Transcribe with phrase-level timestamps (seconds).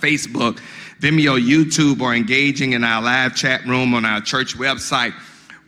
[0.00, 0.60] Facebook,
[1.00, 5.14] Vimeo, YouTube, or engaging in our live chat room on our church website.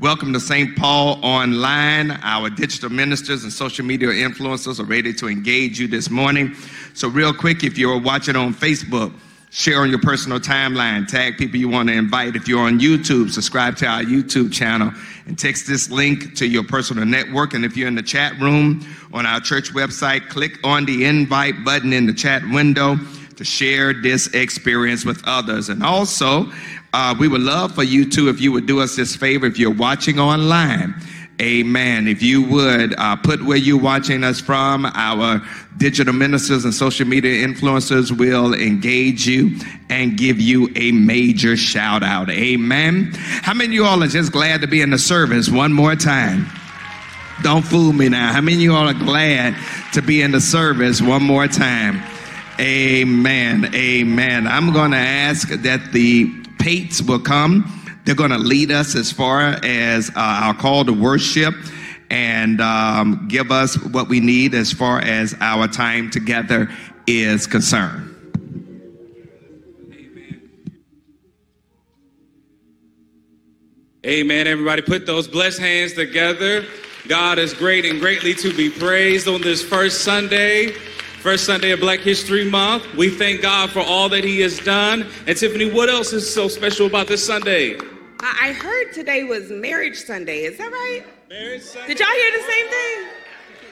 [0.00, 0.76] Welcome to St.
[0.76, 2.10] Paul Online.
[2.22, 6.54] Our digital ministers and social media influencers are ready to engage you this morning.
[6.95, 9.12] So, real quick, if you're watching on Facebook,
[9.50, 12.35] share on your personal timeline, tag people you want to invite.
[12.35, 14.91] If you're on YouTube, subscribe to our YouTube channel
[15.27, 17.53] and text this link to your personal network.
[17.53, 21.64] And if you're in the chat room on our church website, click on the invite
[21.64, 22.96] button in the chat window
[23.43, 25.68] to share this experience with others.
[25.68, 26.50] And also,
[26.93, 29.58] uh, we would love for you too if you would do us this favor if
[29.58, 30.94] you're watching online.
[31.40, 32.06] Amen.
[32.06, 35.42] If you would uh, put where you're watching us from, our
[35.78, 39.59] digital ministers and social media influencers will engage you
[39.91, 42.31] and give you a major shout out.
[42.31, 43.11] Amen.
[43.14, 45.97] How many of you all are just glad to be in the service one more
[45.97, 46.47] time?
[47.42, 48.33] Don't fool me now.
[48.33, 49.56] How many of you all are glad
[49.95, 52.00] to be in the service one more time?
[52.61, 53.74] Amen.
[53.74, 54.47] Amen.
[54.47, 57.64] I'm going to ask that the Pates will come.
[58.05, 61.55] They're going to lead us as far as uh, our call to worship
[62.11, 66.69] and um, give us what we need as far as our time together
[67.06, 68.11] is concerned.
[74.05, 74.47] Amen.
[74.47, 76.64] Everybody, put those blessed hands together.
[77.09, 80.75] God is great and greatly to be praised on this first Sunday
[81.23, 82.97] First Sunday of Black History Month.
[82.97, 85.06] We thank God for all that He has done.
[85.28, 87.78] And Tiffany, what else is so special about this Sunday?
[88.19, 90.39] I heard today was Marriage Sunday.
[90.39, 91.05] Is that right?
[91.28, 91.87] Marriage Sunday.
[91.87, 93.09] Did y'all hear the same thing?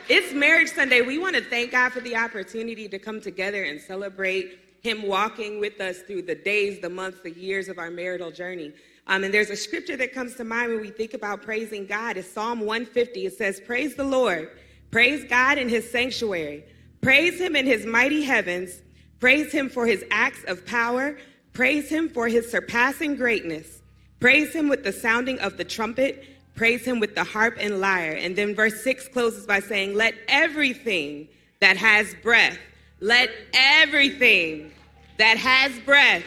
[0.08, 1.00] It's Marriage Sunday.
[1.00, 5.58] We want to thank God for the opportunity to come together and celebrate Him walking
[5.58, 8.72] with us through the days, the months, the years of our marital journey.
[9.08, 12.16] Um, and there's a scripture that comes to mind when we think about praising God.
[12.16, 13.26] It's Psalm 150.
[13.26, 14.52] It says, Praise the Lord,
[14.92, 16.62] praise God in His sanctuary.
[17.02, 18.82] Praise him in his mighty heavens.
[19.20, 21.18] Praise him for his acts of power.
[21.52, 23.82] Praise him for his surpassing greatness.
[24.18, 26.24] Praise him with the sounding of the trumpet.
[26.54, 28.12] Praise him with the harp and lyre.
[28.12, 31.28] And then verse 6 closes by saying, Let everything
[31.60, 32.58] that has breath,
[33.00, 34.72] let everything
[35.18, 36.22] that has breath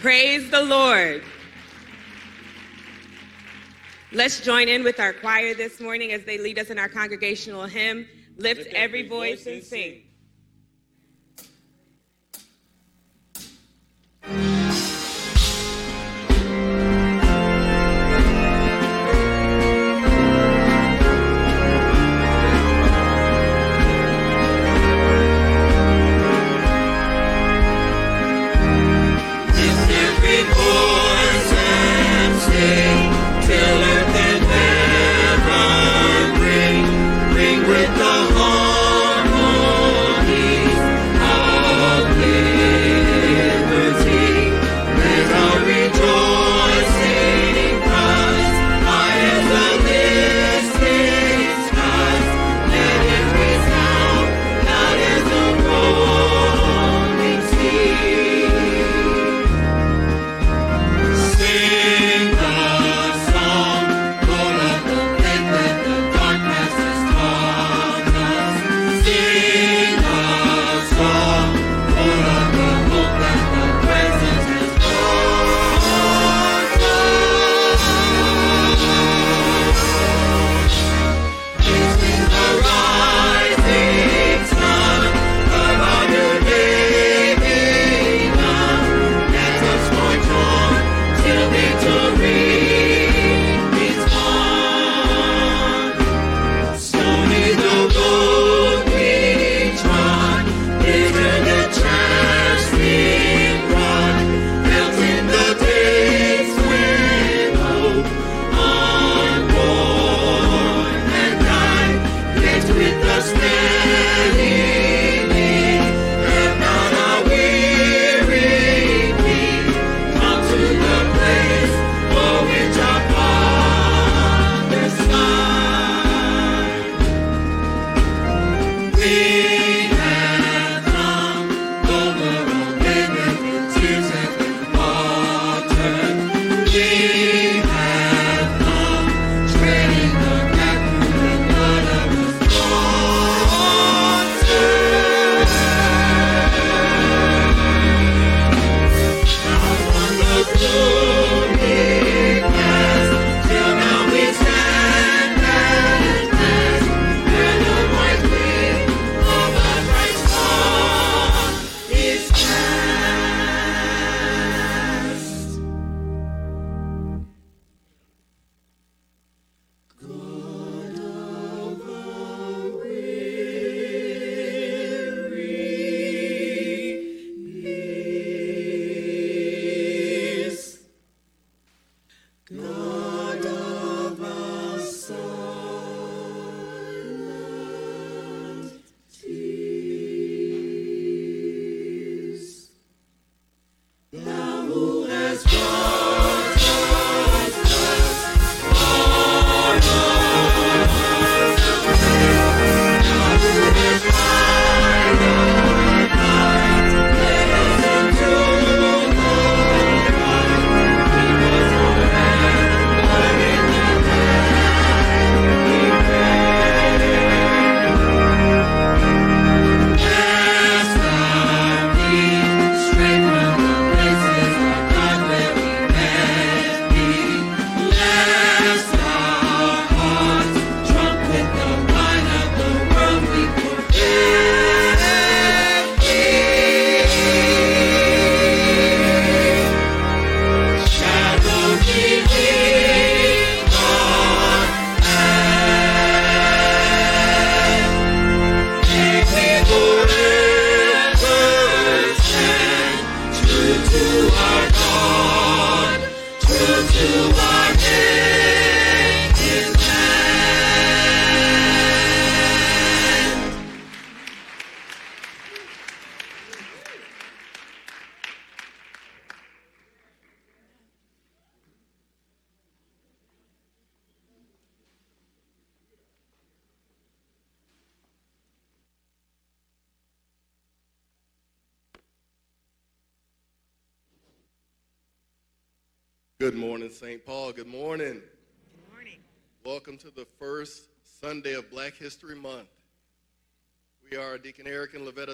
[0.00, 1.22] praise the Lord.
[4.12, 7.64] Let's join in with our choir this morning as they lead us in our congregational
[7.64, 8.06] hymn.
[8.36, 10.02] Lift, every voice and sing.
[14.28, 14.57] Good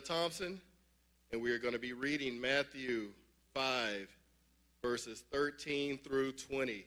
[0.05, 0.61] Thompson,
[1.33, 3.09] and we are going to be reading Matthew
[3.55, 4.07] 5,
[4.83, 6.85] verses 13 through 20.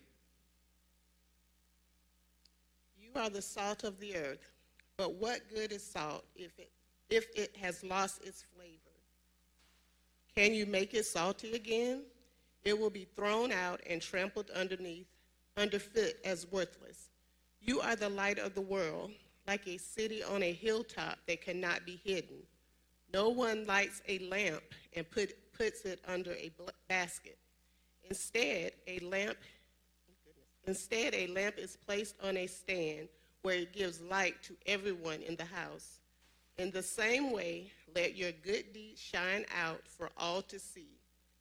[3.01, 4.51] You are the salt of the earth,
[4.97, 6.69] but what good is salt if it,
[7.09, 8.77] if it has lost its flavor?
[10.35, 12.03] Can you make it salty again?
[12.65, 15.07] It will be thrown out and trampled underneath,
[15.57, 17.09] underfoot as worthless.
[17.61, 19.09] You are the light of the world,
[19.47, 22.37] like a city on a hilltop that cannot be hidden.
[23.13, 24.63] No one lights a lamp
[24.94, 26.51] and put, puts it under a
[26.88, 27.38] basket.
[28.09, 29.38] Instead, a lamp
[30.68, 33.07] Instead, a lamp is placed on a stand
[33.42, 36.00] where it gives light to everyone in the house.
[36.57, 40.89] In the same way, let your good deeds shine out for all to see,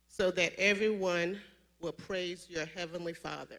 [0.08, 1.40] so that everyone
[1.80, 3.58] will praise your heavenly Father.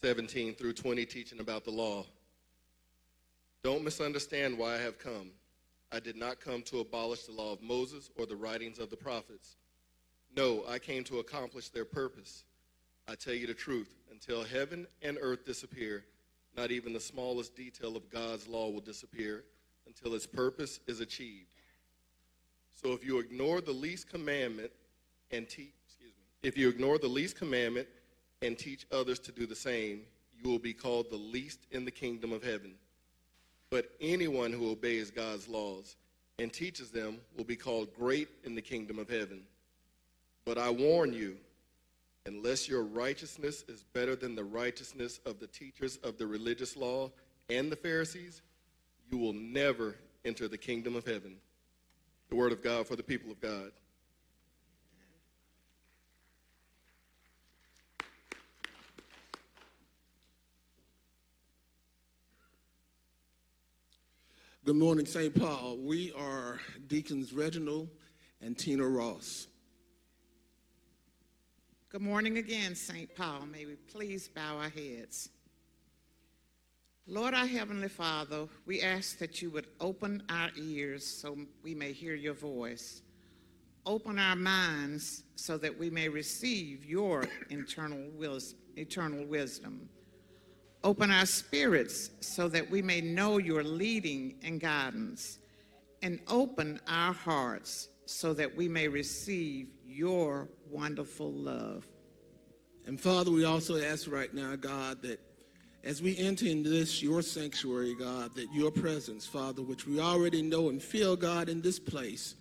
[0.00, 2.06] 17 through 20, teaching about the law.
[3.62, 5.30] Don't misunderstand why I have come.
[5.92, 8.96] I did not come to abolish the law of Moses or the writings of the
[8.96, 9.56] prophets.
[10.36, 12.44] No, I came to accomplish their purpose.
[13.08, 16.04] I tell you the truth, until heaven and earth disappear,
[16.56, 19.44] not even the smallest detail of God's law will disappear
[19.86, 21.46] until its purpose is achieved.
[22.74, 24.72] So if you ignore the least commandment
[25.30, 27.88] and teach, excuse me, if you ignore the least commandment
[28.42, 30.02] and teach others to do the same,
[30.42, 32.74] you will be called the least in the kingdom of heaven.
[33.70, 35.96] But anyone who obeys God's laws
[36.38, 39.42] and teaches them will be called great in the kingdom of heaven.
[40.44, 41.36] But I warn you,
[42.26, 47.10] unless your righteousness is better than the righteousness of the teachers of the religious law
[47.48, 48.42] and the Pharisees,
[49.10, 51.36] you will never enter the kingdom of heaven.
[52.28, 53.70] The word of God for the people of God.
[64.66, 65.32] Good morning, St.
[65.32, 65.76] Paul.
[65.76, 66.58] We are
[66.88, 67.88] Deacons Reginald
[68.40, 69.46] and Tina Ross.
[71.88, 73.14] Good morning again, St.
[73.14, 73.46] Paul.
[73.46, 75.28] May we please bow our heads.
[77.06, 81.92] Lord, our Heavenly Father, we ask that you would open our ears so we may
[81.92, 83.02] hear your voice.
[83.86, 89.88] Open our minds so that we may receive your internal, wis- eternal wisdom.
[90.86, 95.40] Open our spirits so that we may know your leading and guidance.
[96.00, 101.88] And open our hearts so that we may receive your wonderful love.
[102.86, 105.18] And Father, we also ask right now, God, that
[105.82, 110.40] as we enter into this, your sanctuary, God, that your presence, Father, which we already
[110.40, 112.36] know and feel, God, in this place,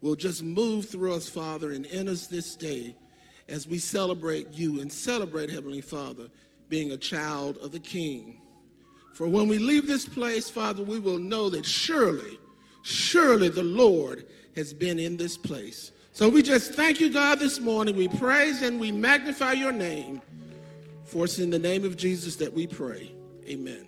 [0.00, 2.96] will just move through us, Father, and in us this day
[3.50, 6.28] as we celebrate you and celebrate, Heavenly Father,
[6.72, 8.40] being a child of the King.
[9.12, 12.38] For when we leave this place, Father, we will know that surely,
[12.80, 14.24] surely the Lord
[14.56, 15.92] has been in this place.
[16.12, 17.94] So we just thank you, God, this morning.
[17.94, 20.22] We praise and we magnify your name.
[21.04, 23.14] For it's in the name of Jesus that we pray.
[23.46, 23.86] Amen.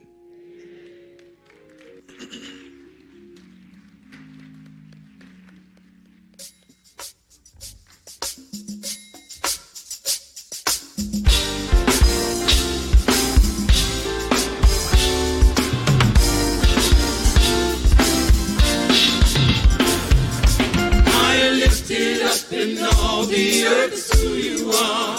[22.54, 25.16] In all the earth is who you are.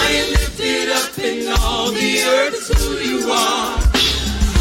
[0.00, 3.78] I am lifted up in all the earth is who you are.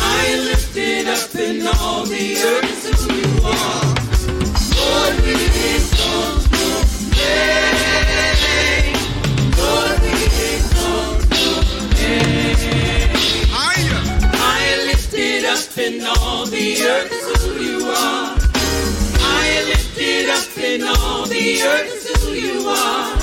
[0.02, 3.96] I am lifted up in all the earth is who you are.
[4.78, 5.34] Lord, we
[5.76, 6.82] exalt your
[7.14, 8.98] name.
[9.62, 10.14] Lord, we
[10.56, 11.62] exalt your
[11.94, 13.14] name.
[13.54, 18.37] I am lifted up in all the earth is who you are.
[20.28, 23.18] Lifted up in all the earth is who you are.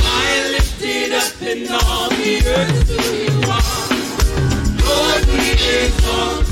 [0.00, 3.92] I lifted up in all the earth is who you are.
[4.88, 6.51] Lord, we exalt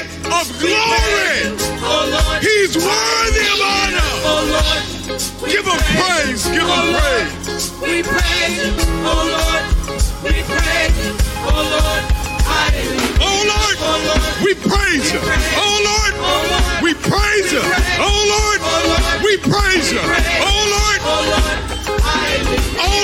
[0.41, 1.53] of glory.
[2.41, 4.11] He's worthy of honor.
[5.45, 6.43] Give him praise.
[6.49, 7.71] Give him praise.
[7.81, 8.73] We praise you,
[9.05, 9.63] oh Lord.
[10.25, 11.13] We praise you,
[11.45, 12.03] oh Lord.
[13.21, 13.77] Oh Lord,
[14.43, 15.19] we praise you.
[15.61, 16.13] Oh Lord,
[16.81, 17.61] we praise you.
[18.01, 18.61] Oh Lord,
[19.23, 20.01] we praise you.
[20.01, 21.71] Oh Lord, Oh Lord.
[22.79, 23.01] Oh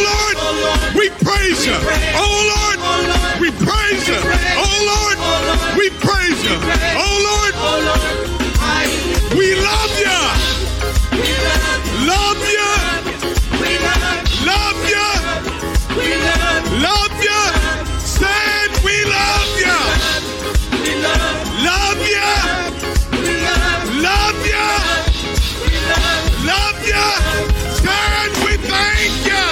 [0.95, 1.77] we praise you.
[2.15, 2.79] Oh Lord,
[3.41, 4.17] we praise you.
[4.57, 5.17] Oh Lord,
[5.77, 5.89] we
[6.47, 6.57] you.
[6.95, 7.53] Oh Lord,
[9.37, 10.19] we love you.
[12.07, 12.69] Love you.
[14.45, 15.07] Love you.
[16.87, 17.41] Love you.
[17.99, 19.77] Said we love you.
[21.69, 22.29] Love you.
[24.07, 24.67] Love you.
[26.51, 27.07] Love you.
[27.83, 29.45] Said we thank you.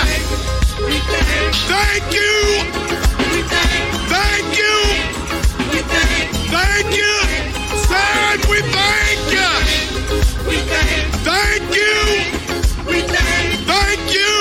[1.68, 2.64] Thank you.
[11.75, 11.96] You.
[12.88, 14.34] We thank Thank you.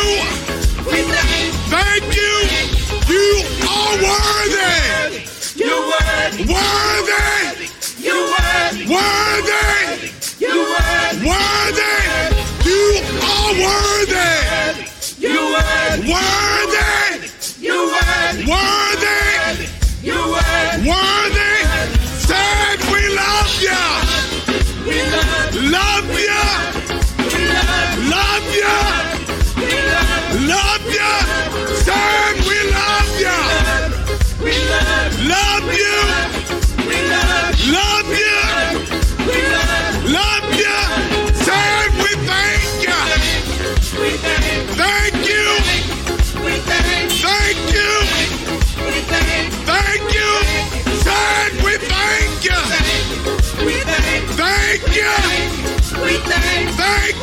[0.91, 2.35] We thank Thank you.
[3.09, 3.27] You
[3.69, 5.25] are worthy.
[5.57, 6.45] You worthy.
[6.55, 7.69] Worthy.
[8.07, 8.85] You worthy.
[8.93, 10.11] Worthy.
[10.45, 11.27] You worthy.
[11.31, 11.95] Worthy.
[12.71, 12.83] You
[13.31, 14.85] are worthy.
[15.19, 16.13] You worthy.
[16.13, 17.29] Worthy.
[17.67, 18.45] You worthy.
[18.53, 19.69] Worthy.
[20.03, 20.89] You worthy.
[20.91, 21.55] Worthy.
[22.29, 23.83] Said we love you.
[24.87, 24.97] We
[25.71, 26.34] love you.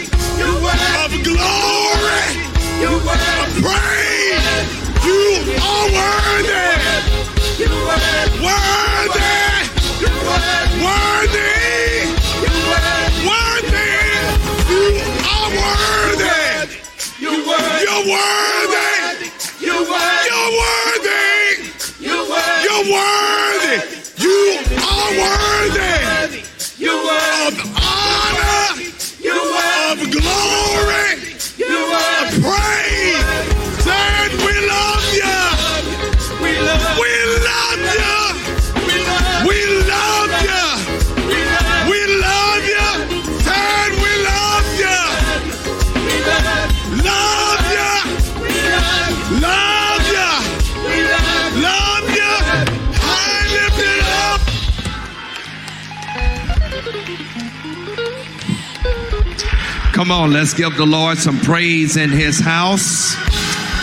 [1.04, 2.25] of glory,
[3.38, 4.68] of praise.
[5.04, 5.23] You
[5.62, 6.66] are worthy.
[7.59, 8.44] You worthy.
[8.44, 9.32] Worthy.
[10.85, 11.50] Worthy.
[12.42, 13.28] You worthy.
[13.28, 13.90] Worthy.
[14.71, 14.85] You
[15.30, 16.32] are worthy.
[17.21, 17.85] You worthy.
[17.85, 19.26] You're worthy.
[19.61, 20.26] You worthy.
[20.30, 20.82] You're worthy.
[25.21, 25.51] Are
[60.02, 63.14] Come on, let's give the Lord some praise in his house.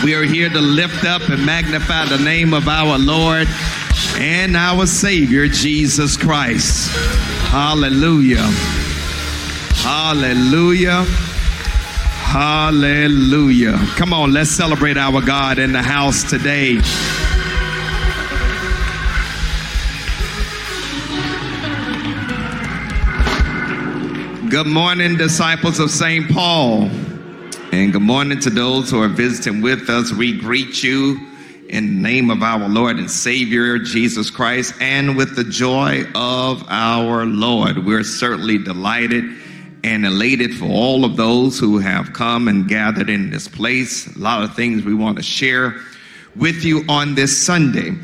[0.04, 3.48] We are here to lift up and magnify the name of our Lord
[4.18, 6.90] and our Savior, Jesus Christ.
[7.48, 8.46] Hallelujah.
[9.80, 11.04] Hallelujah.
[12.28, 13.78] Hallelujah.
[13.96, 16.80] Come on, let's celebrate our God in the house today.
[24.50, 26.28] Good morning, disciples of St.
[26.28, 26.90] Paul.
[27.70, 30.12] And good morning to those who are visiting with us.
[30.12, 31.20] We greet you
[31.68, 36.64] in the name of our Lord and Savior, Jesus Christ, and with the joy of
[36.68, 37.86] our Lord.
[37.86, 39.24] We're certainly delighted
[39.84, 44.12] and elated for all of those who have come and gathered in this place.
[44.16, 45.76] A lot of things we want to share
[46.34, 47.94] with you on this Sunday.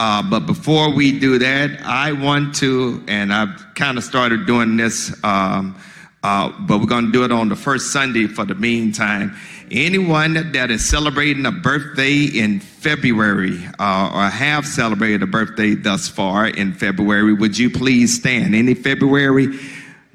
[0.00, 4.76] Uh, but before we do that, I want to, and I've kind of started doing
[4.76, 5.76] this, um,
[6.22, 9.36] uh, but we're going to do it on the first Sunday for the meantime.
[9.70, 16.08] Anyone that is celebrating a birthday in February uh, or have celebrated a birthday thus
[16.08, 18.54] far in February, would you please stand?
[18.54, 19.48] Any February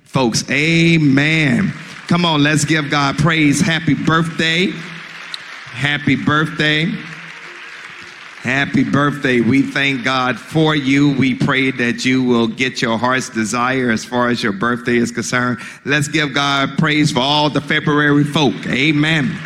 [0.03, 0.49] folks?
[0.49, 1.73] Amen.
[2.07, 3.59] Come on, let's give God praise.
[3.59, 4.67] Happy birthday.
[5.71, 6.91] Happy birthday.
[8.47, 9.41] Happy birthday.
[9.41, 11.11] We thank God for you.
[11.17, 15.11] We pray that you will get your heart's desire as far as your birthday is
[15.11, 15.59] concerned.
[15.83, 18.55] Let's give God praise for all the February folk.
[18.67, 19.37] Amen.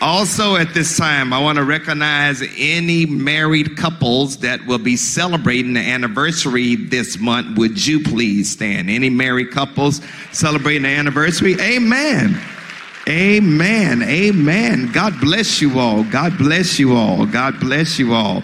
[0.00, 5.74] Also, at this time, I want to recognize any married couples that will be celebrating
[5.74, 7.58] the anniversary this month.
[7.58, 8.88] Would you please stand?
[8.88, 10.00] Any married couples
[10.32, 11.60] celebrating the anniversary?
[11.60, 12.40] Amen.
[13.06, 14.02] Amen.
[14.02, 14.90] Amen.
[14.90, 16.04] God bless you all.
[16.04, 17.26] God bless you all.
[17.26, 18.42] God bless you all.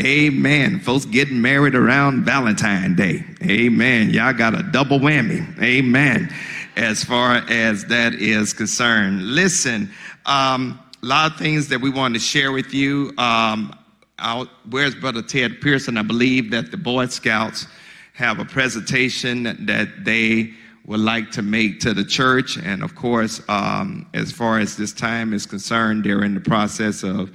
[0.00, 0.80] Amen.
[0.80, 3.24] Folks getting married around Valentine Day.
[3.44, 4.10] Amen.
[4.10, 5.56] Y'all got a double whammy.
[5.62, 6.28] Amen.
[6.76, 9.22] As far as that is concerned.
[9.22, 9.88] Listen,
[10.26, 13.12] um, a lot of things that we want to share with you.
[13.16, 13.72] Um,
[14.18, 15.96] I'll, where's Brother Ted Pearson?
[15.96, 17.68] I believe that the Boy Scouts
[18.14, 20.52] have a presentation that they
[20.86, 22.56] would like to make to the church.
[22.56, 27.02] And of course, um, as far as this time is concerned, they're in the process
[27.02, 27.30] of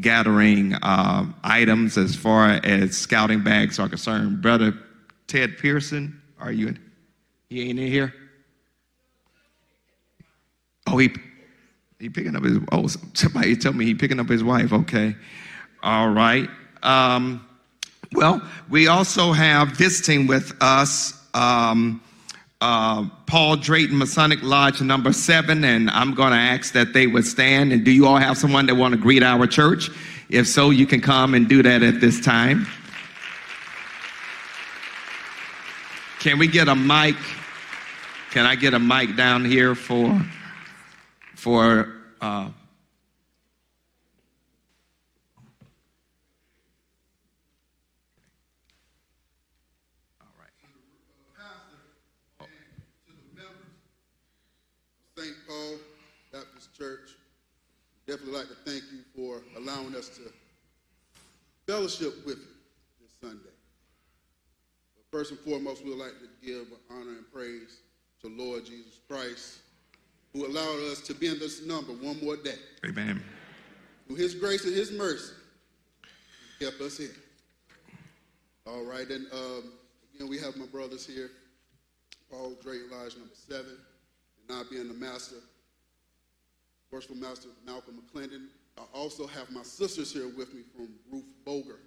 [0.00, 4.40] gathering uh, items as far as scouting bags are concerned.
[4.42, 4.74] Brother
[5.26, 6.78] Ted Pearson, are you in?
[7.48, 8.14] He ain't in here?
[10.86, 11.10] Oh, he
[11.98, 14.72] he picking up his oh somebody tell me he picking up his wife.
[14.72, 15.14] Okay,
[15.82, 16.48] all right.
[16.82, 17.46] Um,
[18.12, 21.14] well, we also have visiting with us.
[21.34, 22.02] Um,
[22.60, 27.26] uh, Paul Drayton Masonic Lodge number seven, and I'm going to ask that they would
[27.26, 27.72] stand.
[27.72, 29.90] And do you all have someone that want to greet our church?
[30.28, 32.66] If so, you can come and do that at this time.
[36.20, 37.16] Can we get a mic?
[38.30, 40.20] Can I get a mic down here for
[41.34, 42.50] for uh,
[55.20, 55.36] St.
[55.46, 55.76] Paul
[56.32, 57.16] Baptist Church.
[58.10, 60.22] Definitely like to thank you for allowing us to
[61.64, 62.44] fellowship with you
[63.00, 63.54] this Sunday.
[64.96, 67.78] But first and foremost, we would like to give honor and praise
[68.22, 69.60] to Lord Jesus Christ,
[70.32, 72.56] who allowed us to be in this number one more day.
[72.84, 73.22] Amen.
[74.08, 75.32] Through his grace and his mercy,
[76.58, 77.14] he kept us here.
[78.66, 79.72] All right, and um,
[80.16, 81.30] again, we have my brothers here,
[82.28, 83.76] Paul Drayton Lodge number seven,
[84.48, 85.36] and I being the master,
[86.90, 88.48] worshipful master Malcolm McClendon.
[88.76, 91.80] I also have my sisters here with me from Ruth Boger,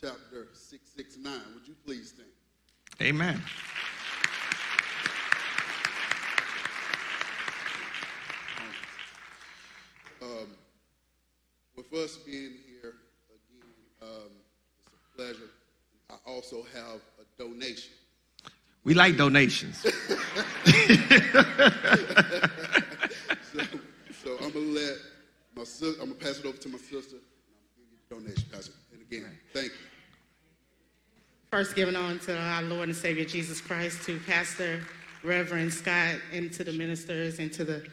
[0.00, 1.40] chapter 669.
[1.54, 2.28] Would you please stand?
[3.02, 3.42] Amen.
[10.22, 10.48] Um,
[11.76, 12.94] with us being here
[13.28, 14.30] again, um,
[14.78, 15.50] it's a pleasure.
[16.08, 17.92] I also have a donation.
[18.84, 19.84] We like donations.
[24.26, 24.96] So, I'm gonna let
[25.54, 26.02] my sister.
[26.02, 27.14] I'm gonna pass it over to my sister.
[27.14, 27.22] And
[28.10, 28.72] I'm gonna give you the donation, Pastor.
[28.92, 29.86] And again, thank you.
[31.52, 34.82] First, giving on to our Lord and Savior Jesus Christ, to Pastor
[35.22, 37.86] Reverend Scott, and to the ministers, and to the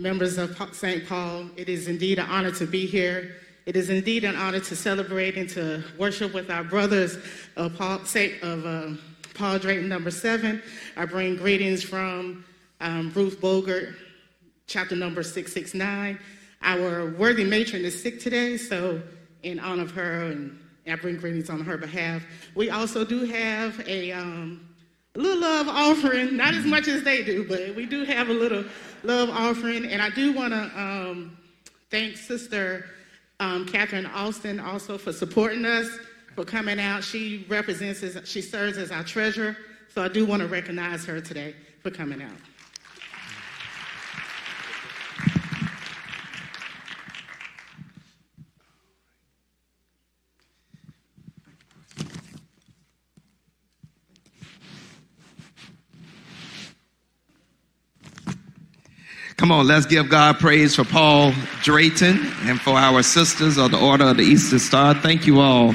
[0.00, 1.06] members of St.
[1.06, 1.50] Paul.
[1.56, 3.36] It is indeed an honor to be here.
[3.64, 7.16] It is indeed an honor to celebrate and to worship with our brothers
[7.54, 8.98] of Paul, Saint, of um,
[9.34, 10.64] Paul Drayton, number seven.
[10.96, 12.44] I bring greetings from
[12.80, 13.94] um, Ruth Bogert,
[14.66, 16.18] chapter number 669.
[16.62, 19.00] Our worthy matron is sick today, so
[19.42, 22.22] in honor of her, and I bring greetings on her behalf.
[22.54, 24.66] We also do have a, um,
[25.16, 28.64] little love offering, not as much as they do, but we do have a little
[29.02, 29.86] love offering.
[29.86, 31.36] And I do want to um,
[31.90, 32.86] thank Sister
[33.40, 35.88] um, Catherine Austin also for supporting us,
[36.34, 37.04] for coming out.
[37.04, 39.56] She represents, as, she serves as our treasurer,
[39.92, 42.30] so I do want to recognize her today for coming out.
[59.36, 63.78] Come on, let's give God praise for Paul Drayton and for our sisters of the
[63.78, 64.94] Order of the Eastern Star.
[64.94, 65.74] Thank you all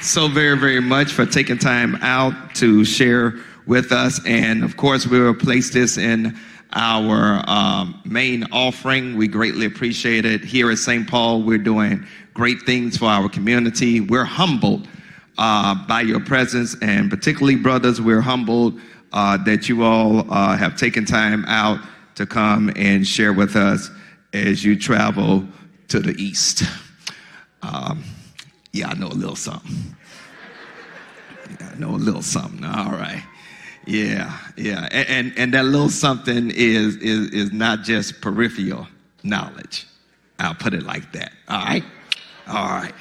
[0.00, 3.34] so very, very much for taking time out to share
[3.66, 4.24] with us.
[4.24, 6.34] And of course, we will place this in
[6.72, 9.18] our um, main offering.
[9.18, 10.42] We greatly appreciate it.
[10.42, 11.06] Here at St.
[11.06, 14.00] Paul, we're doing great things for our community.
[14.00, 14.88] We're humbled
[15.36, 18.80] uh, by your presence, and particularly, brothers, we're humbled
[19.12, 21.80] uh, that you all uh, have taken time out
[22.14, 23.90] to come and share with us
[24.32, 25.46] as you travel
[25.88, 26.64] to the east.
[27.62, 28.04] Um,
[28.72, 29.96] yeah, I know a little something.
[31.60, 32.64] Yeah, I know a little something.
[32.64, 33.22] All right.
[33.86, 34.88] Yeah, yeah.
[34.90, 38.86] And, and, and that little something is, is, is not just peripheral
[39.22, 39.86] knowledge.
[40.38, 41.32] I'll put it like that.
[41.48, 41.84] All right?
[42.48, 42.92] All right.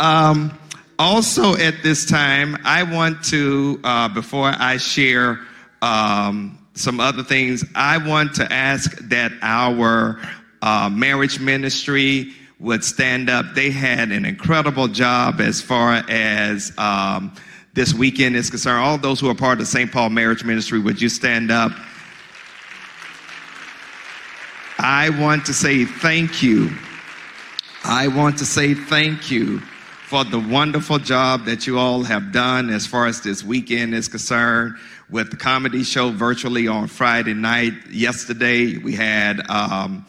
[0.00, 0.56] um,
[0.98, 5.40] also, at this time, I want to, uh, before I share
[5.82, 7.64] um, some other things.
[7.74, 10.20] I want to ask that our
[10.62, 13.46] uh, marriage ministry would stand up.
[13.54, 17.34] They had an incredible job as far as um,
[17.74, 18.84] this weekend is concerned.
[18.84, 19.90] All those who are part of the St.
[19.90, 21.72] Paul Marriage Ministry, would you stand up?
[24.78, 26.70] I want to say thank you.
[27.84, 29.60] I want to say thank you
[30.08, 34.08] for the wonderful job that you all have done as far as this weekend is
[34.08, 34.74] concerned
[35.10, 37.72] with the comedy show virtually on Friday night.
[37.90, 40.04] Yesterday, we had um,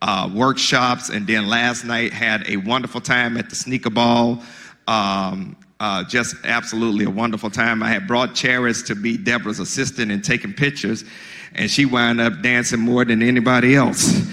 [0.00, 4.42] uh, workshops, and then last night had a wonderful time at the sneaker ball.
[4.86, 7.82] Um, uh, just absolutely a wonderful time.
[7.82, 11.04] I had brought Charis to be Deborah's assistant and taking pictures,
[11.54, 14.24] and she wound up dancing more than anybody else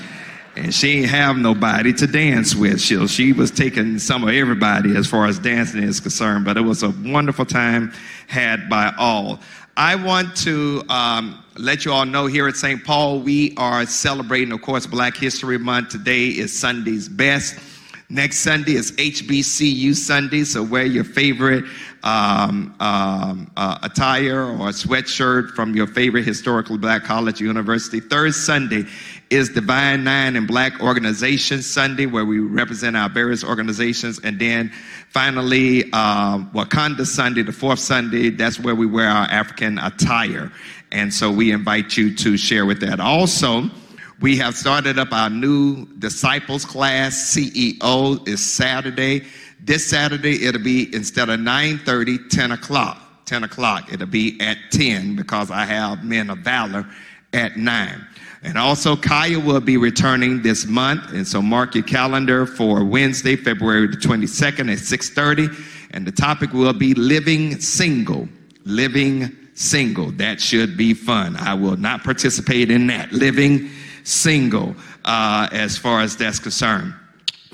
[0.55, 2.81] and she ain't have nobody to dance with.
[2.81, 6.61] She, she was taking some of everybody as far as dancing is concerned, but it
[6.61, 7.93] was a wonderful time
[8.27, 9.39] had by all.
[9.77, 12.83] I want to um, let you all know here at St.
[12.83, 15.89] Paul, we are celebrating, of course, Black History Month.
[15.89, 17.57] Today is Sunday's best.
[18.09, 21.63] Next Sunday is HBCU Sunday, so wear your favorite
[22.03, 28.01] um, um, uh, attire or sweatshirt from your favorite historically black college or university.
[28.01, 28.83] Third Sunday
[29.31, 34.19] is Divine Nine and Black Organization Sunday, where we represent our various organizations.
[34.19, 34.71] And then
[35.09, 40.51] finally, uh, Wakanda Sunday, the fourth Sunday, that's where we wear our African attire.
[40.91, 42.99] And so we invite you to share with that.
[42.99, 43.69] Also,
[44.19, 47.15] we have started up our new disciples class.
[47.33, 49.25] CEO is Saturday.
[49.61, 53.01] This Saturday, it'll be instead of 9:30, 10 o'clock.
[53.25, 53.93] 10 o'clock.
[53.93, 56.85] It'll be at 10 because I have men of valor
[57.31, 58.07] at 9.
[58.43, 63.35] And also, Kaya will be returning this month, and so mark your calendar for Wednesday,
[63.35, 65.49] February the 22nd at 6:30.
[65.91, 68.27] And the topic will be living single.
[68.63, 70.11] Living single.
[70.11, 71.35] That should be fun.
[71.35, 73.11] I will not participate in that.
[73.11, 73.69] Living
[74.03, 74.75] single
[75.05, 76.95] uh, as far as that's concerned.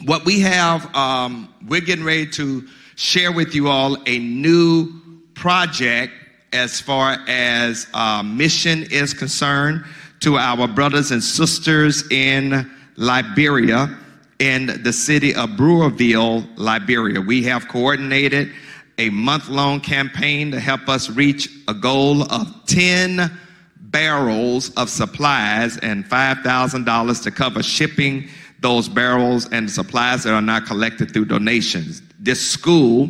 [0.05, 4.93] What we have, um, we're getting ready to share with you all a new
[5.33, 6.13] project
[6.53, 9.83] as far as uh, mission is concerned
[10.27, 13.97] to our brothers and sisters in Liberia
[14.39, 17.21] in the city of Brewerville, Liberia.
[17.21, 18.51] We have coordinated
[18.97, 23.31] a month long campaign to help us reach a goal of 10
[23.77, 28.27] barrels of supplies and $5,000 to cover shipping
[28.59, 32.01] those barrels and supplies that are not collected through donations.
[32.19, 33.09] This school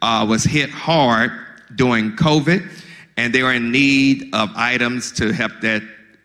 [0.00, 1.30] uh, was hit hard
[1.74, 2.66] during COVID,
[3.18, 5.82] and they are in need of items to help that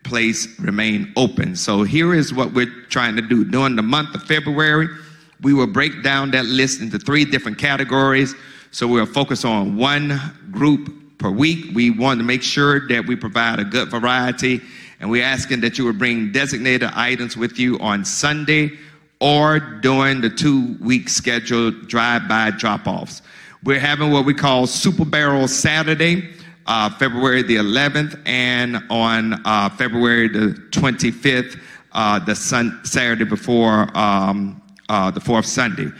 [0.09, 1.55] place remain open.
[1.55, 3.45] So here is what we're trying to do.
[3.45, 4.89] During the month of February,
[5.41, 8.35] we will break down that list into three different categories.
[8.71, 10.19] So we'll focus on one
[10.51, 11.73] group per week.
[11.73, 14.61] We want to make sure that we provide a good variety,
[14.99, 18.71] and we're asking that you would bring designated items with you on Sunday
[19.19, 23.21] or during the two week scheduled drive by drop offs.
[23.63, 26.29] We're having what we call Super Barrel Saturday,
[26.69, 31.59] uh, February the 11th, and on uh, February the 25th,
[31.93, 35.91] uh, the sun- Saturday before um, uh, the fourth Sunday.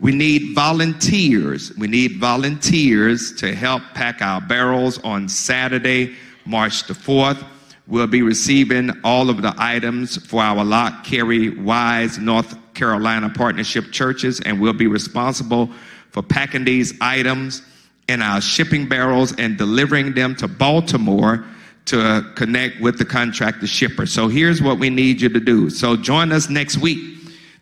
[0.00, 1.74] We need volunteers.
[1.78, 6.14] We need volunteers to help pack our barrels on Saturday,
[6.44, 7.44] March the 4th.
[7.86, 13.92] We'll be receiving all of the items for our Lott Carey, Wise, North Carolina partnership
[13.92, 15.70] churches, and we'll be responsible
[16.10, 17.62] for packing these items
[18.08, 21.44] in our shipping barrels and delivering them to Baltimore
[21.86, 24.06] to connect with the contractor shipper.
[24.06, 25.70] So here's what we need you to do.
[25.70, 27.18] So join us next week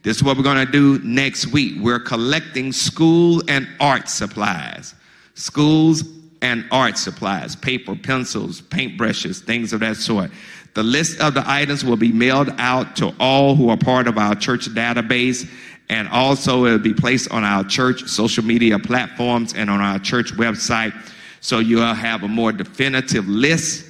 [0.07, 1.81] this is what we're going to do next week.
[1.81, 4.95] We're collecting school and art supplies.
[5.35, 6.05] Schools
[6.41, 10.31] and art supplies, paper, pencils, paintbrushes, things of that sort.
[10.75, 14.17] The list of the items will be mailed out to all who are part of
[14.17, 15.51] our church database,
[15.89, 19.99] and also it will be placed on our church social media platforms and on our
[19.99, 20.93] church website.
[21.41, 23.87] So you'll have a more definitive list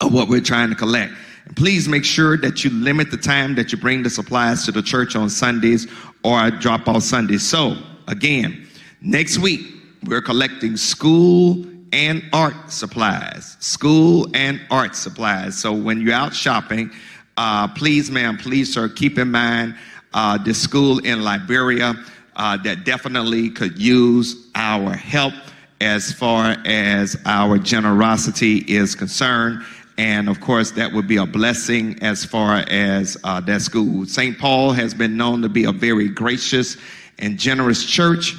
[0.00, 1.14] of what we're trying to collect.
[1.54, 4.82] Please make sure that you limit the time that you bring the supplies to the
[4.82, 5.86] church on Sundays
[6.24, 7.42] or drop off Sundays.
[7.42, 7.76] So,
[8.08, 8.66] again,
[9.00, 9.60] next week
[10.04, 13.56] we're collecting school and art supplies.
[13.60, 15.56] School and art supplies.
[15.56, 16.90] So, when you're out shopping,
[17.36, 19.76] uh, please, ma'am, please, sir, keep in mind
[20.16, 21.94] uh, this school in Liberia
[22.34, 25.34] uh, that definitely could use our help
[25.80, 29.62] as far as our generosity is concerned.
[29.98, 34.06] And of course, that would be a blessing as far as uh, that school.
[34.06, 34.38] St.
[34.38, 36.78] Paul has been known to be a very gracious
[37.18, 38.34] and generous church.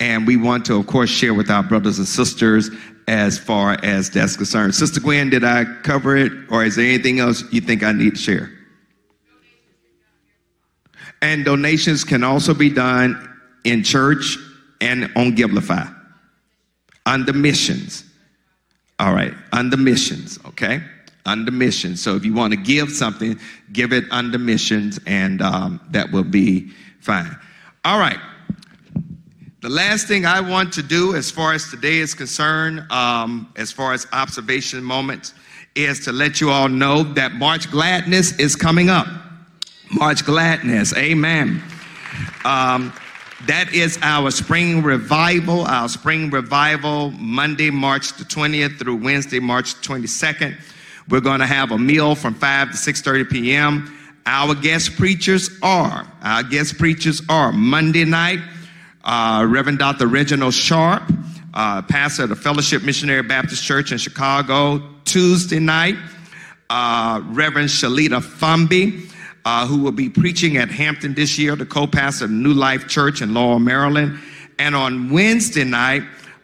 [0.00, 2.70] And we want to, of course, share with our brothers and sisters
[3.06, 4.74] as far as that's concerned.
[4.74, 8.14] Sister Gwen, did I cover it, or is there anything else you think I need
[8.14, 8.50] to share?
[11.22, 13.28] And donations can also be done
[13.64, 14.38] in church
[14.80, 15.94] and on Givelify
[17.06, 18.04] under missions.
[18.98, 20.82] All right, under missions, okay?
[21.26, 22.02] Under missions.
[22.02, 23.38] So if you want to give something,
[23.72, 27.36] give it under missions, and um, that will be fine.
[27.84, 28.18] All right.
[29.62, 33.70] The last thing I want to do, as far as today is concerned, um, as
[33.70, 35.34] far as observation moments,
[35.74, 39.06] is to let you all know that March Gladness is coming up.
[39.92, 41.62] March Gladness, amen.
[42.44, 42.92] Um,
[43.46, 49.74] that is our spring revival, our spring revival, Monday, March the 20th through Wednesday, March
[49.80, 50.56] 22nd.
[51.08, 53.98] We're going to have a meal from 5 to 6.30 p.m.
[54.26, 58.38] Our guest preachers are, our guest preachers are Monday night,
[59.02, 60.06] uh, Reverend Dr.
[60.06, 61.02] Reginald Sharpe,
[61.52, 64.80] uh, pastor of the Fellowship Missionary Baptist Church in Chicago.
[65.04, 65.96] Tuesday night,
[66.68, 69.09] uh, Reverend Shalita Fumby,
[69.44, 73.22] uh, who will be preaching at Hampton this year, the co-pastor of New Life Church
[73.22, 74.18] in Laurel, Maryland.
[74.58, 76.02] And on Wednesday night,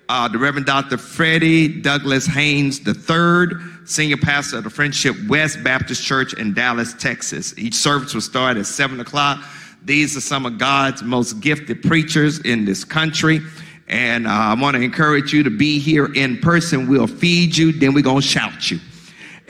[0.08, 0.96] uh, the Reverend Dr.
[0.96, 7.56] Freddie Douglass Haynes III, senior pastor of the Friendship West Baptist Church in Dallas, Texas.
[7.58, 9.44] Each service will start at 7 o'clock.
[9.84, 13.40] These are some of God's most gifted preachers in this country.
[13.88, 16.88] And uh, I want to encourage you to be here in person.
[16.88, 18.80] We'll feed you, then we're going to shout you.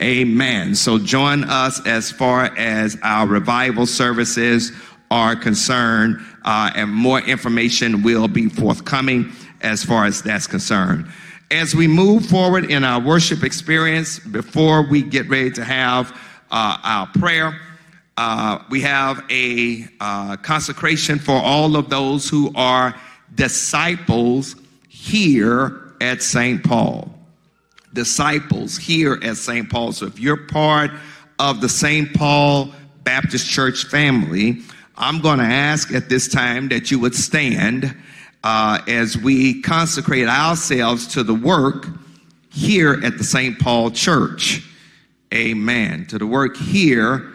[0.01, 0.75] Amen.
[0.75, 4.71] So join us as far as our revival services
[5.09, 9.31] are concerned, uh, and more information will be forthcoming
[9.61, 11.07] as far as that's concerned.
[11.49, 16.11] As we move forward in our worship experience, before we get ready to have
[16.51, 17.59] uh, our prayer,
[18.17, 22.93] uh, we have a uh, consecration for all of those who are
[23.33, 24.55] disciples
[24.89, 26.63] here at St.
[26.63, 27.16] Paul
[27.93, 29.69] disciples here at St.
[29.69, 29.91] Paul.
[29.91, 30.91] So if you're part
[31.39, 32.13] of the St.
[32.13, 32.71] Paul
[33.03, 34.61] Baptist Church family,
[34.97, 37.95] I'm going to ask at this time that you would stand
[38.43, 41.87] uh, as we consecrate ourselves to the work
[42.51, 43.59] here at the St.
[43.59, 44.63] Paul Church.
[45.33, 46.05] Amen.
[46.07, 47.33] To the work here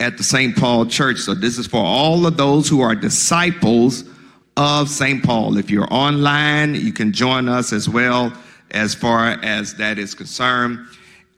[0.00, 0.56] at the St.
[0.56, 1.18] Paul Church.
[1.18, 4.04] So this is for all of those who are disciples
[4.56, 5.22] of St.
[5.22, 5.56] Paul.
[5.56, 8.32] If you're online, you can join us as well
[8.74, 10.86] as far as that is concerned.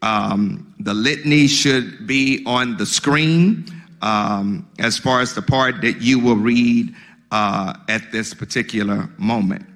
[0.02, 3.66] Um, the litany should be on the screen
[4.02, 6.94] um, as far as the part that you will read
[7.30, 9.66] uh, at this particular moment.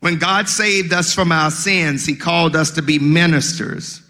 [0.00, 4.02] When God saved us from our sins, He called us to be ministers,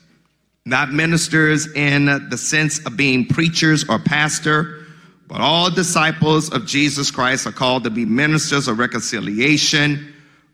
[0.65, 4.87] not ministers in the sense of being preachers or pastor,
[5.29, 10.13] but all disciples of Jesus Christ are called to be ministers of reconciliation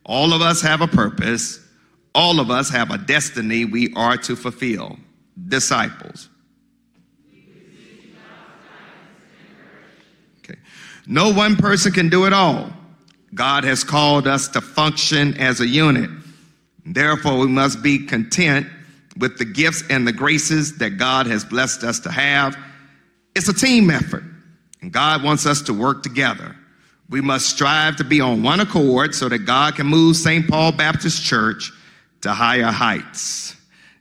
[0.09, 1.61] all of us have a purpose.
[2.15, 4.99] All of us have a destiny we are to fulfill.
[5.49, 6.31] Disciples.
[10.39, 10.59] Okay.
[11.07, 12.73] No one person can do it all.
[13.35, 16.11] God has called us to function as a unit.
[16.87, 18.67] Therefore, we must be content
[19.19, 22.57] with the gifts and the graces that God has blessed us to have.
[23.37, 24.25] It's a team effort,
[24.81, 26.57] and God wants us to work together.
[27.11, 30.47] We must strive to be on one accord so that God can move St.
[30.47, 31.73] Paul Baptist Church
[32.21, 33.57] to higher heights.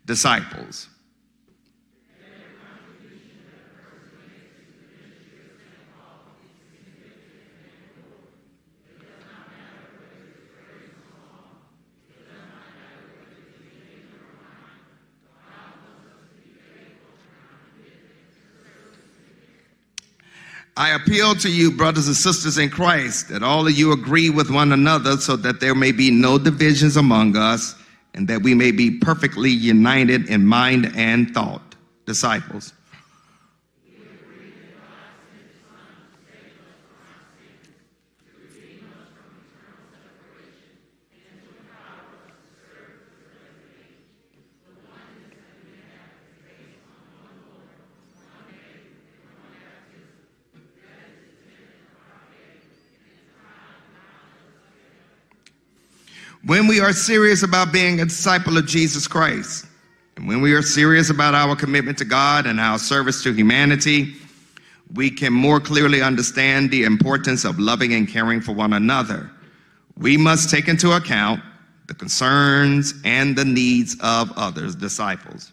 [0.05, 0.86] Disciples.
[20.77, 24.51] I appeal to you, brothers and sisters in Christ, that all of you agree with
[24.51, 27.73] one another so that there may be no divisions among us
[28.13, 31.75] and that we may be perfectly united in mind and thought.
[32.05, 32.73] Disciples.
[56.47, 59.65] When we are serious about being a disciple of Jesus Christ,
[60.15, 64.13] and when we are serious about our commitment to God and our service to humanity,
[64.93, 69.29] we can more clearly understand the importance of loving and caring for one another.
[69.97, 71.41] We must take into account
[71.87, 75.51] the concerns and the needs of others, disciples.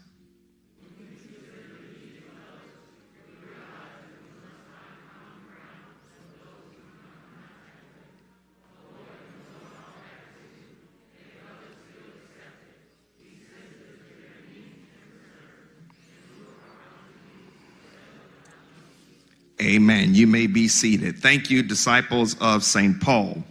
[19.64, 20.14] Amen.
[20.14, 21.18] You may be seated.
[21.18, 23.00] Thank you, disciples of St.
[23.00, 23.42] Paul.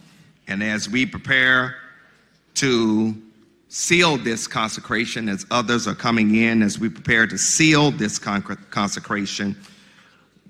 [0.47, 1.75] And as we prepare
[2.55, 3.15] to
[3.67, 8.43] seal this consecration, as others are coming in, as we prepare to seal this con-
[8.69, 9.57] consecration,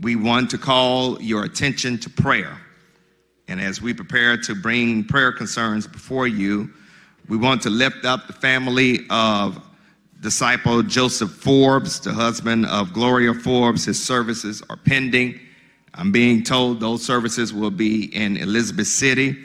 [0.01, 2.59] we want to call your attention to prayer.
[3.47, 6.69] And as we prepare to bring prayer concerns before you,
[7.29, 9.63] we want to lift up the family of
[10.19, 13.85] disciple Joseph Forbes, the husband of Gloria Forbes.
[13.85, 15.39] His services are pending.
[15.95, 19.35] I'm being told those services will be in Elizabeth City,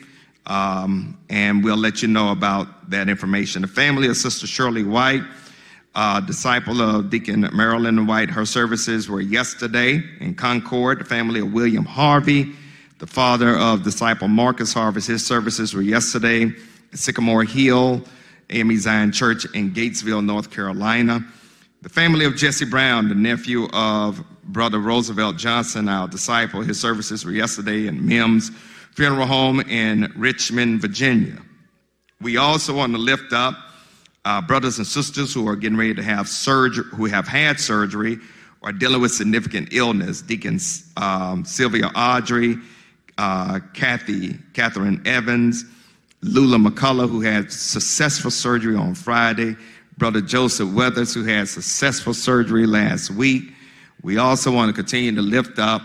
[0.47, 3.63] um, and we'll let you know about that information.
[3.63, 5.23] The family of Sister Shirley White,
[5.95, 11.01] uh, disciple of Deacon Marilyn White, her services were yesterday in Concord.
[11.01, 12.53] The family of William Harvey,
[12.99, 16.45] the father of disciple Marcus Harvey, his services were yesterday
[16.93, 18.03] at Sycamore Hill.
[18.51, 21.25] AME Zion Church in Gatesville, North Carolina.
[21.83, 27.25] The family of Jesse Brown, the nephew of Brother Roosevelt Johnson, our disciple, his services
[27.25, 28.51] were yesterday in Mims
[28.97, 31.37] Funeral Home in Richmond, Virginia.
[32.23, 33.55] We also want to lift up
[34.25, 38.19] uh, brothers and sisters who are getting ready to have surgery, who have had surgery
[38.63, 40.23] or dealing with significant illness.
[40.23, 40.59] Deacon
[40.97, 42.57] um, Sylvia Audrey,
[43.19, 45.65] uh, Kathy, Catherine Evans,
[46.23, 49.57] Lula McCullough, who had successful surgery on Friday,
[49.99, 53.53] Brother Joseph Weathers, who had successful surgery last week.
[54.03, 55.83] We also want to continue to lift up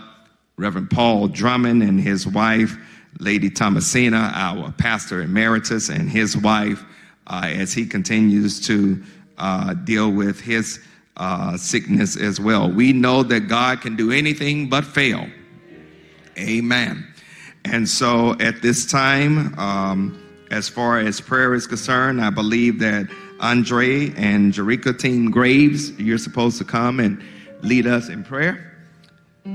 [0.56, 2.76] Reverend Paul Drummond and his wife,
[3.18, 6.84] Lady Thomasina, our pastor emeritus, and his wife,
[7.26, 9.02] uh, as he continues to
[9.38, 10.80] uh, deal with his
[11.16, 12.70] uh, sickness as well.
[12.70, 15.26] We know that God can do anything but fail.
[16.38, 17.06] Amen.
[17.64, 23.08] And so at this time, um, as far as prayer is concerned, I believe that
[23.40, 27.22] Andre and Jerica Team Graves, you're supposed to come and
[27.64, 28.72] lead us in prayer.
[29.42, 29.50] Good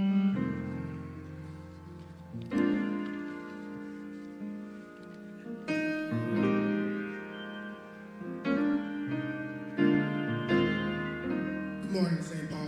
[11.92, 12.50] morning, St.
[12.50, 12.68] Paul.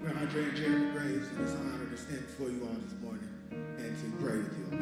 [0.00, 2.94] We're Andre and Jeremy Graves, and it's an honor to stand before you all this
[3.02, 4.64] morning and to pray with you.
[4.70, 4.76] So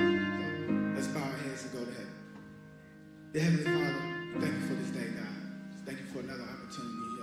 [0.94, 2.14] let's bow our heads and go to heaven.
[3.32, 5.36] Dear Heavenly Father, thank you for this day, God.
[5.84, 7.15] Thank you for another opportunity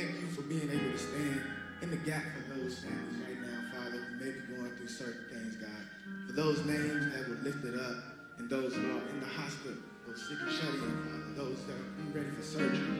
[0.00, 1.42] thank you for being able to stand
[1.82, 5.28] in the gap for those families right now, Father, who may be going through certain
[5.28, 5.84] things, God.
[6.26, 7.96] For those names that were lifted up
[8.38, 9.76] and those who are in the hospital,
[10.06, 12.96] those sick and shut in, Father, those that are ready for surgery.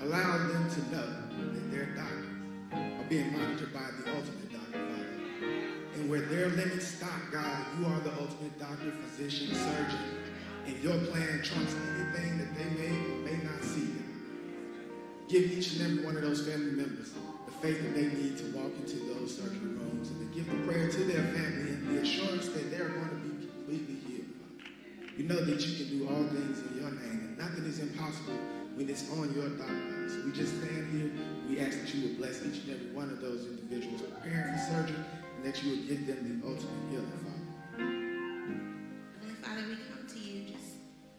[0.00, 1.08] Allow them to know
[1.52, 2.32] that their doctors
[2.72, 5.20] are being monitored by the ultimate doctor, Father.
[5.96, 10.24] And where their limits stop, God, you are the ultimate doctor, physician, surgeon.
[10.64, 13.59] And your plan trumps anything that they may or may not.
[15.30, 17.12] Give each and every one of those family members
[17.46, 20.58] the faith that they need to walk into those surgery rooms and to give the
[20.66, 24.26] prayer to their family and the assurance that they're going to be completely healed.
[25.16, 28.34] We know that you can do all things in your name, and nothing is impossible
[28.74, 30.08] when it's on your dime.
[30.10, 31.12] So we just stand here.
[31.48, 34.58] We ask that you would bless each and every one of those individuals preparing for
[34.66, 35.04] surgery,
[35.36, 37.38] and that you would give them the ultimate healing, Father.
[39.46, 40.74] Father, we come to you just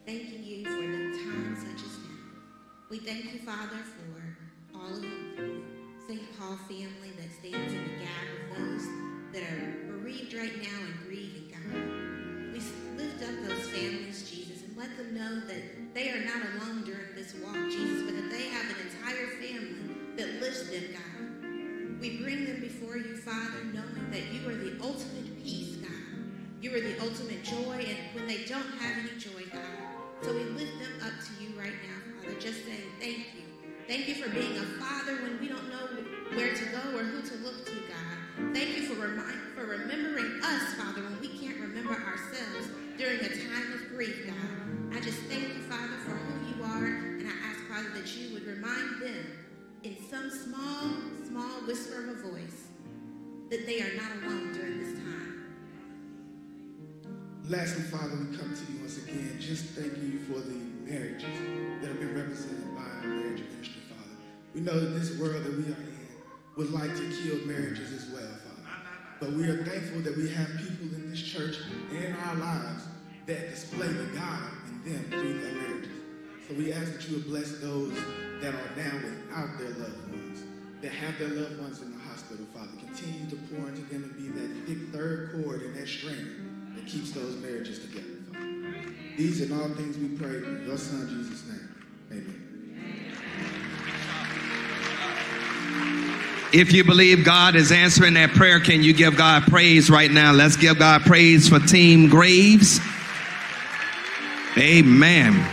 [0.05, 1.00] thanking you for the
[2.91, 5.07] We thank you, Father, for all of the
[6.05, 6.37] St.
[6.37, 8.85] Paul family that stands in the gap of those
[9.31, 12.51] that are bereaved right now and grieving, God.
[12.51, 12.59] We
[13.01, 17.15] lift up those families, Jesus, and let them know that they are not alone during
[17.15, 22.01] this walk, Jesus, but that they have an entire family that lifts them, God.
[22.01, 26.27] We bring them before you, Father, knowing that you are the ultimate peace, God.
[26.59, 29.63] You are the ultimate joy, and when they don't have any joy, God.
[30.23, 32.00] So we lift them up to you right now,
[32.31, 33.41] Father, just saying thank you.
[33.87, 35.87] Thank you for being a father when we don't know
[36.33, 38.53] where to go or who to look to, God.
[38.53, 43.27] Thank you for remind, for remembering us, Father, when we can't remember ourselves during a
[43.27, 44.95] time of grief, God.
[44.95, 48.33] I just thank you, Father, for who you are, and I ask, Father, that you
[48.33, 49.25] would remind them
[49.83, 50.93] in some small,
[51.27, 52.67] small whisper of a voice
[53.49, 55.43] that they are not alone during this time.
[57.49, 61.39] Lastly, Father, we come to you once again, just thanking you for the marriages
[61.79, 64.11] that have been represented by our marriage ministry, Father.
[64.53, 65.91] We know that this world that we are in
[66.57, 68.69] would like to kill marriages as well, Father.
[69.21, 71.55] But we are thankful that we have people in this church
[71.91, 72.83] and in our lives
[73.25, 75.91] that display the God in them through their marriages.
[76.47, 77.93] So we ask that you would bless those
[78.41, 80.43] that are now without their loved ones,
[80.81, 82.71] that have their loved ones in the hospital, Father.
[82.79, 86.85] Continue to pour into them and be that thick third cord and that string that
[86.85, 88.20] keeps those marriages together.
[89.21, 91.69] These and all things we pray in your son Jesus' name.
[92.11, 92.41] Amen.
[96.51, 100.31] If you believe God is answering that prayer, can you give God praise right now?
[100.31, 102.79] Let's give God praise for Team Graves.
[104.57, 105.47] Amen.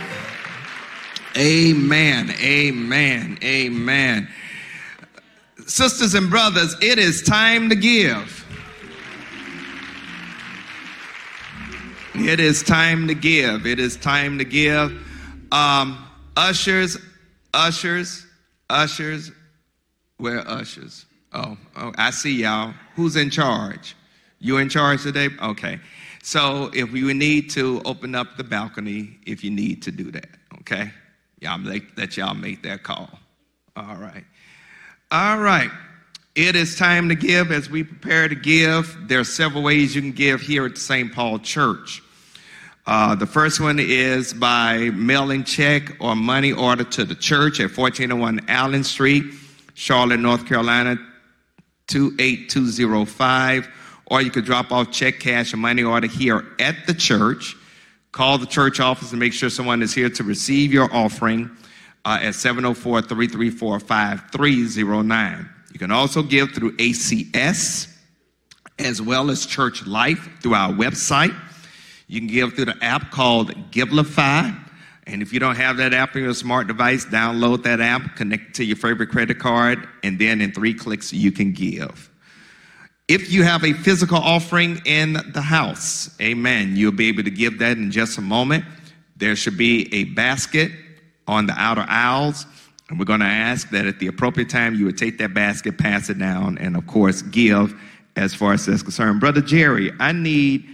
[1.37, 2.31] Amen.
[2.41, 3.37] Amen.
[3.43, 4.27] Amen.
[5.67, 8.48] Sisters and brothers, it is time to give.
[12.29, 13.65] It is time to give.
[13.65, 14.91] It is time to give.
[15.51, 16.07] Um,
[16.37, 16.95] ushers,
[17.55, 18.23] ushers,
[18.69, 19.31] ushers.
[20.17, 21.07] Where ushers?
[21.33, 22.75] Oh, oh, I see y'all.
[22.95, 23.95] Who's in charge?
[24.37, 25.29] You in charge today?
[25.41, 25.79] Okay.
[26.21, 30.29] So if you need to open up the balcony, if you need to do that,
[30.59, 30.91] okay?
[31.39, 33.09] Y'all make, let y'all make that call.
[33.75, 34.23] All right.
[35.09, 35.71] All right.
[36.35, 37.51] It is time to give.
[37.51, 41.11] As we prepare to give, there are several ways you can give here at St.
[41.11, 42.03] Paul Church.
[42.89, 47.65] Uh, the first one is by mailing check or money order to the church at
[47.65, 49.25] 1401 Allen Street,
[49.75, 50.97] Charlotte, North Carolina,
[51.85, 53.69] 28205.
[54.07, 57.55] Or you could drop off check, cash, or money order here at the church.
[58.11, 61.55] Call the church office and make sure someone is here to receive your offering
[62.05, 65.49] uh, at 704 334 5309.
[65.71, 67.95] You can also give through ACS
[68.79, 71.39] as well as Church Life through our website.
[72.09, 74.59] You can give through the app called Givelify.
[75.05, 78.55] And if you don't have that app on your smart device, download that app, connect
[78.55, 82.09] to your favorite credit card, and then in three clicks, you can give.
[83.07, 87.59] If you have a physical offering in the house, amen, you'll be able to give
[87.59, 88.65] that in just a moment.
[89.17, 90.71] There should be a basket
[91.27, 92.47] on the outer aisles,
[92.89, 95.77] and we're going to ask that at the appropriate time you would take that basket,
[95.77, 97.79] pass it down, and of course, give
[98.15, 99.19] as far as that's concerned.
[99.19, 100.67] Brother Jerry, I need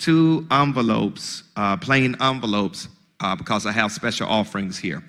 [0.00, 2.88] two envelopes, uh, plain envelopes,
[3.20, 5.02] uh, because I have special offerings here.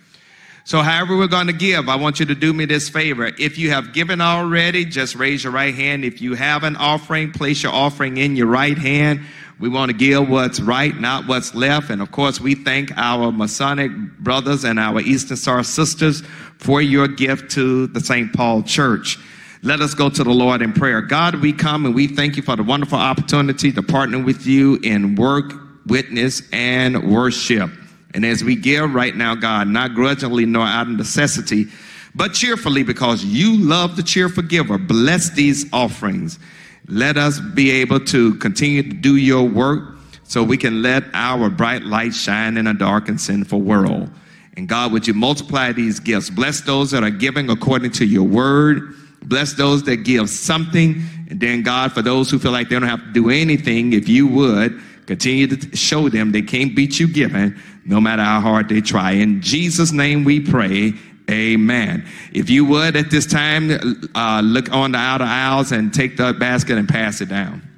[0.64, 3.32] So, however, we're going to give, I want you to do me this favor.
[3.40, 6.06] If you have given already, just raise your right hand.
[6.06, 9.22] If you have an offering, place your offering in your right hand.
[9.60, 11.90] We want to give what's right, not what's left.
[11.90, 16.22] And of course, we thank our Masonic brothers and our Eastern Star sisters
[16.58, 18.32] for your gift to the St.
[18.34, 19.18] Paul Church.
[19.64, 21.02] Let us go to the Lord in prayer.
[21.02, 24.80] God, we come and we thank you for the wonderful opportunity to partner with you
[24.82, 25.54] in work,
[25.86, 27.70] witness, and worship.
[28.16, 31.68] And as we give right now, God, not grudgingly nor out of necessity,
[32.16, 36.40] but cheerfully because you love the cheerful giver, bless these offerings.
[36.88, 41.52] Let us be able to continue to do your work so we can let our
[41.52, 44.10] bright light shine in a dark and sinful world.
[44.58, 46.32] And God, would you multiply these gifts?
[46.32, 51.02] Bless those that are giving according to your word Bless those that give something.
[51.30, 54.10] And then, God, for those who feel like they don't have to do anything, if
[54.10, 57.56] you would, continue to show them they can't beat you giving,
[57.86, 59.12] no matter how hard they try.
[59.12, 60.94] In Jesus' name we pray.
[61.30, 62.06] Amen.
[62.34, 63.72] If you would at this time,
[64.16, 67.71] uh, look on the outer aisles and take the basket and pass it down.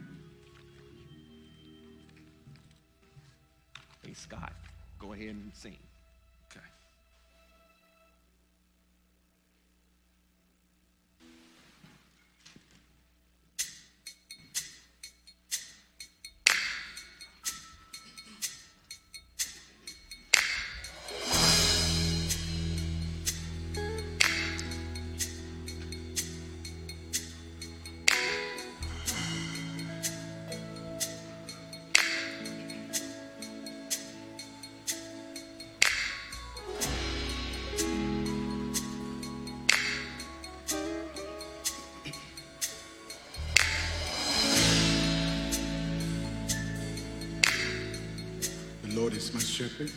[49.14, 49.92] Lord is my shepherd.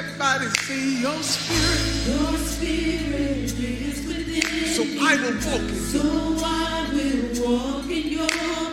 [0.00, 1.82] everybody see your spirit.
[2.08, 4.42] Your spirit is within.
[4.76, 5.76] So I will walk in.
[5.76, 6.00] So
[6.42, 8.28] I will walk in your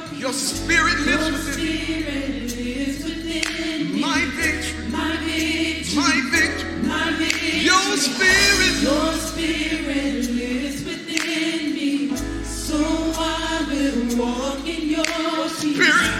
[0.10, 0.20] peace.
[0.20, 1.54] Your spirit lives your within.
[1.54, 4.88] Spirit is within my victory.
[4.90, 5.96] My victory.
[5.98, 6.88] My victory.
[6.88, 7.60] My victory.
[7.72, 8.74] Your spirit.
[8.88, 12.16] Your spirit lives within me.
[12.46, 15.06] So I will walk in your.
[15.50, 16.17] Spirit.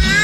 [0.00, 0.23] me.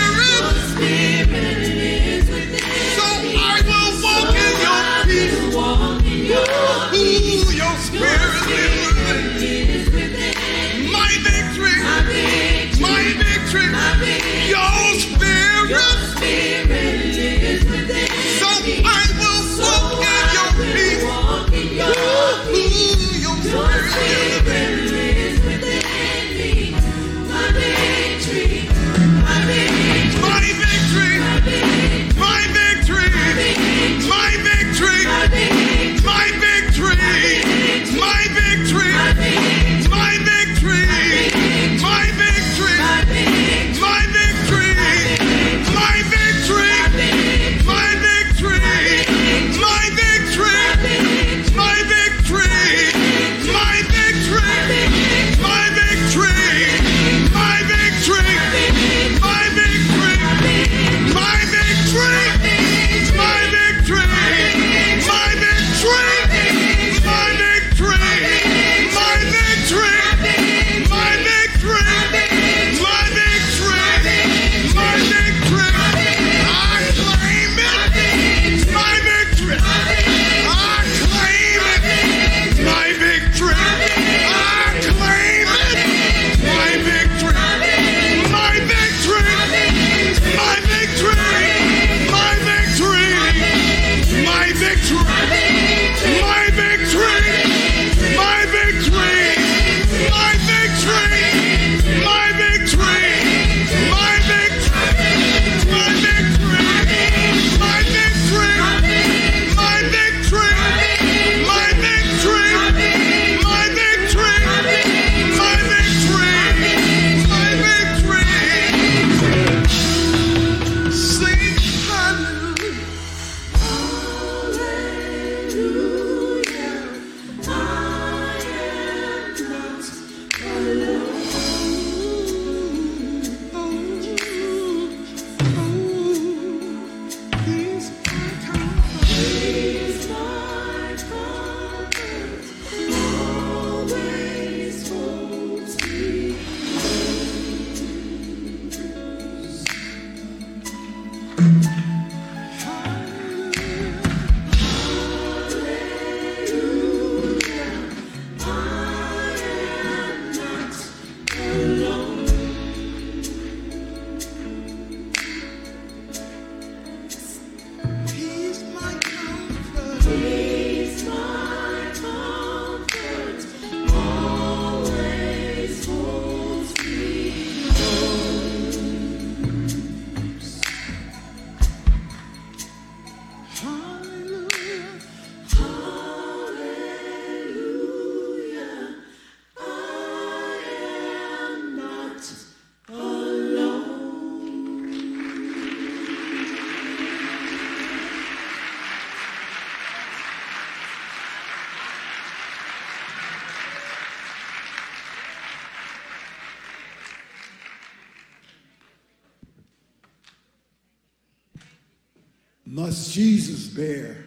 [212.81, 214.24] Must Jesus bear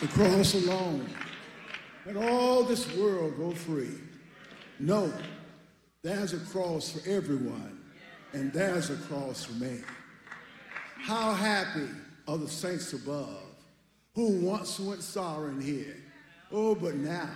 [0.00, 1.06] the cross alone
[2.06, 3.98] and all this world go free.
[4.80, 5.12] No,
[6.02, 7.80] there's a cross for everyone,
[8.32, 9.80] and there's a cross for me.
[10.96, 11.88] How happy
[12.26, 13.42] are the saints above
[14.14, 15.96] who once went sorrowing here.
[16.50, 17.28] Oh, but now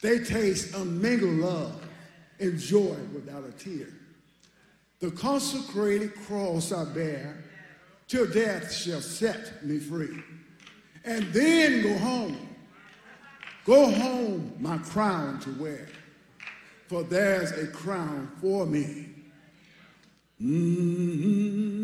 [0.00, 1.86] they taste unmingled love
[2.40, 3.88] and joy without a tear.
[5.00, 7.44] The consecrated cross I bear
[8.08, 10.22] till death shall set me free.
[11.04, 12.48] And then go home.
[13.64, 15.88] Go home, my crown to wear,
[16.86, 19.08] for there's a crown for me.
[20.40, 21.75] Mm-hmm.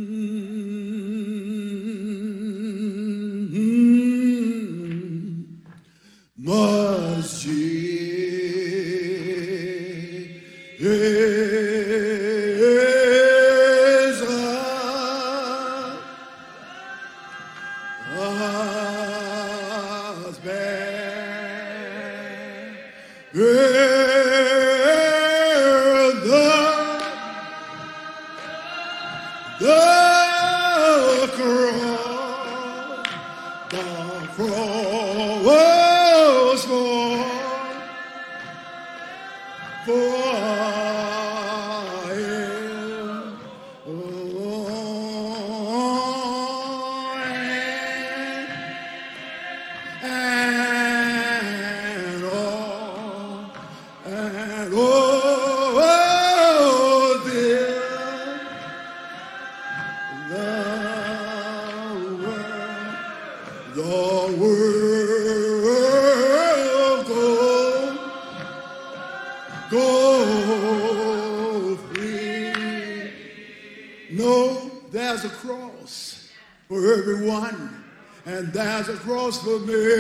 [79.43, 79.92] For me.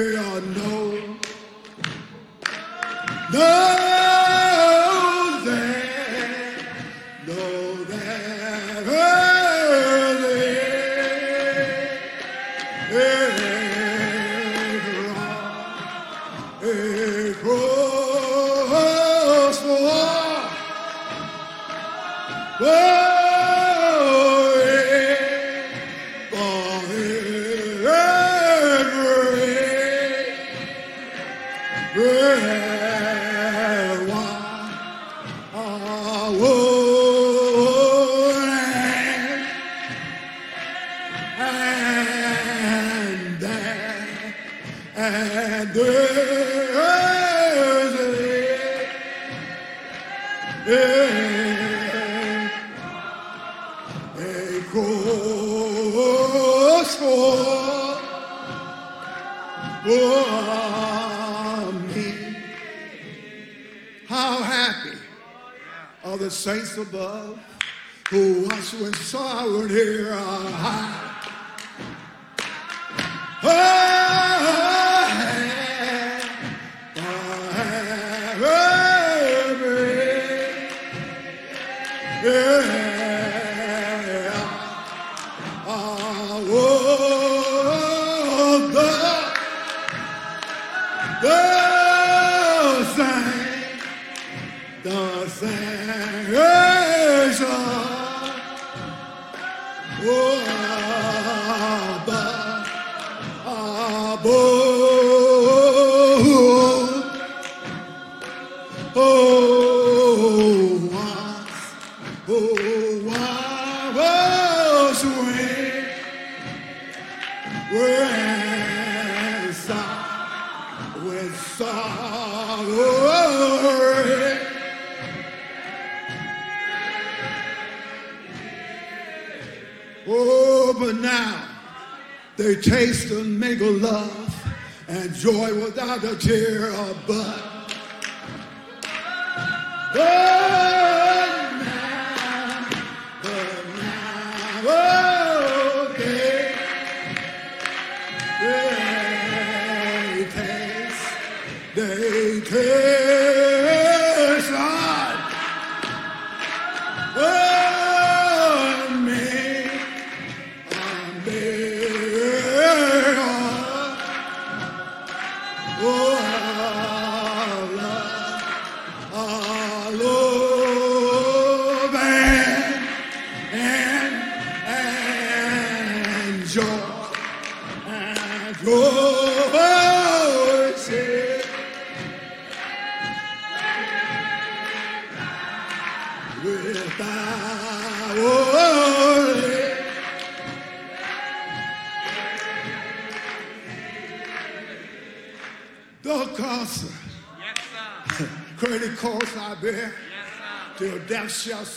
[136.04, 136.51] Of blood.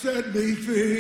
[0.06, 0.95] Set me free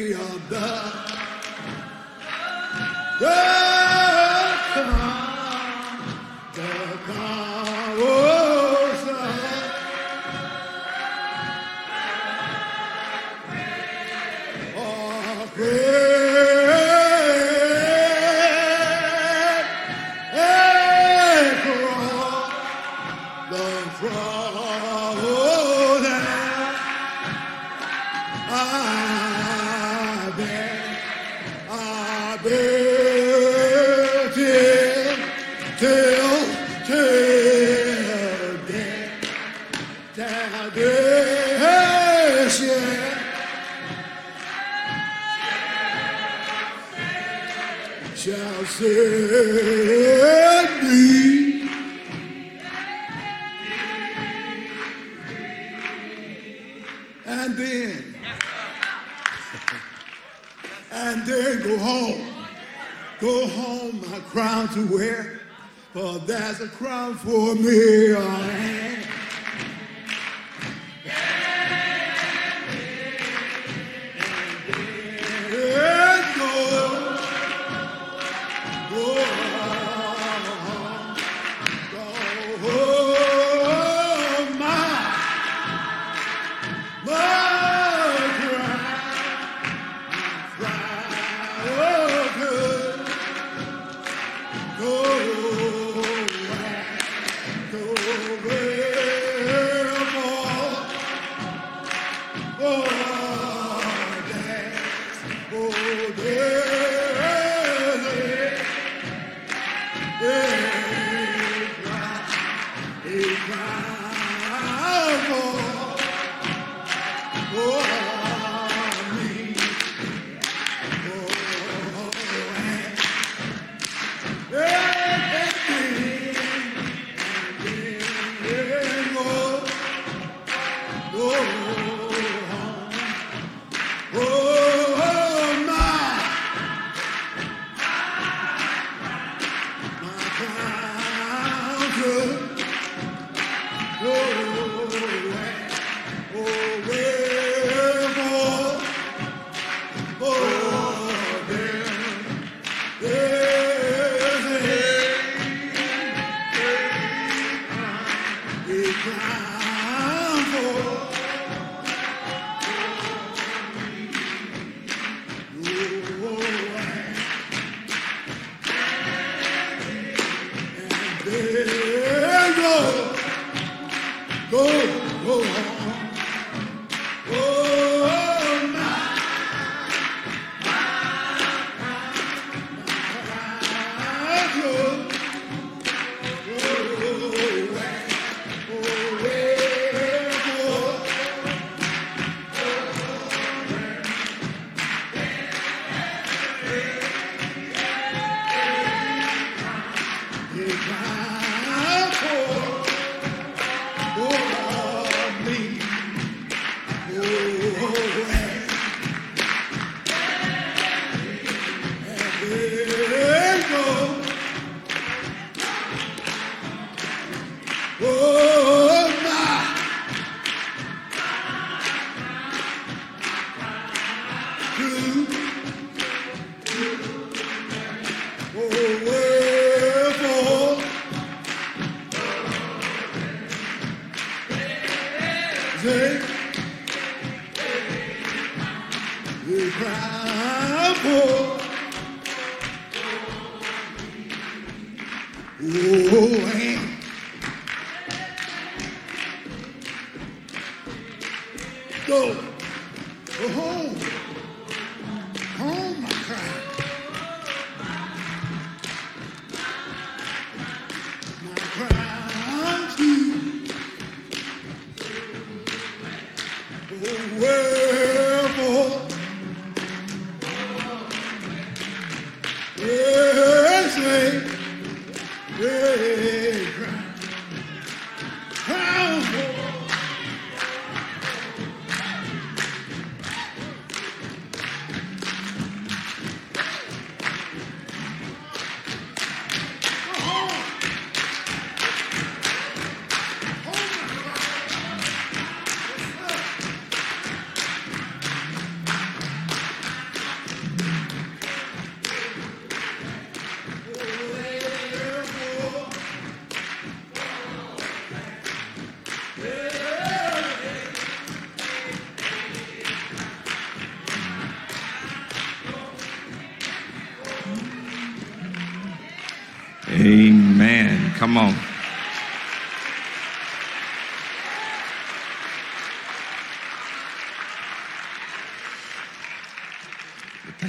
[67.25, 67.84] for me.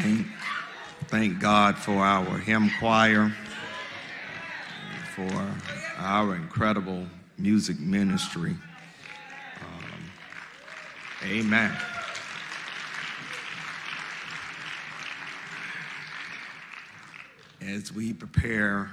[0.02, 0.26] Thank,
[1.08, 3.34] thank God for our hymn choir,
[5.14, 5.54] for
[5.96, 7.06] our incredible
[7.38, 8.54] music ministry.
[9.62, 10.10] Um,
[11.24, 11.74] amen.
[17.62, 18.90] As we prepare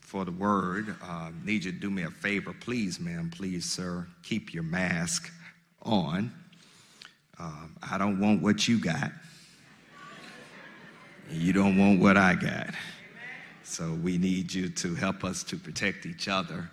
[0.00, 4.06] for the word, uh, need you to do me a favor, please, ma'am, please, sir,
[4.22, 5.30] keep your mask
[5.82, 6.32] on.
[7.38, 9.12] Um, I don't want what you got.
[11.30, 12.70] You don't want what I got.
[13.64, 16.70] So we need you to help us to protect each other.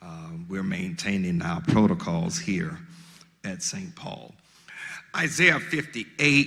[0.00, 2.78] Um, we're maintaining our protocols here
[3.44, 3.94] at St.
[3.94, 4.32] Paul.
[5.14, 6.46] Isaiah 58,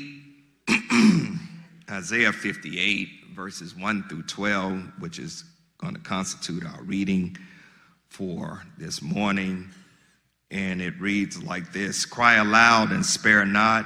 [1.92, 5.44] Isaiah 58, verses 1 through 12, which is
[5.78, 7.38] going to constitute our reading
[8.10, 9.70] for this morning.
[10.50, 13.86] And it reads like this Cry aloud and spare not,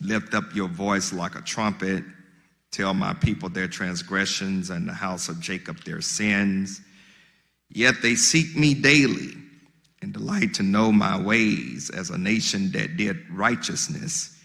[0.00, 2.04] lift up your voice like a trumpet.
[2.70, 6.80] Tell my people their transgressions and the house of Jacob their sins.
[7.70, 9.34] Yet they seek me daily
[10.00, 14.36] and delight to know my ways as a nation that did righteousness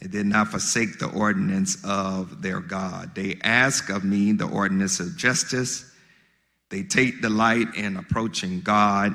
[0.00, 3.14] and did not forsake the ordinance of their God.
[3.14, 5.84] They ask of me the ordinance of justice.
[6.70, 9.14] They take delight in approaching God.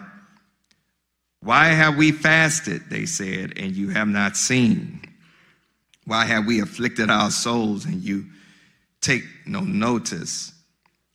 [1.40, 5.02] Why have we fasted, they said, and you have not seen?
[6.06, 8.26] Why have we afflicted our souls and you
[9.06, 10.52] take no notice?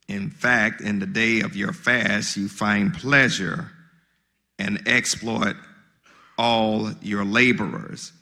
[0.09, 3.71] In fact, in the day of your fast, you find pleasure
[4.59, 5.57] and exploit
[6.37, 8.13] all your laborers.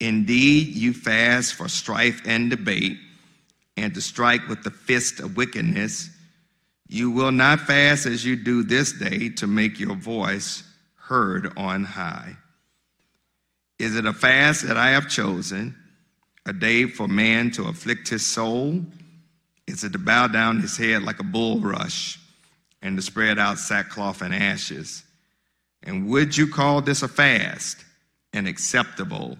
[0.00, 2.98] Indeed, you fast for strife and debate,
[3.76, 6.10] and to strike with the fist of wickedness.
[6.88, 10.62] You will not fast as you do this day to make your voice
[10.96, 12.36] heard on high.
[13.78, 15.74] Is it a fast that I have chosen,
[16.46, 18.80] a day for man to afflict his soul?
[19.66, 22.18] Is it to bow down his head like a bulrush
[22.82, 25.04] and to spread out sackcloth and ashes?
[25.82, 27.84] And would you call this a fast,
[28.32, 29.38] an acceptable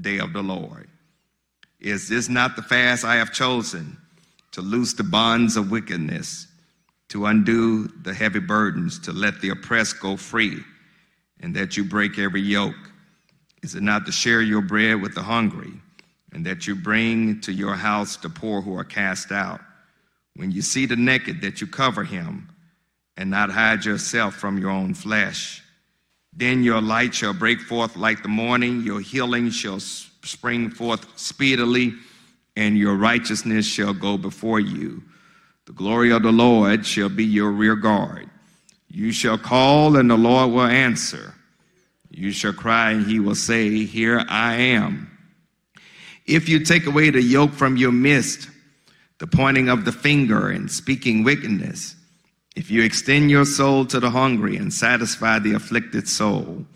[0.00, 0.88] day of the Lord?
[1.80, 3.98] Is this not the fast I have chosen
[4.52, 6.46] to loose the bonds of wickedness,
[7.08, 10.62] to undo the heavy burdens, to let the oppressed go free,
[11.40, 12.92] and that you break every yoke?
[13.62, 15.72] Is it not to share your bread with the hungry,
[16.32, 19.60] and that you bring to your house the poor who are cast out?
[20.34, 22.48] When you see the naked, that you cover him,
[23.16, 25.62] and not hide yourself from your own flesh?
[26.32, 31.92] Then your light shall break forth like the morning, your healing shall spring forth speedily,
[32.56, 35.02] and your righteousness shall go before you.
[35.66, 38.28] The glory of the Lord shall be your rear guard.
[38.88, 41.34] You shall call, and the Lord will answer.
[42.10, 45.11] You shall cry, and he will say, Here I am.
[46.26, 48.48] If you take away the yoke from your midst,
[49.18, 51.96] the pointing of the finger and speaking wickedness,
[52.54, 56.66] if you extend your soul to the hungry and satisfy the afflicted soul,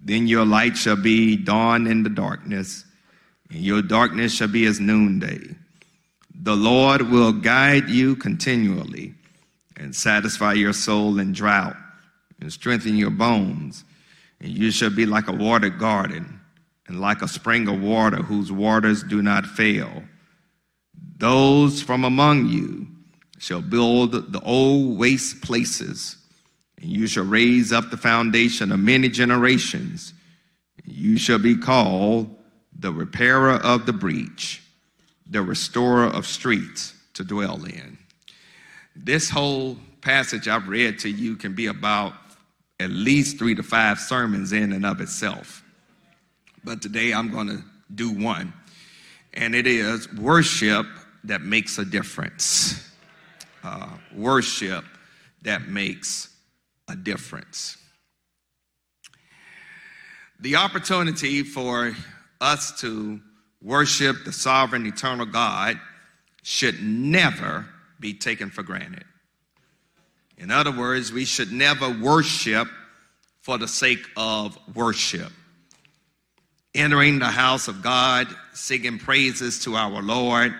[0.00, 2.84] then your light shall be dawn in the darkness,
[3.50, 5.40] and your darkness shall be as noonday.
[6.34, 9.14] The Lord will guide you continually
[9.76, 11.76] and satisfy your soul in drought
[12.40, 13.84] and strengthen your bones.
[14.40, 16.40] And you shall be like a watered garden
[16.86, 20.02] and like a spring of water whose waters do not fail.
[21.16, 22.86] Those from among you
[23.38, 26.16] shall build the old waste places,
[26.80, 30.12] and you shall raise up the foundation of many generations.
[30.84, 32.34] You shall be called
[32.78, 34.62] the repairer of the breach,
[35.26, 37.98] the restorer of streets to dwell in.
[38.94, 42.12] This whole passage I've read to you can be about
[42.78, 45.63] at least three to five sermons in and of itself.
[46.64, 47.62] But today I'm going to
[47.94, 48.52] do one,
[49.34, 50.86] and it is worship
[51.24, 52.84] that makes a difference
[53.64, 54.84] uh, worship
[55.42, 56.28] that makes
[56.88, 57.78] a difference.
[60.40, 61.94] The opportunity for
[62.40, 63.20] us to
[63.62, 65.80] worship the sovereign, eternal God
[66.42, 67.66] should never
[67.98, 69.04] be taken for granted.
[70.36, 72.68] In other words, we should never worship
[73.40, 75.32] for the sake of worship.
[76.74, 80.54] Entering the house of God, singing praises to our Lord,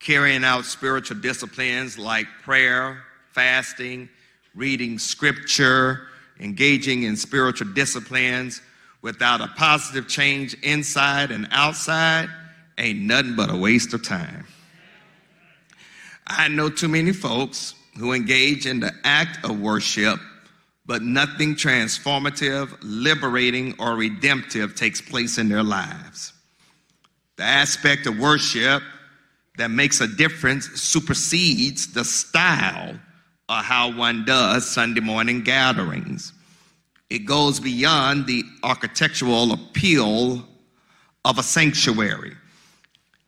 [0.00, 4.08] carrying out spiritual disciplines like prayer, fasting,
[4.54, 6.08] reading scripture,
[6.40, 8.60] engaging in spiritual disciplines
[9.02, 12.28] without a positive change inside and outside
[12.78, 14.46] ain't nothing but a waste of time.
[16.26, 20.18] I know too many folks who engage in the act of worship,
[20.86, 26.32] but nothing transformative, liberating, or redemptive takes place in their lives.
[27.36, 28.82] The aspect of worship
[29.56, 32.98] that makes a difference supersedes the style
[33.48, 36.32] of how one does Sunday morning gatherings.
[37.10, 40.46] It goes beyond the architectural appeal
[41.24, 42.34] of a sanctuary.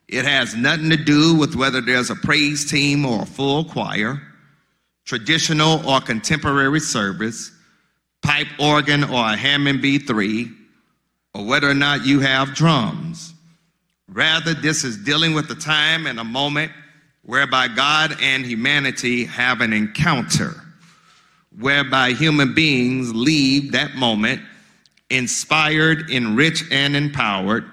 [0.09, 4.23] It has nothing to do with whether there's a praise team or a full choir,
[5.07, 7.53] traditional or contemporary service,
[8.23, 10.55] pipe organ or a Hammond B3,
[11.35, 13.33] or whether or not you have drums.
[14.09, 16.73] Rather, this is dealing with the time and a moment
[17.23, 20.55] whereby God and humanity have an encounter,
[21.59, 24.43] whereby human beings leave that moment
[25.11, 27.71] inspired, enriched, and empowered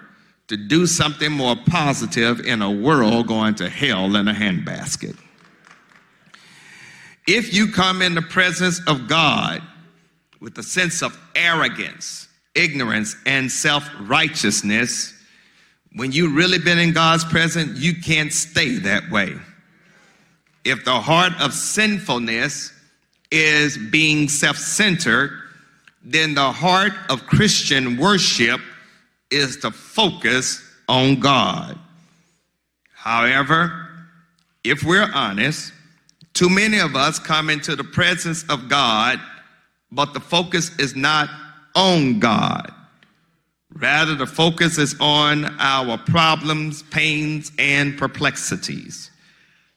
[0.47, 5.17] to do something more positive in a world going to hell in a handbasket.
[7.27, 9.61] If you come in the presence of God
[10.41, 15.13] with a sense of arrogance, ignorance, and self righteousness,
[15.95, 19.33] when you've really been in God's presence, you can't stay that way.
[20.65, 22.73] If the heart of sinfulness
[23.31, 25.31] is being self centered,
[26.03, 28.59] then the heart of Christian worship
[29.31, 31.79] is to focus on God.
[32.93, 33.89] However,
[34.63, 35.73] if we're honest,
[36.33, 39.19] too many of us come into the presence of God,
[39.91, 41.29] but the focus is not
[41.75, 42.73] on God.
[43.73, 49.09] Rather, the focus is on our problems, pains, and perplexities.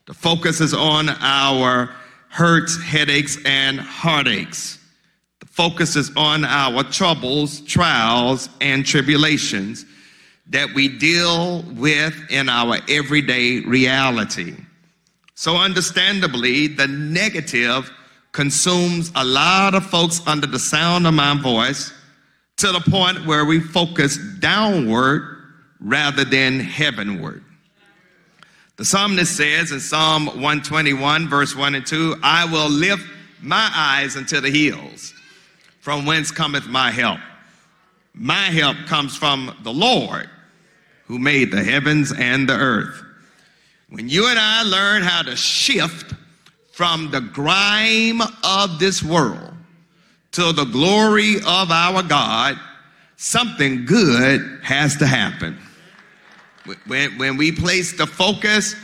[0.07, 1.95] The focus is on our
[2.29, 4.79] hurts, headaches, and heartaches.
[5.41, 9.87] The focus is on our troubles, trials, and tribulations
[10.49, 14.55] that we deal with in our everyday reality.
[15.37, 17.91] So, understandably, the negative
[18.33, 21.93] consumes a lot of folks under the sound of my voice
[22.57, 25.37] to the point where we focus downward
[25.79, 27.45] rather than heavenward.
[28.77, 33.07] The psalmist says in Psalm 121, verse 1 and 2, I will lift
[33.43, 35.13] my eyes unto the hills,
[35.81, 37.21] from whence cometh my help.
[38.15, 40.31] My help comes from the Lord
[41.05, 43.03] who made the heavens and the earth.
[43.89, 46.15] When you and I learn how to shift
[46.73, 49.55] from the grime of this world
[50.33, 52.59] to the glory of our God,
[53.17, 55.59] something good has to happen.
[56.87, 58.75] When, when we place the focus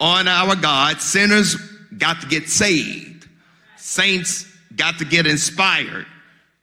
[0.00, 1.56] on our God, sinners
[1.98, 3.28] got to get saved,
[3.76, 4.46] saints
[4.76, 6.06] got to get inspired,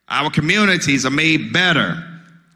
[0.08, 2.04] our communities are made better.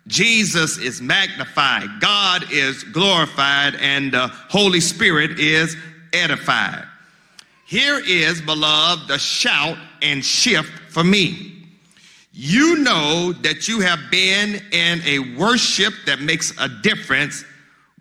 [0.08, 5.78] Jesus is magnified, God is glorified, and the Holy Spirit is
[6.12, 6.86] edified.
[7.66, 11.54] Here is, beloved, the shout and shift for me.
[12.34, 17.46] You know that you have been in a worship that makes a difference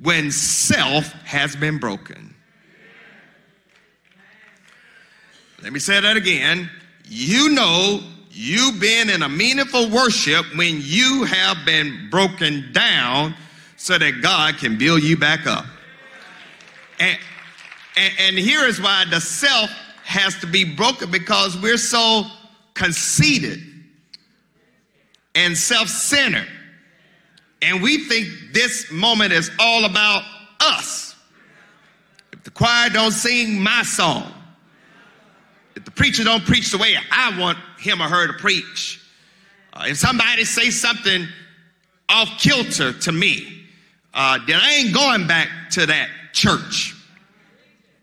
[0.01, 2.35] when self has been broken.
[5.63, 6.69] Let me say that again.
[7.05, 8.01] You know
[8.33, 13.35] you've been in a meaningful worship when you have been broken down
[13.77, 15.67] so that God can build you back up.
[16.99, 17.19] And,
[17.97, 19.71] and, and here is why the self
[20.05, 22.25] has to be broken because we're so
[22.75, 23.61] conceited
[25.35, 26.49] and self centered.
[27.61, 30.23] And we think this moment is all about
[30.61, 31.15] us.
[32.33, 34.33] If the choir don't sing my song,
[35.77, 39.01] if the preacher don't preach the way I want him or her to preach,
[39.73, 41.27] uh, if somebody say something
[42.09, 43.65] off kilter to me,
[44.15, 46.95] uh, then I ain't going back to that church.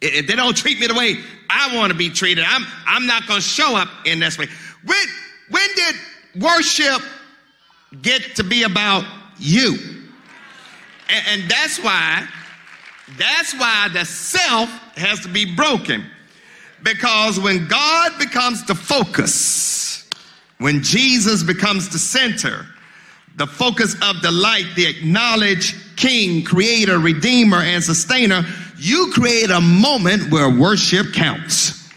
[0.02, 1.18] If they don't treat me the way
[1.50, 4.48] I want to be treated, I'm, I'm not going to show up in this way.
[4.86, 4.98] When,
[5.50, 5.96] when did
[6.42, 7.02] worship
[8.02, 9.04] get to be about
[9.38, 9.78] you?
[11.10, 12.28] And, and that's why,
[13.18, 16.06] that's why the self has to be broken.
[16.84, 20.08] Because when God becomes the focus,
[20.60, 22.66] when Jesus becomes the center,
[23.36, 28.46] the focus of the light, the acknowledged King, Creator, Redeemer, and Sustainer,
[28.78, 31.90] you create a moment where worship counts.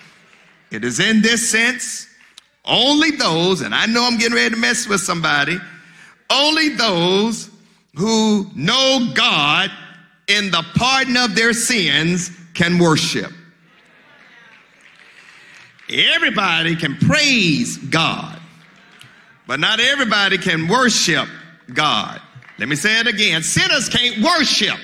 [0.71, 2.09] It is in this sense,
[2.65, 5.59] only those, and I know I'm getting ready to mess with somebody,
[6.31, 7.51] only those
[7.95, 9.71] who know God
[10.29, 13.33] in the pardon of their sins can worship.
[15.93, 18.41] Everybody can praise God,
[19.47, 21.29] but not everybody can worship
[21.73, 22.21] God.
[22.59, 24.79] Let me say it again sinners can't worship.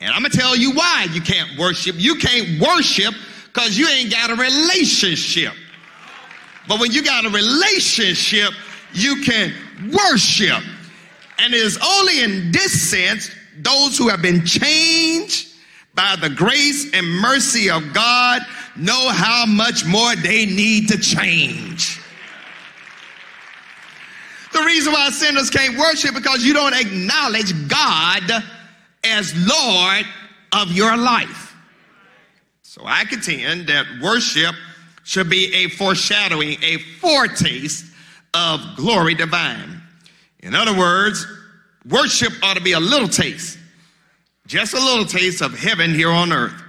[0.00, 1.96] And I'm going to tell you why you can't worship.
[1.98, 3.14] You can't worship
[3.46, 5.52] because you ain't got a relationship.
[6.68, 8.52] But when you got a relationship,
[8.92, 9.52] you can
[9.92, 10.62] worship.
[11.38, 15.48] And it is only in this sense those who have been changed
[15.94, 18.42] by the grace and mercy of God
[18.76, 22.00] know how much more they need to change.
[24.52, 28.22] The reason why sinners can't worship because you don't acknowledge God
[29.02, 30.04] as Lord
[30.52, 31.56] of your life.
[32.62, 34.54] So I contend that worship
[35.04, 37.84] should be a foreshadowing, a foretaste
[38.32, 39.80] of glory divine.
[40.40, 41.26] In other words,
[41.88, 43.58] worship ought to be a little taste,
[44.46, 46.63] just a little taste of heaven here on earth.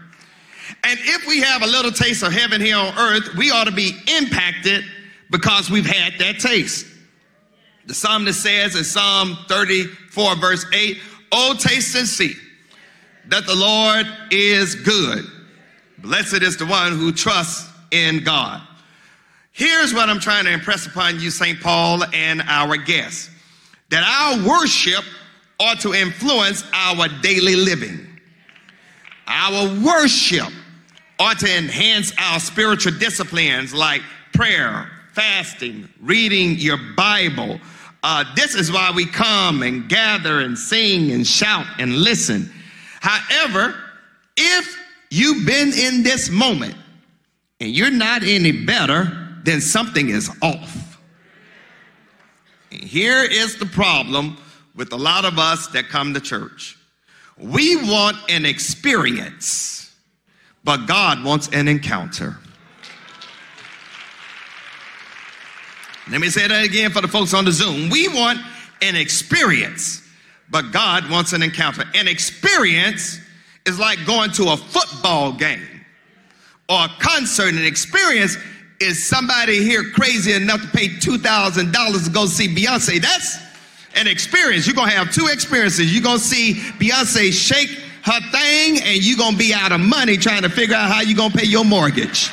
[0.84, 3.72] And if we have a little taste of heaven here on earth, we ought to
[3.72, 4.84] be impacted
[5.32, 6.86] because we've had that taste.
[7.88, 10.98] The psalmist says in Psalm 34, verse 8,
[11.32, 12.34] Oh, taste and see
[13.28, 15.26] that the Lord is good.
[16.00, 18.62] Blessed is the one who trusts in God.
[19.52, 21.60] Here's what I'm trying to impress upon you, St.
[21.62, 23.30] Paul, and our guests
[23.90, 25.04] that our worship
[25.60, 28.15] ought to influence our daily living.
[29.28, 30.52] Our worship
[31.20, 34.02] ought to enhance our spiritual disciplines like
[34.34, 37.60] prayer, fasting, reading your Bible.
[38.04, 42.52] Uh, this is why we come and gather and sing and shout and listen.
[43.02, 43.76] However,
[44.38, 44.78] if
[45.10, 46.76] you've been in this moment
[47.60, 51.00] and you're not any better, then something is off.
[52.72, 54.38] And here is the problem
[54.76, 56.78] with a lot of us that come to church.
[57.38, 59.94] We want an experience,
[60.64, 62.38] but God wants an encounter.
[66.10, 67.90] Let me say that again for the folks on the Zoom.
[67.90, 68.40] We want
[68.82, 70.04] an experience,
[70.50, 71.84] but God wants an encounter.
[71.96, 73.20] An experience
[73.66, 75.68] is like going to a football game
[76.70, 77.54] or a concert.
[77.54, 78.38] An experience
[78.80, 83.02] is somebody here crazy enough to pay $2,000 to go see Beyonce.
[83.02, 83.40] That's
[83.96, 84.68] an experience.
[84.68, 85.94] You're going to have two experiences.
[85.94, 87.70] You're going to see Beyonce shake
[88.04, 91.02] her thing, and you're going to be out of money trying to figure out how
[91.02, 92.30] you're going to pay your mortgage.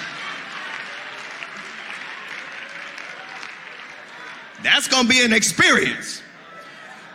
[4.63, 6.23] That's going to be an experience.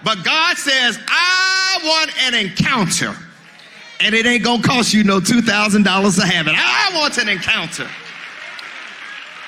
[0.04, 3.16] But God says, I want an encounter.
[4.00, 6.54] And it ain't going to cost you no $2,000 to have it.
[6.56, 7.90] I want an encounter.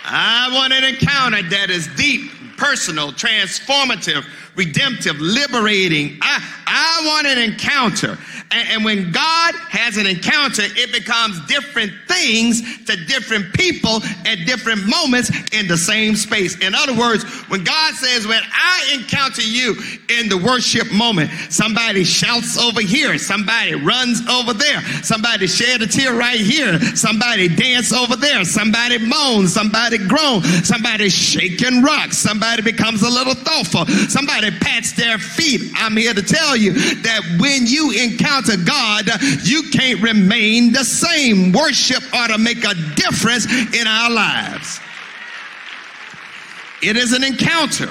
[0.06, 4.26] I want an encounter that is deep, personal, transformative,
[4.60, 6.20] redemptive, liberating.
[6.22, 8.18] I, I want an encounter.
[8.52, 14.40] And, and, when God has an encounter, it becomes different things to different people at
[14.48, 16.58] different moments in the same space.
[16.58, 19.76] In other words, when God says, when I encounter you
[20.10, 25.88] in the worship moment, somebody shouts over here, somebody runs over there, somebody shed a
[25.88, 32.64] tear right here, somebody dance over there, somebody moans, somebody groan, somebody shaking rocks, somebody
[32.64, 35.72] becomes a little thoughtful, somebody pats their feet.
[35.76, 39.10] I'm here to tell you that when you encounter God,
[39.44, 41.52] you can't remain the same.
[41.52, 44.80] Worship ought to make a difference in our lives.
[46.82, 47.90] It is an encounter.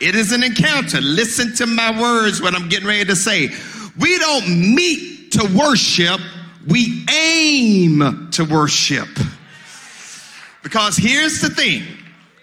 [0.00, 1.00] It is an encounter.
[1.00, 3.50] Listen to my words, what I'm getting ready to say.
[3.98, 6.20] We don't meet to worship,
[6.66, 9.08] we aim to worship.
[10.62, 11.84] Because here's the thing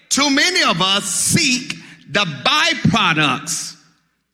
[0.09, 1.75] too many of us seek
[2.09, 3.77] the byproducts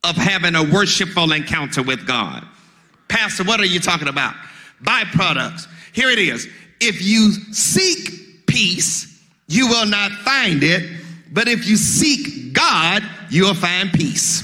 [0.04, 2.48] of having a worshipful encounter with God.
[3.08, 4.34] Pastor, what are you talking about?
[4.84, 5.68] Byproducts.
[5.94, 6.48] Here it is.
[6.80, 11.02] If you seek peace, you will not find it.
[11.32, 14.44] But if you seek God, you'll find peace.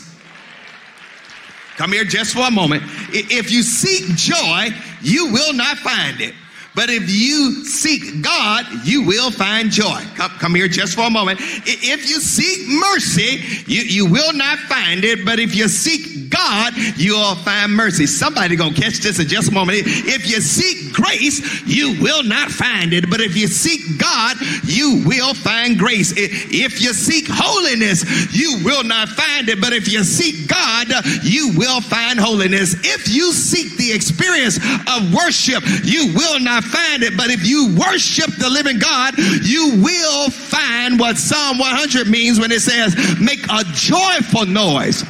[1.77, 2.83] Come here just for a moment.
[3.09, 4.69] If you seek joy,
[5.01, 6.33] you will not find it.
[6.73, 10.01] But if you seek God, you will find joy.
[10.15, 11.39] Come, come here just for a moment.
[11.41, 15.25] If you seek mercy, you, you will not find it.
[15.25, 18.07] But if you seek God, you'll find mercy.
[18.07, 19.79] Somebody gonna catch this in just a moment.
[19.85, 23.09] If you seek grace, you will not find it.
[23.09, 26.13] But if you seek God, you will find grace.
[26.15, 29.59] If you seek holiness, you will not find it.
[29.59, 30.87] But if you seek God,
[31.23, 32.75] you will find holiness.
[32.79, 34.57] If you seek the experience
[34.87, 37.17] of worship, you will not find it.
[37.17, 42.51] But if you worship the living God, you will find what Psalm 100 means when
[42.51, 45.03] it says, make a joyful noise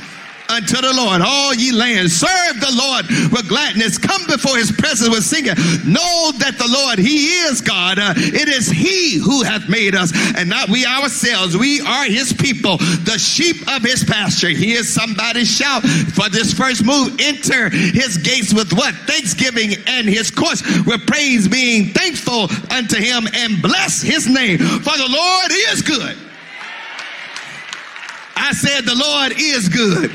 [0.51, 2.13] unto the Lord, all ye lands.
[2.13, 3.97] Serve the Lord with gladness.
[3.97, 5.55] Come before his presence with singing.
[5.87, 7.97] Know that the Lord, he is God.
[7.97, 11.55] Uh, it is he who hath made us and not we ourselves.
[11.55, 14.49] We are his people, the sheep of his pasture.
[14.49, 17.15] Hear somebody shout for this first move.
[17.19, 18.93] Enter his gates with what?
[19.07, 24.57] Thanksgiving and his courts with praise, being thankful unto him and bless his name.
[24.59, 26.17] For the Lord is good.
[28.35, 30.11] I said, The Lord is good.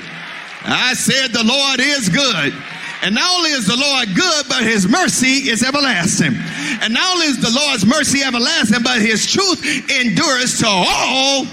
[0.73, 2.55] I said, The Lord is good.
[3.03, 6.35] And not only is the Lord good, but his mercy is everlasting.
[6.83, 11.47] And not only is the Lord's mercy everlasting, but his truth endures to all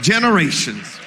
[0.00, 0.98] generations.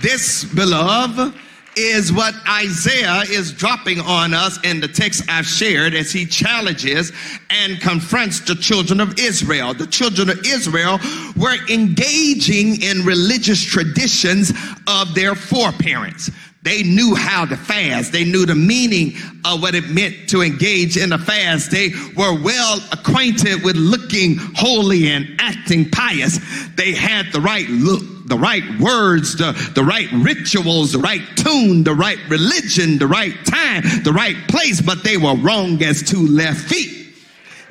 [0.00, 1.34] This, beloved,
[1.78, 7.12] is what Isaiah is dropping on us in the text I've shared as he challenges
[7.50, 9.72] and confronts the children of Israel.
[9.74, 10.98] The children of Israel
[11.36, 14.52] were engaging in religious traditions
[14.88, 16.30] of their foreparents.
[16.68, 18.12] They knew how to fast.
[18.12, 19.14] They knew the meaning
[19.46, 21.70] of what it meant to engage in a fast.
[21.70, 26.38] They were well acquainted with looking holy and acting pious.
[26.74, 31.84] They had the right look, the right words, the, the right rituals, the right tune,
[31.84, 36.26] the right religion, the right time, the right place, but they were wrong as two
[36.26, 36.97] left feet.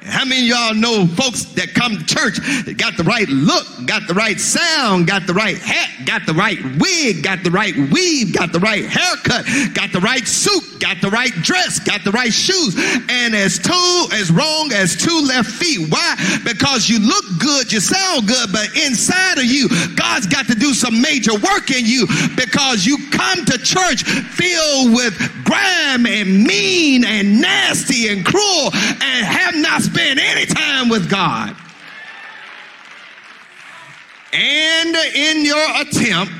[0.08, 2.40] How many y'all know folks that come to church
[2.78, 6.58] got the right look, got the right sound, got the right hat, got the right
[6.80, 9.44] wig, got the right weave, got the right haircut,
[9.76, 12.76] got the right suit, got the right dress, got the right shoes,
[13.10, 15.92] and as two as wrong as two left feet.
[15.92, 16.16] Why?
[16.44, 20.74] Because you look good, you sound good, but inside of you, God's got to do
[20.74, 25.14] some major work in you because you come to church filled with
[25.44, 31.56] grime and mean and nasty and cruel and have not spent any time with God.
[34.34, 36.32] And in your attempt,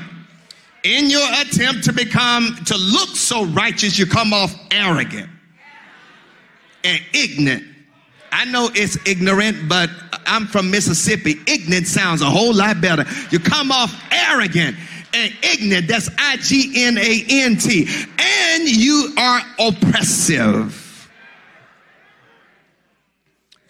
[0.84, 5.28] in your attempt to become, to look so righteous, you come off arrogant
[6.84, 7.64] and ignorant.
[8.30, 9.90] I know it's ignorant, but
[10.26, 11.36] I'm from Mississippi.
[11.48, 13.04] Ignorant sounds a whole lot better.
[13.30, 14.76] You come off arrogant
[15.14, 15.88] and ignorant.
[15.88, 17.88] That's I G N A N T.
[18.18, 20.87] And you are oppressive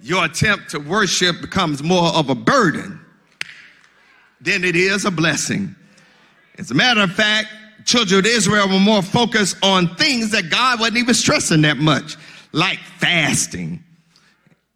[0.01, 3.01] your attempt to worship becomes more of a burden
[4.41, 5.75] than it is a blessing.
[6.59, 7.49] As a matter of fact,
[7.85, 12.17] children of Israel were more focused on things that God wasn't even stressing that much,
[12.53, 13.83] like fasting.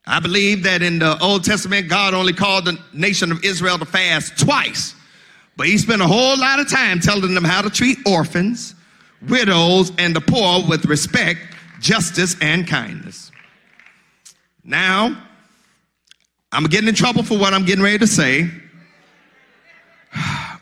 [0.07, 3.85] I believe that in the Old Testament, God only called the nation of Israel to
[3.85, 4.95] fast twice,
[5.57, 8.75] but He spent a whole lot of time telling them how to treat orphans,
[9.29, 11.41] widows, and the poor with respect,
[11.81, 13.32] justice, and kindness.
[14.65, 15.21] Now,
[16.53, 18.49] I'm getting in trouble for what I'm getting ready to say,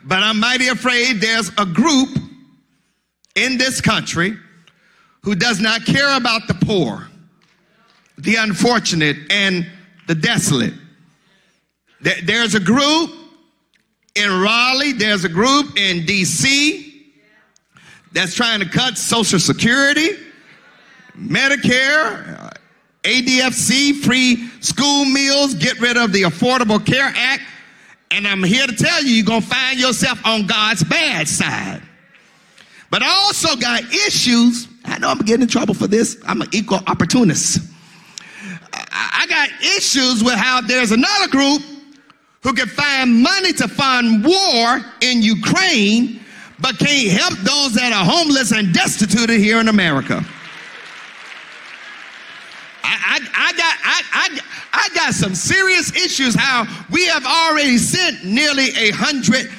[0.05, 2.09] but I'm mighty afraid there's a group
[3.35, 4.37] in this country
[5.23, 7.09] who does not care about the poor,
[8.17, 9.67] the unfortunate, and
[10.07, 10.75] the desolate.
[12.01, 13.11] There's a group
[14.15, 16.91] in Raleigh, there's a group in DC
[18.13, 20.11] that's trying to cut Social Security,
[21.17, 22.50] Medicare,
[23.03, 27.43] ADFC, free school meals, get rid of the Affordable Care Act.
[28.11, 31.81] And I'm here to tell you, you're going to find yourself on God's bad side.
[32.91, 34.69] But I also got issues.
[34.85, 36.21] I know I'm getting in trouble for this.
[36.27, 37.61] I'm an equal opportunist.
[38.73, 41.63] I got issues with how there's another group
[42.43, 46.21] who can find money to fund war in Ukraine,
[46.59, 50.25] but can't help those that are homeless and destitute here in America.
[53.01, 54.41] I, I, got I, I,
[54.73, 59.51] I got some serious issues how we have already sent nearly a hundred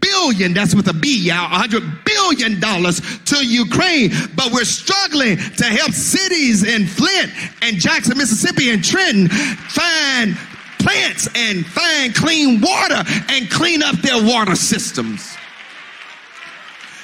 [0.00, 5.36] billion, that's with a B, y'all, a hundred billion dollars to Ukraine, but we're struggling
[5.36, 7.32] to help cities in Flint
[7.62, 10.36] and Jackson, Mississippi and Trenton find
[10.78, 15.36] plants and find clean water and clean up their water systems.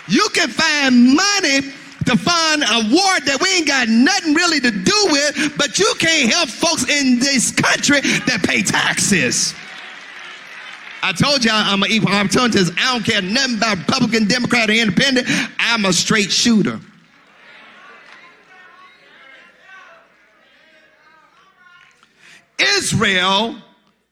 [0.08, 1.72] You can find money
[2.08, 5.92] to find a war that we ain't got nothing really to do with, but you
[5.98, 9.54] can't help folks in this country that pay taxes.
[11.02, 12.72] I told y'all I'm an equal opportunist.
[12.78, 15.28] I don't care nothing about Republican, Democrat, or Independent.
[15.58, 16.80] I'm a straight shooter.
[22.58, 23.54] Israel,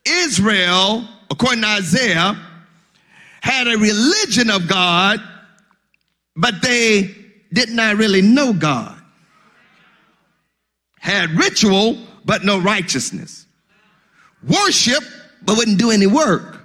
[0.04, 2.38] Israel, according to Isaiah,
[3.40, 5.18] had a religion of God,
[6.36, 7.15] but they
[7.52, 9.00] did not I really know God,
[10.98, 13.46] had ritual, but no righteousness,
[14.48, 15.02] worship,
[15.42, 16.60] but wouldn't do any work.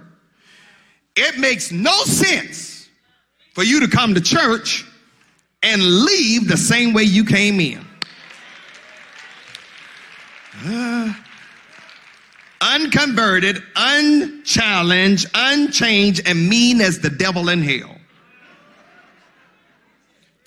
[1.14, 2.88] It makes no sense
[3.52, 4.84] for you to come to church
[5.62, 7.86] and leave the same way you came in.
[10.64, 11.12] Uh,
[12.60, 17.91] unconverted, unchallenged, unchanged, and mean as the devil in hell.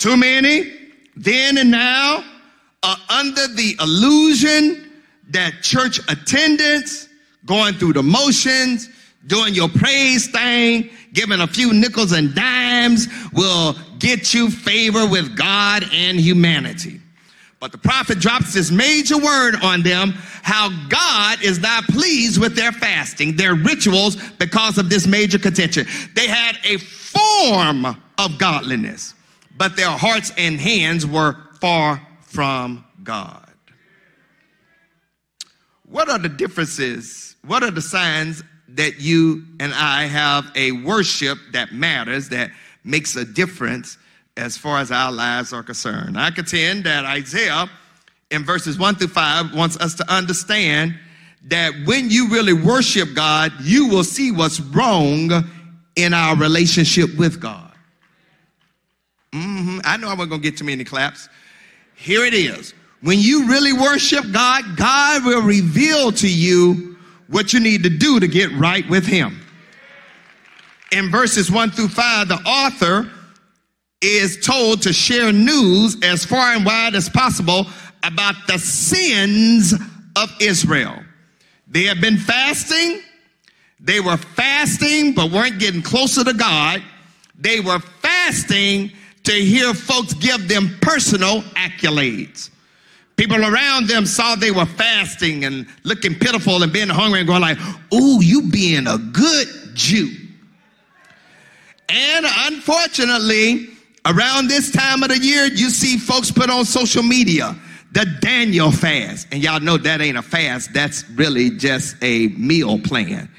[0.06, 0.72] Too many,
[1.16, 2.24] then and now,
[2.84, 5.02] are under the illusion
[5.32, 7.10] that church attendance,
[7.48, 8.88] going through the motions,
[9.26, 15.36] doing your praise thing, giving a few nickels and dimes will get you favor with
[15.36, 17.02] God and humanity.
[17.60, 20.12] But the prophet drops this major word on them
[20.44, 25.88] how God is not pleased with their fasting, their rituals, because of this major contention.
[26.14, 27.86] They had a form
[28.20, 29.16] of godliness,
[29.58, 33.42] but their hearts and hands were far from God.
[35.88, 37.36] What are the differences?
[37.46, 42.52] What are the signs that you and I have a worship that matters, that
[42.84, 43.98] makes a difference
[44.36, 46.20] as far as our lives are concerned?
[46.20, 47.70] I contend that Isaiah
[48.32, 50.98] in verses 1 through 5 wants us to understand
[51.46, 55.32] that when you really worship God, you will see what's wrong
[55.96, 57.65] in our relationship with God.
[59.36, 59.80] Mm-hmm.
[59.84, 61.28] I know I wasn't going to get too many claps.
[61.96, 62.74] Here it is.
[63.02, 66.98] When you really worship God, God will reveal to you
[67.28, 69.42] what you need to do to get right with Him.
[70.92, 73.12] In verses 1 through 5, the author
[74.02, 77.68] is told to share news as far and wide as possible
[78.04, 79.74] about the sins
[80.16, 80.96] of Israel.
[81.68, 83.02] They have been fasting.
[83.82, 86.82] They were fasting, but weren't getting closer to God.
[87.38, 88.92] They were fasting
[89.26, 92.50] to hear folks give them personal accolades.
[93.16, 97.42] People around them saw they were fasting and looking pitiful and being hungry and going
[97.42, 97.58] like,
[97.94, 100.12] "Ooh, you being a good Jew."
[101.88, 103.70] And unfortunately,
[104.06, 107.56] around this time of the year, you see folks put on social media
[107.96, 109.28] the Daniel fast.
[109.32, 113.30] And y'all know that ain't a fast, that's really just a meal plan.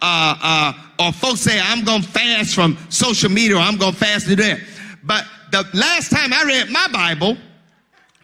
[0.00, 4.26] Uh, uh, or folks say, I'm gonna fast from social media or I'm gonna fast
[4.28, 4.60] to that.
[5.04, 7.36] But the last time I read my Bible,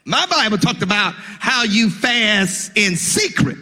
[0.05, 3.59] my Bible talked about how you fast in secret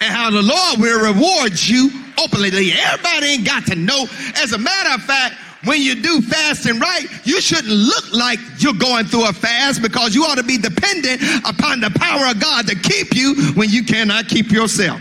[0.00, 1.90] and how the Lord will reward you
[2.22, 2.48] openly.
[2.48, 4.06] Everybody ain't got to know.
[4.36, 8.72] As a matter of fact, when you do fasting right, you shouldn't look like you're
[8.74, 12.66] going through a fast because you ought to be dependent upon the power of God
[12.68, 15.00] to keep you when you cannot keep yourself.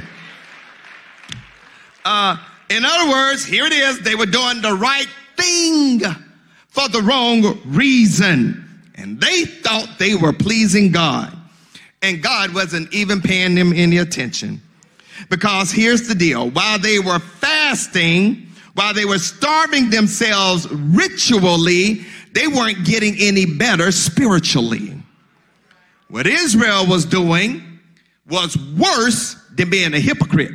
[2.03, 2.37] Uh,
[2.69, 5.07] in other words, here it is, they were doing the right
[5.37, 6.01] thing
[6.69, 8.63] for the wrong reason.
[8.95, 11.35] And they thought they were pleasing God.
[12.01, 14.61] And God wasn't even paying them any attention.
[15.29, 22.47] Because here's the deal while they were fasting, while they were starving themselves ritually, they
[22.47, 24.93] weren't getting any better spiritually.
[26.09, 27.63] What Israel was doing
[28.29, 30.51] was worse than being a hypocrite.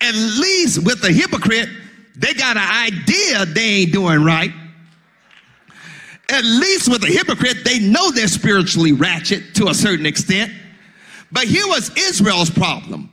[0.00, 1.68] At least with a hypocrite,
[2.16, 4.52] they got an idea they ain't doing right.
[6.30, 10.52] At least with a hypocrite, they know they're spiritually ratchet to a certain extent.
[11.30, 13.10] But here was Israel's problem.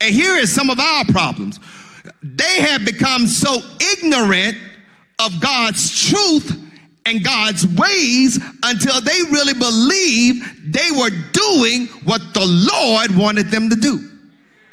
[0.00, 1.60] And here is some of our problems.
[2.22, 3.60] They have become so
[3.94, 4.56] ignorant
[5.18, 6.58] of God's truth
[7.06, 13.70] and God's ways until they really believe they were doing what the Lord wanted them
[13.70, 14.08] to do.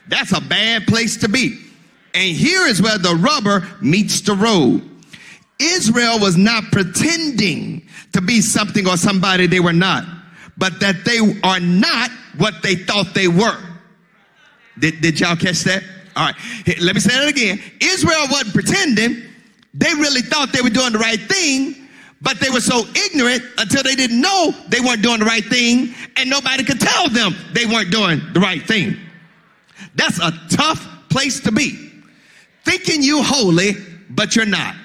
[0.08, 1.60] That's a bad place to be.
[2.14, 4.82] And here is where the rubber meets the road.
[5.60, 10.06] Israel was not pretending to be something or somebody they were not,
[10.58, 13.62] but that they are not what they thought they were.
[14.80, 15.84] Did, did y'all catch that?
[16.16, 16.36] All right,
[16.82, 17.60] let me say that again.
[17.82, 19.24] Israel wasn't pretending.
[19.74, 21.76] They really thought they were doing the right thing,
[22.22, 25.94] but they were so ignorant until they didn't know they weren't doing the right thing,
[26.18, 28.98] and nobody could tell them they weren't doing the right thing.
[29.96, 31.92] That's a tough place to be.
[32.64, 33.74] Thinking you holy,
[34.10, 34.76] but you're not.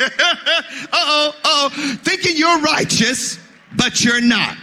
[0.00, 3.38] Uh-oh, oh, thinking you're righteous,
[3.76, 4.56] but you're not.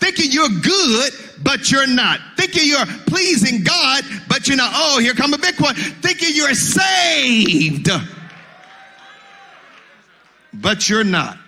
[0.00, 1.12] Thinking you're good,
[1.42, 2.20] but you're not.
[2.36, 4.72] Thinking you're pleasing God, but you're not.
[4.74, 5.74] Oh, here come a big one.
[5.74, 7.88] Thinking you're saved,
[10.52, 11.38] but you're not.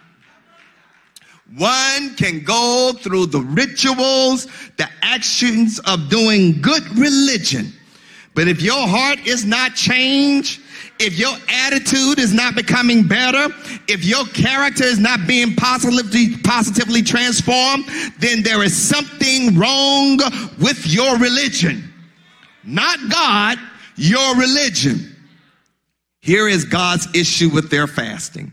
[1.57, 4.47] One can go through the rituals,
[4.77, 7.73] the actions of doing good religion.
[8.35, 10.61] But if your heart is not changed,
[11.01, 13.55] if your attitude is not becoming better,
[13.87, 17.85] if your character is not being positively, positively transformed,
[18.19, 20.19] then there is something wrong
[20.61, 21.93] with your religion.
[22.65, 23.59] Not God,
[23.97, 25.15] your religion.
[26.21, 28.53] Here is God's issue with their fasting.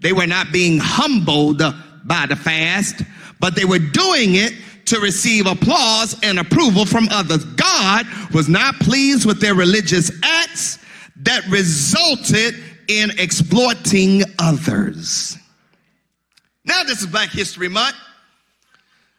[0.00, 1.62] They were not being humbled
[2.04, 3.02] by the fast,
[3.40, 4.52] but they were doing it
[4.86, 7.44] to receive applause and approval from others.
[7.44, 10.78] God was not pleased with their religious acts
[11.18, 12.54] that resulted
[12.88, 15.36] in exploiting others.
[16.64, 17.96] Now, this is Black History Month.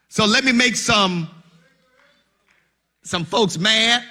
[0.07, 1.29] So let me make some
[3.03, 4.03] some folks mad.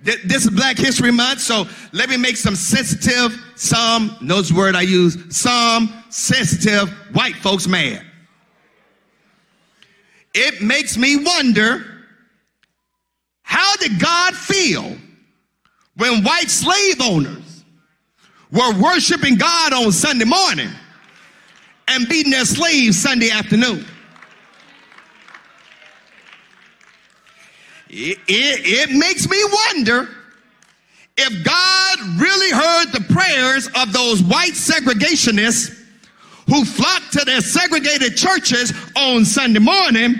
[0.00, 4.82] This is Black History Month, so let me make some sensitive, some, notice word I
[4.82, 8.04] use, some sensitive white folks mad.
[10.34, 11.87] It makes me wonder
[13.48, 14.94] how did God feel
[15.96, 17.64] when white slave owners
[18.52, 20.68] were worshiping God on Sunday morning
[21.88, 23.86] and beating their slaves Sunday afternoon?
[27.88, 30.10] It, it, it, makes me wonder
[31.16, 35.74] if God really heard the prayers of those white segregationists
[36.50, 40.16] who flocked to their segregated churches on Sunday morning,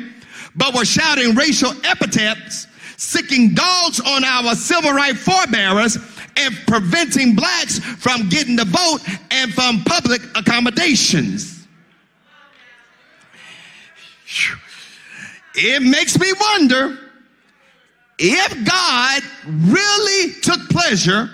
[0.56, 2.67] but were shouting racial epithets,
[2.98, 5.96] sicking dogs on our civil rights forebearers,
[6.36, 8.98] and preventing blacks from getting the vote
[9.30, 11.66] and from public accommodations.
[15.54, 16.98] It makes me wonder
[18.18, 21.30] if God really took pleasure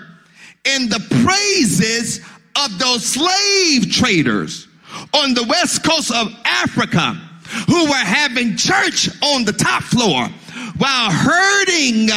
[0.65, 2.21] in the praises
[2.55, 4.67] of those slave traders
[5.13, 7.13] on the west coast of Africa
[7.67, 10.27] who were having church on the top floor
[10.77, 12.09] while herding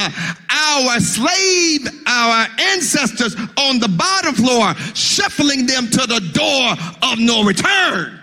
[0.51, 6.77] our slave, our ancestors on the bottom floor, shuffling them to the door
[7.11, 8.21] of no return.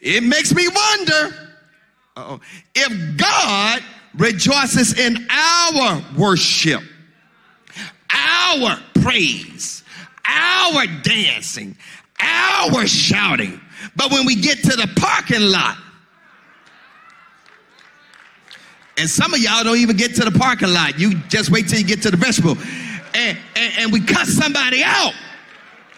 [0.00, 1.50] It makes me wonder
[2.74, 3.82] if God
[4.14, 6.82] rejoices in our worship,
[8.12, 9.84] our praise,
[10.24, 11.76] our dancing,
[12.20, 13.60] our shouting.
[13.96, 15.76] But when we get to the parking lot,
[18.98, 21.78] and some of y'all don't even get to the parking lot, you just wait till
[21.78, 22.56] you get to the vegetable,
[23.14, 25.12] and, and, and we cut somebody out,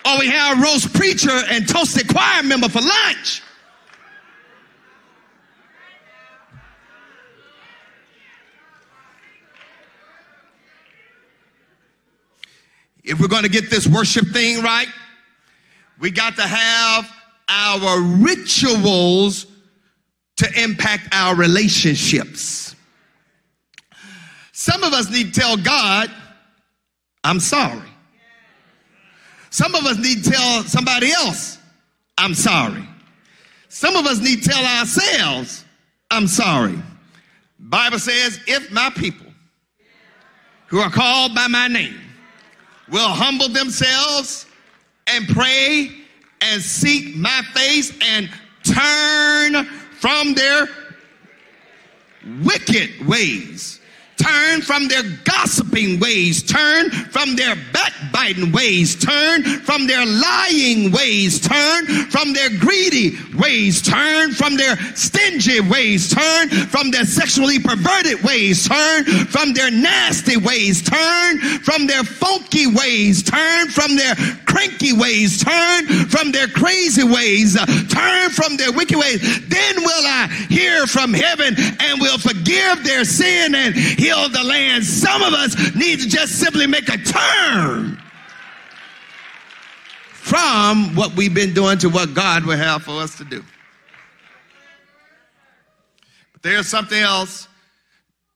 [0.04, 3.42] or we have a roast preacher and toasted choir member for lunch.
[13.02, 14.86] If we're going to get this worship thing right,
[15.98, 17.10] we got to have
[17.48, 19.46] our rituals
[20.36, 22.76] to impact our relationships.
[24.60, 26.10] Some of us need to tell God,
[27.24, 27.88] I'm sorry.
[29.48, 31.58] Some of us need to tell somebody else,
[32.18, 32.86] I'm sorry.
[33.70, 35.64] Some of us need to tell ourselves,
[36.10, 36.78] I'm sorry.
[37.58, 39.32] Bible says, if my people
[40.66, 41.98] who are called by my name
[42.90, 44.44] will humble themselves
[45.06, 45.90] and pray
[46.42, 48.28] and seek my face and
[48.62, 49.64] turn
[49.98, 50.68] from their
[52.42, 53.79] wicked ways
[54.20, 56.42] Turn from their gossiping ways.
[56.42, 58.94] Turn from their backbiting ways.
[58.96, 61.40] Turn from their lying ways.
[61.40, 63.80] Turn from their greedy ways.
[63.80, 66.10] Turn from their stingy ways.
[66.10, 68.68] Turn from their sexually perverted ways.
[68.68, 70.82] Turn from their nasty ways.
[70.82, 73.22] Turn from their funky ways.
[73.22, 74.14] Turn from their
[74.44, 75.42] cranky ways.
[75.42, 77.56] Turn from their crazy ways.
[77.88, 79.20] Turn from their wicked ways.
[79.48, 84.84] Then will I hear from heaven and will forgive their sin and heal the land.
[84.84, 88.00] Some of us need to just simply make a turn
[90.12, 93.44] from what we've been doing to what God would have for us to do.
[96.32, 97.48] But there's something else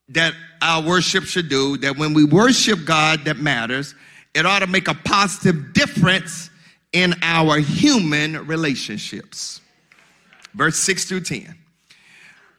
[0.09, 3.95] that our worship should do that when we worship God that matters,
[4.35, 6.51] it ought to make a positive difference
[6.93, 9.61] in our human relationships.
[10.55, 11.55] Verse 6 through 10.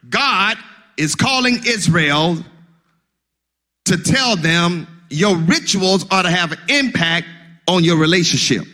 [0.10, 0.58] God
[0.98, 2.38] is calling Israel
[3.86, 7.28] to tell them your rituals are to have an impact
[7.68, 8.66] on your relationship.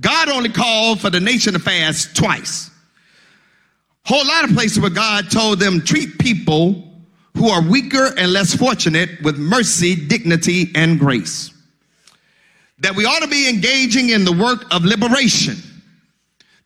[0.00, 2.70] God only called for the nation to fast twice.
[4.04, 6.84] Whole lot of places where God told them treat people
[7.36, 11.52] who are weaker and less fortunate with mercy, dignity, and grace.
[12.78, 15.56] That we ought to be engaging in the work of liberation.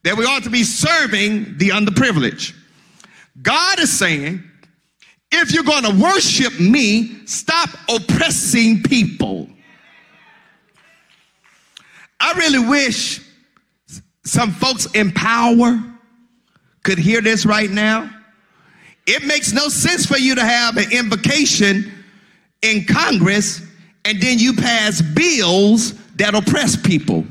[0.05, 2.55] That we ought to be serving the underprivileged.
[3.43, 4.43] God is saying
[5.32, 9.48] if you're going to worship me, stop oppressing people.
[12.20, 13.20] I really wish
[14.24, 15.82] some folks in power
[16.82, 18.10] could hear this right now.
[19.06, 21.92] It makes no sense for you to have an invocation
[22.62, 23.60] in Congress,
[24.04, 27.24] and then you pass bills that oppress people.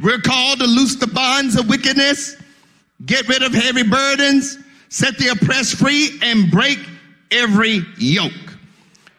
[0.00, 2.36] We're called to loose the bonds of wickedness,
[3.04, 4.58] get rid of heavy burdens,
[4.88, 6.78] set the oppressed free, and break
[7.30, 8.32] every yoke.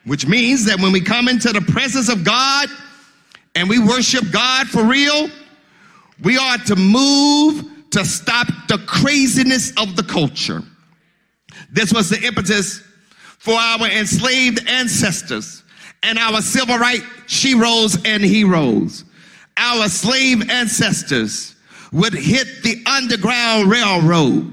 [0.05, 2.67] Which means that when we come into the presence of God
[3.55, 5.29] and we worship God for real,
[6.21, 10.61] we are to move to stop the craziness of the culture.
[11.71, 12.81] This was the impetus
[13.37, 15.63] for our enslaved ancestors
[16.01, 19.05] and our civil rights sheroes and heroes.
[19.57, 21.52] Our slave ancestors
[21.93, 24.51] would hit the Underground Railroad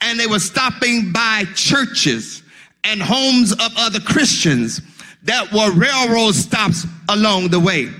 [0.00, 2.42] and they were stopping by churches
[2.84, 4.80] and homes of other Christians
[5.24, 7.90] that were railroad stops along the way.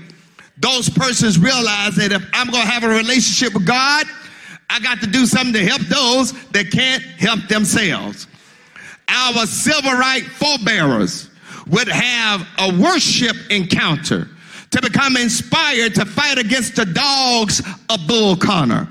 [0.57, 4.07] Those persons realized that if I'm going to have a relationship with God,
[4.69, 8.27] I got to do something to help those that can't help themselves.
[9.09, 11.29] Our civil right forebearers
[11.67, 14.29] would have a worship encounter
[14.77, 18.87] to become inspired to fight against the dogs of Bull Connor,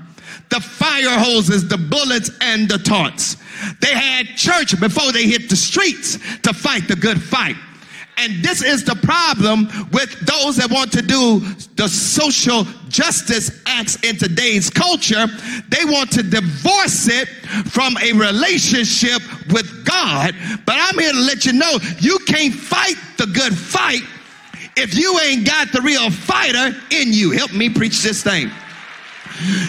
[0.49, 3.37] the fire hoses, the bullets, and the taunts.
[3.81, 7.57] They had church before they hit the streets to fight the good fight.
[8.19, 11.41] And this is the problem with those that want to do
[11.77, 15.27] the social justice acts in today's culture.
[15.69, 17.29] They want to divorce it
[17.69, 19.21] from a relationship
[19.53, 20.35] with God.
[20.65, 24.03] But I'm here to let you know you can't fight the good fight
[24.77, 27.31] if you ain't got the real fighter in you.
[27.31, 28.51] Help me preach this thing.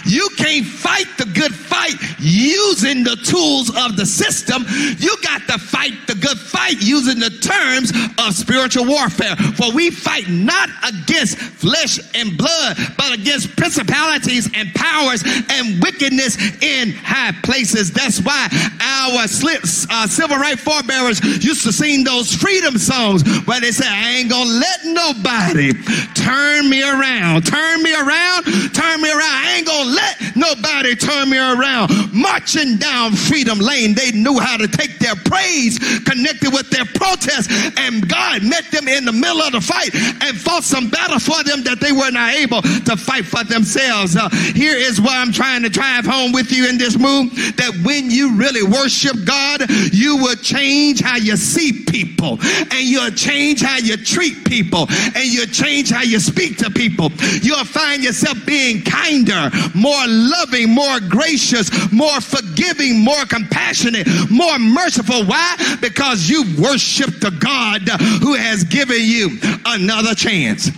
[0.04, 4.64] You can't fight the good fight using the tools of the system.
[4.98, 9.36] You got to fight the good fight using the terms of spiritual warfare.
[9.56, 16.36] For we fight not against flesh and blood, but against principalities and powers and wickedness
[16.62, 17.90] in high places.
[17.92, 18.48] That's why
[18.80, 23.86] our slips, uh, civil rights forebearers used to sing those freedom songs where they say,
[23.86, 25.72] I ain't gonna let nobody
[26.14, 27.46] turn me around.
[27.46, 29.57] Turn me around, turn me around.
[29.58, 31.90] Ain't gonna let nobody turn me around.
[32.12, 37.50] Marching down Freedom Lane, they knew how to take their praise connected with their protest,
[37.76, 41.42] and God met them in the middle of the fight and fought some battle for
[41.42, 44.14] them that they were not able to fight for themselves.
[44.14, 47.74] Uh, here is what I'm trying to drive home with you in this move that
[47.84, 52.38] when you really worship God, you will change how you see people,
[52.70, 54.86] and you'll change how you treat people,
[55.16, 57.10] and you'll change how you speak to people.
[57.42, 65.24] You'll find yourself being kinder, more loving, more gracious, more forgiving, more compassionate, more merciful.
[65.24, 65.56] Why?
[65.80, 67.88] Because you worship the God
[68.22, 70.70] who has given you another chance.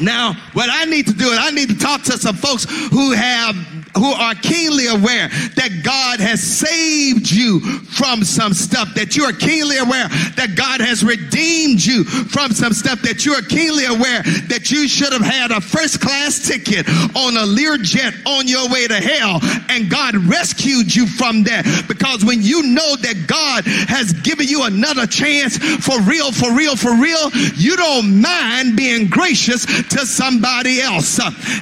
[0.00, 3.12] Now, what I need to do is I need to talk to some folks who
[3.12, 3.54] have
[3.96, 9.32] who are keenly aware that God has saved you from some stuff, that you are
[9.32, 14.22] keenly aware that God has redeemed you from some stuff, that you are keenly aware
[14.50, 18.88] that you should have had a first class ticket on a Learjet on your way
[18.88, 19.38] to hell,
[19.68, 21.62] and God rescued you from that.
[21.86, 26.74] Because when you know that God has given you another chance for real, for real,
[26.74, 31.18] for real, you don't mind being gracious to somebody else.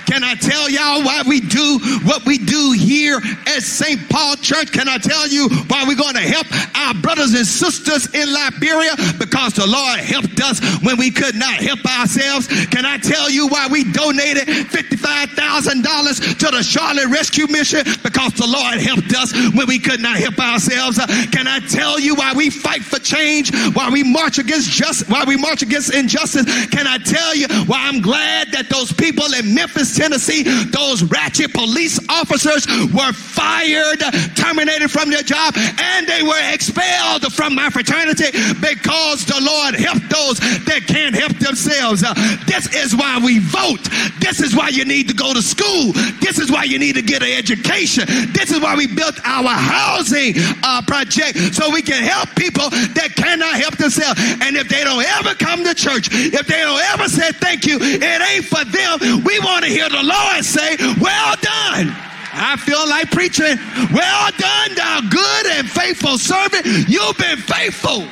[0.07, 4.01] Can I tell y'all why we do what we do here at St.
[4.09, 4.73] Paul Church?
[4.73, 6.47] Can I tell you why we're going to help
[6.77, 8.95] our brothers and sisters in Liberia?
[9.19, 12.47] Because the Lord helped us when we could not help ourselves.
[12.67, 17.85] Can I tell you why we donated $55,000 to the Charlotte Rescue Mission?
[18.03, 20.99] Because the Lord helped us when we could not help ourselves.
[21.33, 23.53] Can I tell you why we fight for change?
[23.75, 26.45] Why we march against just why we march against injustice?
[26.69, 31.53] Can I tell you why I'm glad that those people in Memphis, Tennessee, those ratchet
[31.53, 34.01] police officers were fired,
[34.37, 38.31] terminated from their job, and they were expelled from my fraternity
[38.61, 42.05] because the Lord helped those that can't help themselves.
[42.05, 42.15] Uh,
[42.47, 43.89] this is why we vote.
[44.21, 45.93] This is why you need to go to school.
[46.21, 48.05] This is why you need to get an education.
[48.33, 53.13] This is why we built our housing uh, project so we can help people that
[53.17, 54.21] cannot help themselves.
[54.41, 57.79] And if they don't ever come to church, if they don't ever say thank you,
[58.03, 59.23] it ain't for them.
[59.25, 61.95] We want to hear the Lord say, Well done.
[62.35, 63.57] I feel like preaching,
[63.93, 66.67] Well done, thou good and faithful servant.
[66.89, 68.07] You've been faithful.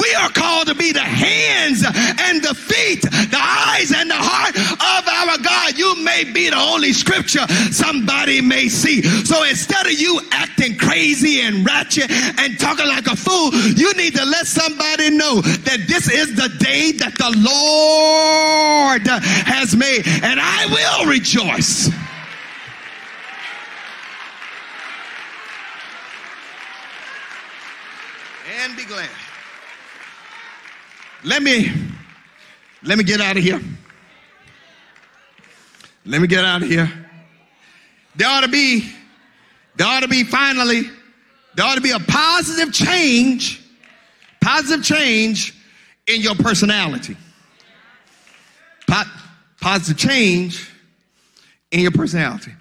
[0.00, 4.56] We are called to be the hands and the feet, the eyes and the heart
[4.56, 5.78] of our God.
[5.78, 9.02] You may be the only scripture somebody may see.
[9.02, 14.14] So instead of you acting crazy and ratchet and talking like a fool, you need
[14.16, 19.06] to let somebody know that this is the day that the Lord
[19.46, 21.90] has made, and I will rejoice.
[28.66, 29.08] and be glad.
[31.26, 31.72] Let me
[32.84, 33.60] let me get out of here.
[36.04, 36.88] Let me get out of here.
[38.14, 38.88] There ought to be,
[39.74, 40.82] there ought to be finally,
[41.56, 43.60] there ought to be a positive change,
[44.40, 45.52] positive change
[46.06, 47.16] in your personality.
[48.86, 49.10] Po-
[49.60, 50.70] positive change
[51.72, 52.52] in your personality.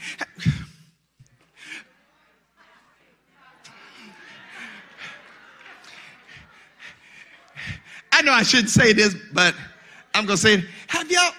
[8.15, 9.53] I know I shouldn't say this, but
[10.13, 10.65] I'm going to say it.
[10.87, 11.33] Have y'all,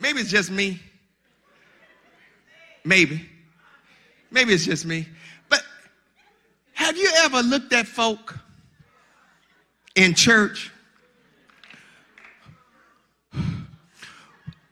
[0.00, 0.80] maybe it's just me.
[2.86, 3.28] Maybe.
[4.30, 5.06] Maybe it's just me.
[5.50, 5.60] But
[6.72, 8.34] have you ever looked at folk
[9.94, 10.72] in church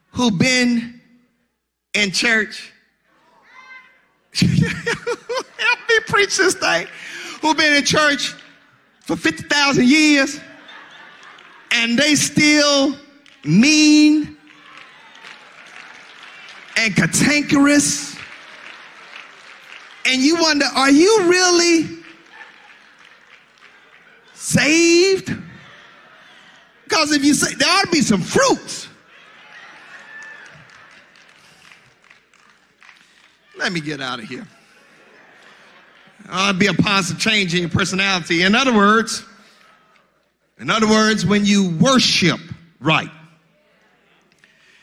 [0.09, 0.99] who've been
[1.93, 2.73] in church?
[4.33, 6.87] Help me preach this thing.
[7.43, 8.33] Who've been in church
[9.01, 10.39] for 50,000 years
[11.71, 12.95] and they still
[13.43, 14.37] mean
[16.77, 18.15] and cantankerous.
[20.05, 21.89] And you wonder, are you really
[24.33, 25.35] saved?
[26.83, 28.87] Because if you say, there ought to be some fruits.
[33.57, 34.47] Let me get out of here.
[36.27, 38.43] To be a positive change in your personality.
[38.43, 39.25] In other words,
[40.59, 42.39] in other words, when you worship
[42.79, 43.09] right,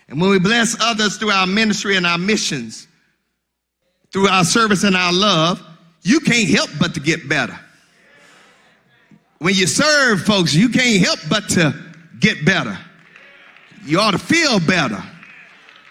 [0.09, 2.87] and when we bless others through our ministry and our missions,
[4.13, 5.61] through our service and our love,
[6.03, 7.59] you can't help but to get better.
[9.39, 11.75] When you serve folks, you can't help but to
[12.21, 12.79] get better.
[13.85, 15.03] You ought to feel better.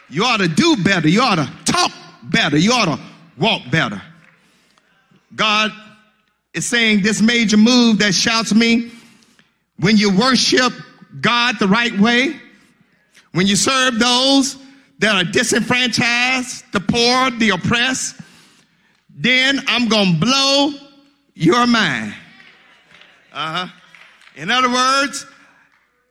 [0.10, 1.08] You ought to do better.
[1.08, 1.92] You ought to talk
[2.24, 2.58] better.
[2.58, 3.00] You ought to
[3.38, 4.02] walk better.
[5.36, 5.72] God
[6.54, 8.92] is saying this major move that shouts me
[9.84, 10.72] when you worship
[11.20, 12.40] God the right way,
[13.34, 14.56] when you serve those
[15.00, 18.16] that are disenfranchised, the poor, the oppressed,
[19.10, 20.72] then I'm going to blow
[21.34, 22.14] your mind.
[23.34, 23.68] Uh huh.
[24.38, 25.26] In other words,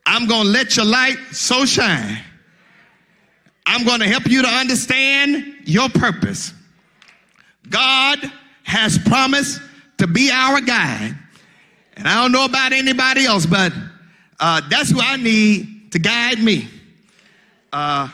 [0.04, 2.18] I'm going to let your light so shine.
[3.64, 6.52] I'm going to help you to understand your purpose.
[7.70, 8.18] God
[8.64, 9.62] has promised
[9.96, 11.16] to be our guide.
[11.96, 13.72] And I don't know about anybody else, but
[14.40, 16.68] uh, that's who I need to guide me.
[17.72, 18.08] Uh,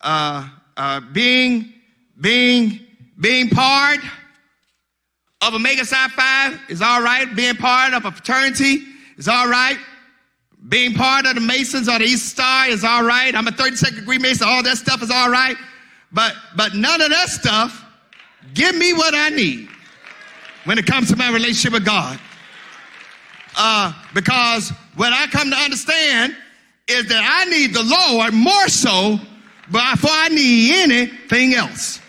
[0.00, 1.72] uh, uh, being,
[2.20, 2.80] being,
[3.20, 4.00] being part
[5.40, 7.34] of Omega Psi Phi is all right.
[7.34, 8.84] Being part of a fraternity
[9.16, 9.76] is all right.
[10.68, 13.34] Being part of the Masons or the East Star is all right.
[13.34, 14.46] I'm a 32nd degree Mason.
[14.48, 15.56] All that stuff is all right.
[16.12, 17.84] But, but none of that stuff
[18.54, 19.68] give me what I need
[20.64, 22.20] when it comes to my relationship with God.
[23.56, 26.36] Uh, because what I come to understand
[26.88, 29.18] is that I need the Lord more so
[29.66, 32.00] before I need anything else.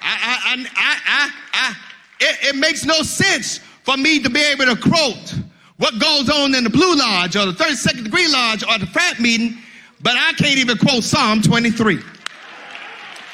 [0.00, 1.76] I, I, I, I,
[2.20, 5.34] it, it makes no sense for me to be able to quote
[5.76, 9.20] what goes on in the Blue Lodge or the 32nd degree lodge or the frat
[9.20, 9.58] meeting,
[10.02, 12.00] but I can't even quote Psalm 23.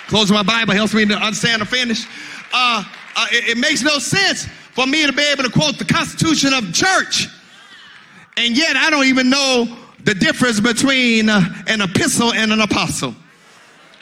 [0.08, 2.06] Closing my Bible helps me to understand or finish.
[2.52, 2.84] Uh,
[3.16, 6.52] uh, it, it makes no sense for me to be able to quote the Constitution
[6.52, 7.28] of church,
[8.36, 13.14] and yet I don't even know the difference between uh, an epistle and an apostle.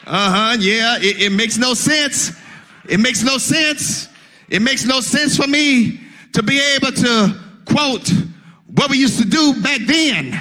[0.05, 2.31] Uh huh, yeah, it, it makes no sense.
[2.89, 4.09] It makes no sense.
[4.49, 6.01] It makes no sense for me
[6.33, 8.11] to be able to quote
[8.67, 10.39] what we used to do back then.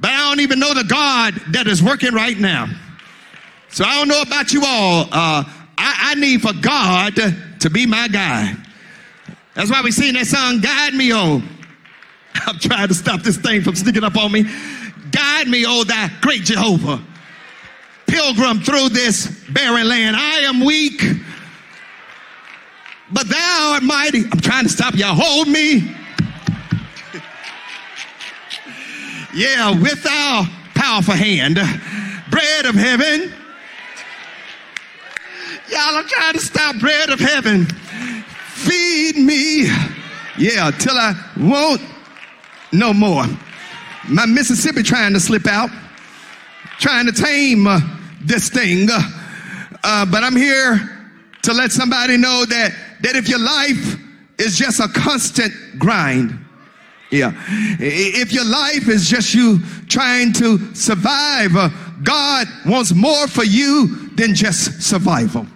[0.00, 2.68] But I don't even know the God that is working right now.
[3.68, 5.02] So I don't know about you all.
[5.12, 5.44] Uh,
[5.78, 8.56] I, I need for God to, be my guide.
[9.60, 11.42] That's why we sing that song, Guide Me On.
[11.42, 11.48] Oh.
[12.46, 14.46] I'm trying to stop this thing from sneaking up on me.
[15.10, 16.98] Guide me, oh, thy great Jehovah.
[18.06, 20.16] Pilgrim through this barren land.
[20.16, 21.02] I am weak,
[23.12, 24.22] but thou art mighty.
[24.32, 25.14] I'm trying to stop y'all.
[25.14, 25.80] Hold me.
[29.34, 31.56] yeah, with our powerful hand.
[32.30, 33.30] Bread of heaven.
[35.68, 37.66] Y'all, I'm trying to stop bread of heaven.
[38.64, 39.66] Feed me.
[40.38, 41.82] Yeah, till I won't
[42.72, 43.24] no more.
[44.08, 45.70] My Mississippi trying to slip out,
[46.78, 47.80] trying to tame uh,
[48.20, 48.88] this thing.
[48.90, 49.00] Uh,
[49.82, 50.78] uh, but I'm here
[51.42, 53.96] to let somebody know that, that if your life
[54.38, 56.38] is just a constant grind,
[57.10, 57.32] yeah,
[57.80, 59.58] if your life is just you
[59.88, 61.70] trying to survive, uh,
[62.02, 65.46] God wants more for you than just survival.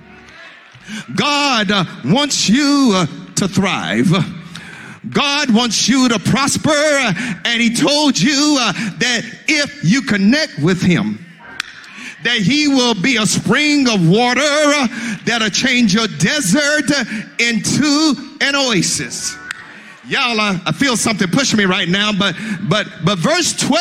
[1.15, 3.06] God uh, wants you uh,
[3.36, 4.11] to thrive.
[5.11, 10.81] God wants you to prosper, and He told you uh, that if you connect with
[10.81, 11.24] Him,
[12.24, 14.89] that he will be a spring of water uh,
[15.27, 16.90] that'll change your desert
[17.39, 19.36] into an oasis.
[20.06, 22.36] Y'all, uh, I feel something pushing me right now, but
[22.69, 23.78] but but verse 12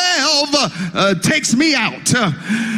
[0.54, 2.32] uh, uh, takes me out uh,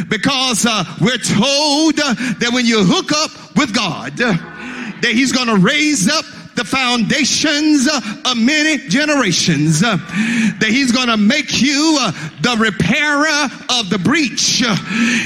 [0.09, 5.47] because uh, we're told uh, that when you hook up with God, that He's going
[5.47, 6.25] to raise up
[6.57, 9.79] the foundations of many generations.
[9.81, 12.11] That he's going to make you uh,
[12.41, 13.47] the repairer
[13.79, 14.63] of the breach.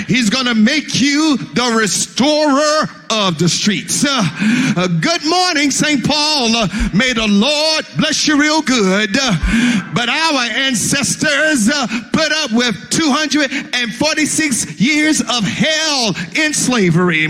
[0.08, 4.04] He's going to make you the restorer of the streets.
[4.06, 6.06] Uh, good morning, St.
[6.06, 6.54] Paul.
[6.54, 9.14] Uh, may the Lord bless you real good.
[9.14, 11.70] But our ancestors
[12.12, 17.28] put up with 246 years of hell in slavery.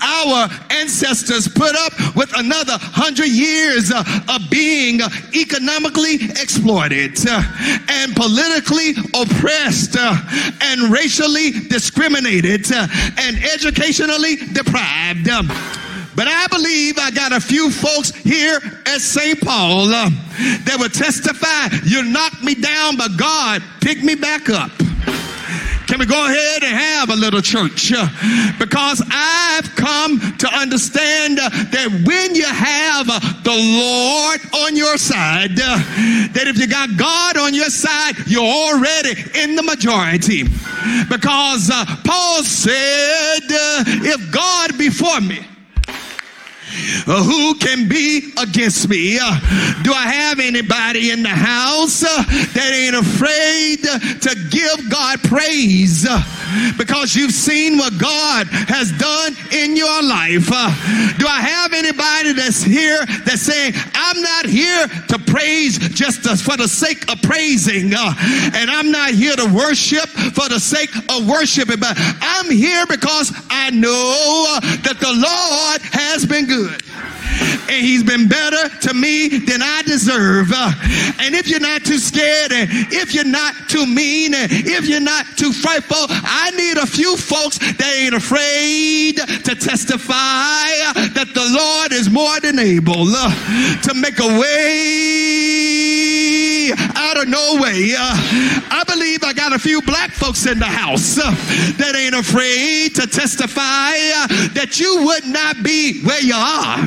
[0.00, 5.00] Our ancestors put up with another hundred years uh, of being
[5.34, 7.42] economically exploited uh,
[7.88, 10.16] and politically oppressed uh,
[10.62, 15.28] and racially discriminated and educationally deprived.
[15.28, 15.48] Um,
[16.16, 19.38] but I believe I got a few folks here at St.
[19.40, 24.70] Paul that will testify you knocked me down, but God picked me back up.
[25.86, 27.92] Can we go ahead and have a little church?
[28.58, 36.46] Because I've come to understand that when you have the Lord on your side, that
[36.46, 40.42] if you got God on your side, you're already in the majority.
[41.08, 45.55] Because uh, Paul said, if God before me, uh,
[47.06, 49.18] who can be against me?
[49.20, 49.38] Uh,
[49.82, 52.22] do I have anybody in the house uh,
[52.54, 56.22] that ain't afraid uh, to give God praise uh,
[56.78, 60.48] because you've seen what God has done in your life?
[60.50, 60.70] Uh,
[61.18, 66.36] do I have anybody that's here that's saying, I'm not here to praise just uh,
[66.36, 68.14] for the sake of praising, uh,
[68.54, 73.32] and I'm not here to worship for the sake of worshiping, but I'm here because
[73.50, 76.82] I know uh, that the Lord has been good
[77.68, 80.52] and he's been better to me than I deserve.
[81.18, 85.00] And if you're not too scared, and if you're not too mean, and if you're
[85.00, 90.14] not too frightful, I need a few folks that ain't afraid to testify
[91.14, 95.36] that the Lord is more than able to make a way
[96.96, 97.94] out of no way.
[97.96, 103.06] I believe I got a few black folks in the house that ain't afraid to
[103.06, 103.92] testify
[104.54, 106.78] that you would not be where you are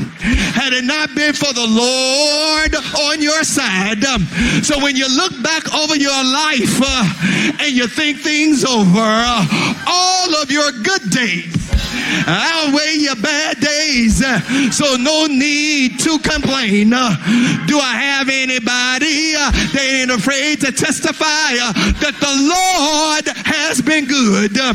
[0.53, 2.75] had it not been for the Lord
[3.09, 4.03] on your side.
[4.05, 4.25] Um,
[4.63, 9.83] So when you look back over your life uh, and you think things over, uh,
[9.87, 11.58] all of your good days
[12.27, 14.23] outweigh your bad days.
[14.23, 14.39] Uh,
[14.71, 16.93] So no need to complain.
[16.93, 17.15] Uh,
[17.67, 21.57] Do I have anybody uh, that ain't afraid to testify
[22.03, 24.57] that the Lord has been good?
[24.57, 24.73] Uh,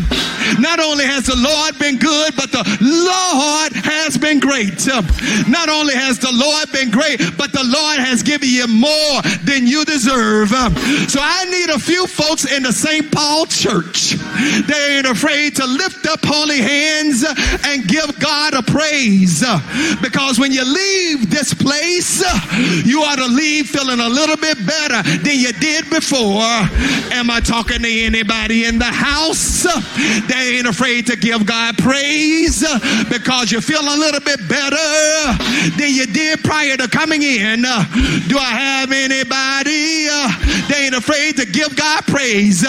[0.59, 4.87] Not only has the Lord been good, but the Lord has been great.
[4.89, 5.03] Uh,
[5.49, 9.67] Not only has the Lord been great, but the Lord has given you more than
[9.67, 10.53] you deserve.
[10.53, 10.71] Uh,
[11.09, 13.11] So I need a few folks in the St.
[13.13, 14.17] Paul church.
[14.67, 16.84] They ain't afraid to lift up holy hands
[17.25, 17.35] uh,
[17.67, 19.45] and give God a praise.
[20.01, 22.23] Because when you leave this place,
[22.85, 26.43] you ought to leave feeling a little bit better than you did before.
[27.13, 29.63] Am I talking to anybody in the house?
[30.29, 32.65] They ain't afraid to give God praise
[33.09, 34.77] because you feel a little bit better
[35.77, 37.63] than you did prior to coming in.
[37.63, 40.09] Do I have anybody?
[40.69, 42.65] They ain't afraid to give God praise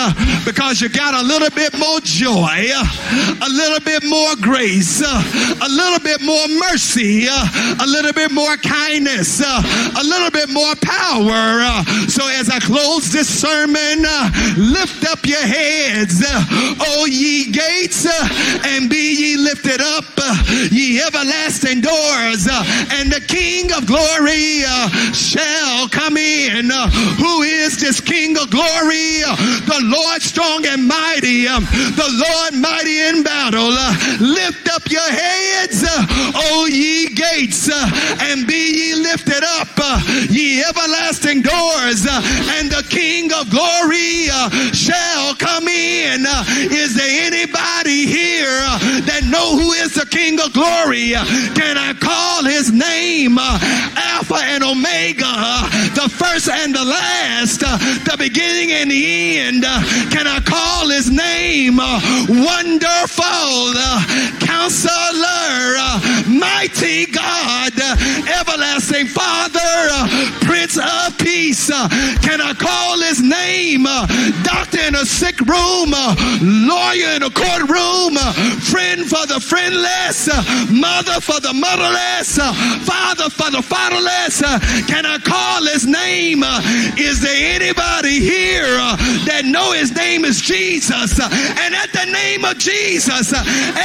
[0.45, 5.23] because you got a little bit more joy, a little bit more grace, uh,
[5.61, 9.61] a little bit more mercy, uh, a little bit more kindness, uh,
[9.99, 11.61] a little bit more power.
[11.61, 16.45] Uh, so as I close this sermon, uh, lift up your heads, uh,
[16.79, 18.05] O ye gates,
[18.65, 20.05] and be ye lifted up,
[20.71, 22.47] ye everlasting doors,
[22.91, 24.63] and the King of glory
[25.13, 26.69] shall come in.
[26.69, 29.21] Who is this King of glory?
[29.65, 33.75] The Lord strong and mighty, um, the Lord mighty in battle.
[34.19, 36.05] Lift up your heads, uh,
[36.35, 37.89] O ye gates, uh,
[38.21, 42.21] and be ye lifted up, uh, ye everlasting doors, uh,
[42.57, 46.25] and the King of glory uh, shall come in.
[46.27, 48.61] Uh, is there anybody here
[49.05, 51.11] that know who is the King of glory?
[51.55, 58.71] Can I call his name Alpha and Omega, the first and the last, the beginning
[58.71, 59.63] and the end?
[60.11, 61.77] Can I call his name
[62.27, 63.74] Wonderful
[64.39, 67.73] Counselor, uh, Mighty God,
[68.39, 70.07] Everlasting Father, uh,
[70.41, 71.89] Prince Uh,
[72.21, 73.85] Can I call his name?
[73.87, 74.05] Uh,
[74.43, 80.27] doctor in a sick room, uh, lawyer in a courtroom, uh, friend for the friendless,
[80.69, 82.37] mother for the motherless,
[82.85, 84.41] father for the fatherless.
[84.87, 86.43] Can I call his name?
[86.97, 88.77] Is there anybody here
[89.25, 91.19] that know his name is Jesus?
[91.19, 93.31] And at the name of Jesus,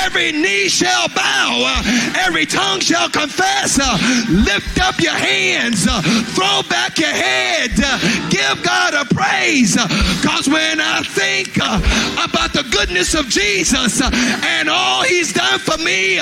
[0.05, 3.78] every knee shall bow, uh, every tongue shall confess.
[3.81, 3.98] Uh,
[4.31, 6.01] Lift up your hands, uh,
[6.35, 7.98] throw back your head, uh,
[8.31, 9.77] give God a praise.
[9.77, 9.86] Uh,
[10.20, 11.78] because when I think uh,
[12.24, 16.19] about the goodness of Jesus and all he's done for me,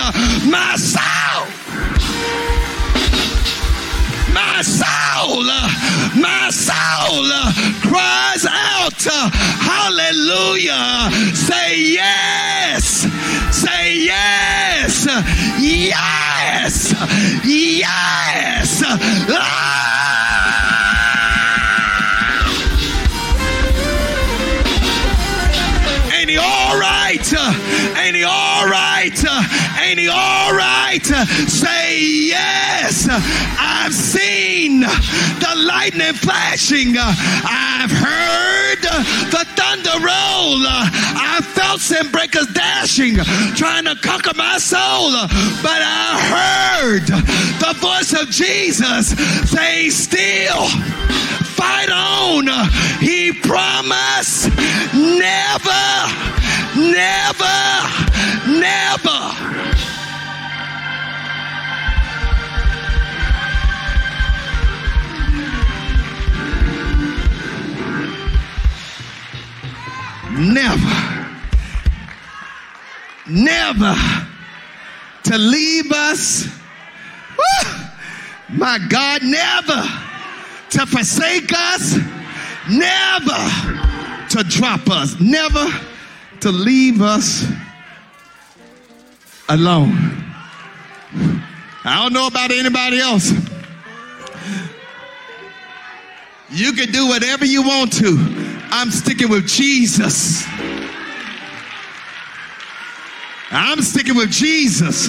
[0.49, 1.47] my soul
[4.33, 5.45] my soul,
[6.21, 7.27] my soul
[7.81, 9.03] cries out,
[9.59, 11.11] hallelujah.
[11.35, 13.05] Say yes,
[13.53, 15.07] say yes,
[15.61, 16.95] yes,
[17.45, 18.83] yes.
[19.31, 19.98] Ah!
[26.39, 27.35] He all right?
[27.99, 29.25] Ain't he all right?
[29.81, 31.05] Ain't he all right?
[31.05, 33.09] Say yes.
[33.11, 36.95] I've seen the lightning flashing.
[36.97, 38.83] I've heard
[39.31, 40.63] the thunder roll.
[40.67, 43.17] I felt some breakers dashing,
[43.57, 45.13] trying to conquer my soul.
[45.63, 49.09] But I heard the voice of Jesus
[49.51, 50.69] say, Still
[51.59, 52.47] fight on.
[53.01, 54.49] He promised
[54.95, 55.87] never,
[56.77, 57.59] never,
[58.47, 59.19] never.
[70.31, 71.27] Never,
[73.27, 73.97] never
[75.25, 76.47] to leave us.
[77.37, 77.71] Woo!
[78.51, 80.08] My God, never
[80.71, 81.97] to forsake us,
[82.71, 85.67] never to drop us, never
[86.41, 87.47] to leave us
[89.49, 90.25] alone.
[91.85, 93.33] I don't know about anybody else.
[96.51, 98.17] You can do whatever you want to.
[98.71, 100.45] I'm sticking with Jesus.
[103.51, 105.09] I'm sticking with Jesus.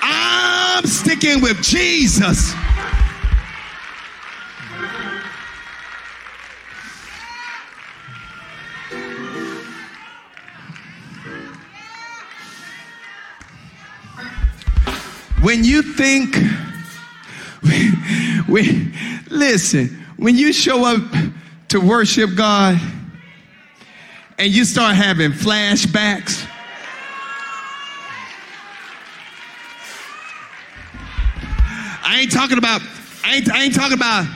[0.00, 2.52] I'm sticking with Jesus.
[15.42, 16.36] When you think,
[18.48, 18.94] we,
[19.28, 21.02] listen, when you show up
[21.70, 22.80] to worship God
[24.38, 26.48] and you start having flashbacks,
[32.04, 32.80] I ain't talking about,
[33.24, 34.28] I ain't, I ain't talking about,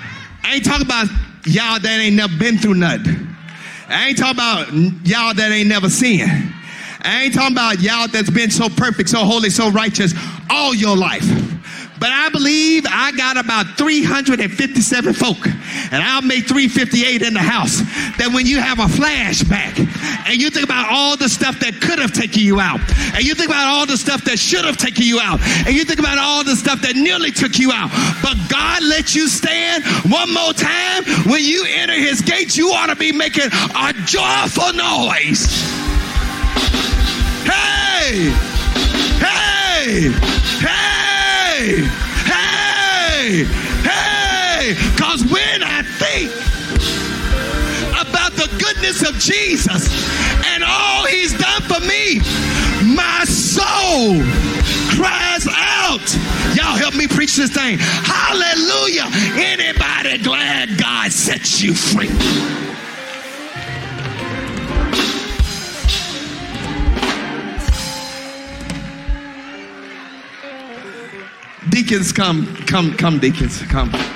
[0.43, 1.07] I ain't talking about
[1.47, 3.29] y'all that ain't never been through nothing.
[3.87, 4.73] I ain't talking about
[5.07, 6.53] y'all that ain't never sinned.
[7.07, 10.13] I ain't talking about y'all that's been so perfect, so holy, so righteous
[10.51, 11.25] all your life.
[11.99, 17.81] But I believe I got about 357 folk, and I'll make 358 in the house.
[18.19, 19.79] That when you have a flashback
[20.29, 22.81] and you think about all the stuff that could have taken you out,
[23.15, 25.85] and you think about all the stuff that should have taken you out, and you
[25.85, 27.91] think about all the stuff that nearly took you out,
[28.23, 31.05] but God let you stand one more time.
[31.25, 35.86] When you enter his gates, you ought to be making a joyful noise.
[38.07, 38.31] Hey!
[39.19, 40.13] Hey!
[40.63, 41.83] Hey!
[42.23, 43.45] Hey!
[43.83, 44.75] Hey!
[44.95, 46.31] Because when I think
[47.99, 49.91] about the goodness of Jesus
[50.47, 52.21] and all he's done for me,
[52.95, 54.23] my soul
[54.95, 56.07] cries out.
[56.55, 57.79] Y'all help me preach this thing.
[57.81, 59.09] Hallelujah.
[59.35, 62.11] Anybody glad God sets you free?
[71.77, 74.16] Deacons, come, come, come, deacons, come.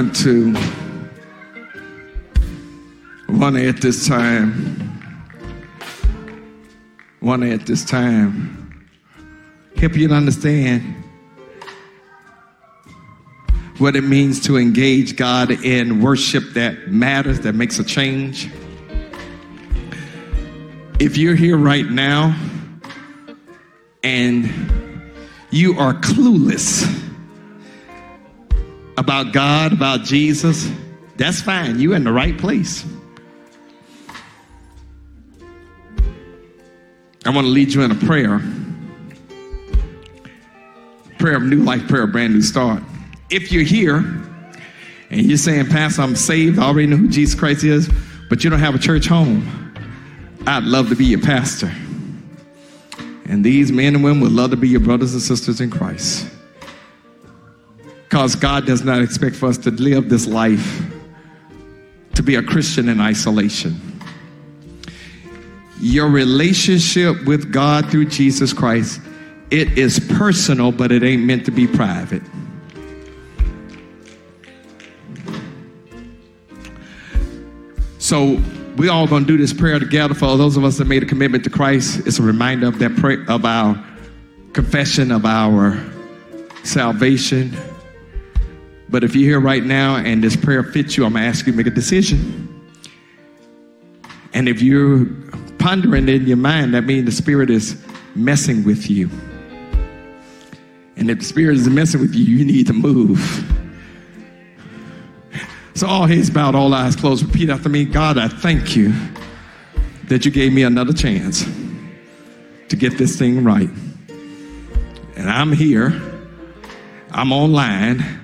[0.00, 0.54] Want to,
[3.28, 4.98] to at this time,
[7.20, 8.88] to at this time
[9.76, 10.94] help you to understand
[13.76, 18.48] what it means to engage God in worship that matters, that makes a change.
[20.98, 22.34] If you're here right now
[24.02, 24.48] and
[25.50, 27.09] you are clueless
[28.96, 30.70] about God, about Jesus,
[31.16, 31.78] that's fine.
[31.78, 32.84] You're in the right place.
[37.26, 38.40] I want to lead you in a prayer.
[41.18, 42.82] Prayer of new life, prayer of brand new start.
[43.28, 43.98] If you're here
[45.10, 47.90] and you're saying, Pastor, I'm saved, I already know who Jesus Christ is,
[48.30, 49.74] but you don't have a church home,
[50.46, 51.70] I'd love to be your pastor.
[53.26, 56.26] And these men and women would love to be your brothers and sisters in Christ.
[58.10, 60.82] Because God does not expect for us to live this life
[62.16, 63.80] to be a Christian in isolation.
[65.80, 69.00] Your relationship with God through Jesus Christ,
[69.52, 72.22] it is personal, but it ain't meant to be private.
[78.00, 78.42] So
[78.76, 80.14] we all gonna do this prayer together.
[80.14, 82.96] For those of us that made a commitment to Christ, it's a reminder of that
[82.96, 83.80] prayer, of our
[84.52, 85.80] confession of our
[86.64, 87.56] salvation.
[88.90, 91.52] But if you're here right now and this prayer fits you, I'm gonna ask you
[91.52, 92.46] to make a decision.
[94.32, 95.06] And if you're
[95.58, 97.80] pondering in your mind, that means the Spirit is
[98.16, 99.08] messing with you.
[100.96, 103.20] And if the Spirit is messing with you, you need to move.
[105.74, 107.24] So, all heads bowed, all eyes closed.
[107.24, 108.92] Repeat after me God, I thank you
[110.08, 111.44] that you gave me another chance
[112.68, 113.70] to get this thing right.
[115.16, 116.00] And I'm here,
[117.12, 118.20] I'm online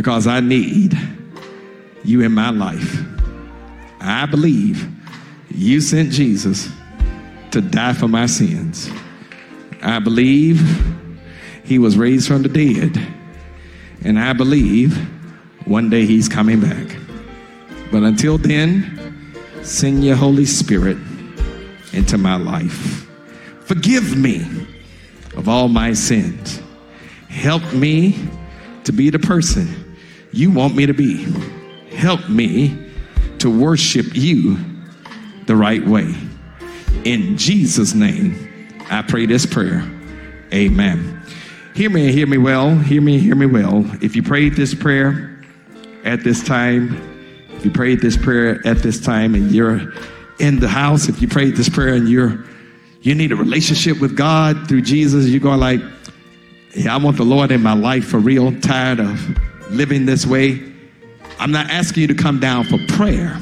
[0.00, 0.98] because I need
[2.04, 3.04] you in my life.
[4.00, 4.88] I believe
[5.54, 6.70] you sent Jesus
[7.50, 8.90] to die for my sins.
[9.82, 10.58] I believe
[11.64, 12.98] he was raised from the dead.
[14.02, 14.96] And I believe
[15.66, 16.96] one day he's coming back.
[17.92, 20.96] But until then, send your Holy Spirit
[21.92, 23.06] into my life.
[23.66, 24.46] Forgive me
[25.36, 26.62] of all my sins.
[27.28, 28.16] Help me
[28.84, 29.89] to be the person
[30.32, 31.26] you want me to be.
[31.94, 32.90] Help me
[33.38, 34.58] to worship you
[35.46, 36.14] the right way.
[37.04, 39.88] In Jesus' name, I pray this prayer.
[40.52, 41.22] Amen.
[41.74, 42.76] Hear me, hear me well.
[42.76, 43.84] Hear me, hear me well.
[44.02, 45.40] If you prayed this prayer
[46.04, 46.94] at this time,
[47.52, 49.92] if you prayed this prayer at this time and you're
[50.38, 52.44] in the house, if you prayed this prayer and you're
[53.02, 55.80] you need a relationship with God through Jesus, you're going like,
[56.74, 59.38] yeah, I want the Lord in my life for real, tired of
[59.70, 60.60] living this way.
[61.38, 63.38] I'm not asking you to come down for prayer.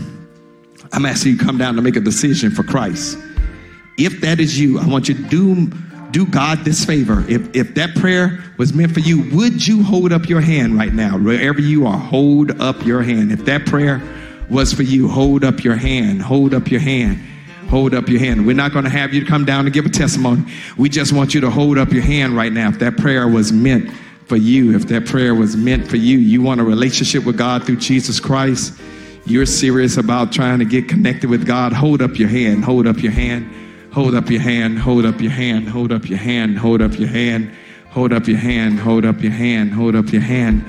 [0.92, 3.18] I'm asking you to come down to make a decision for Christ.
[3.98, 5.66] If that is you, I want you to do,
[6.12, 7.24] do God this favor.
[7.28, 10.94] If, if that prayer was meant for you, would you hold up your hand right
[10.94, 11.18] now?
[11.18, 13.32] Wherever you are, hold up your hand.
[13.32, 14.00] If that prayer
[14.48, 16.22] was for you, hold up your hand.
[16.22, 17.18] Hold up your hand.
[17.68, 18.46] Hold up your hand.
[18.46, 20.44] We're not going to have you come down and give a testimony.
[20.78, 22.70] We just want you to hold up your hand right now.
[22.70, 23.90] If that prayer was meant
[24.28, 27.64] for you, if that prayer was meant for you, you want a relationship with God
[27.64, 28.78] through Jesus Christ,
[29.24, 32.62] you're serious about trying to get connected with God, hold up your hand.
[32.64, 33.50] Hold up your hand.
[33.92, 34.78] Hold up your hand.
[34.78, 35.68] Hold up your hand.
[35.68, 36.58] Hold up your hand.
[36.58, 37.50] Hold up your hand.
[37.90, 38.78] Hold up your hand.
[38.78, 39.72] Hold up your hand.
[39.72, 40.64] Hold up your hand.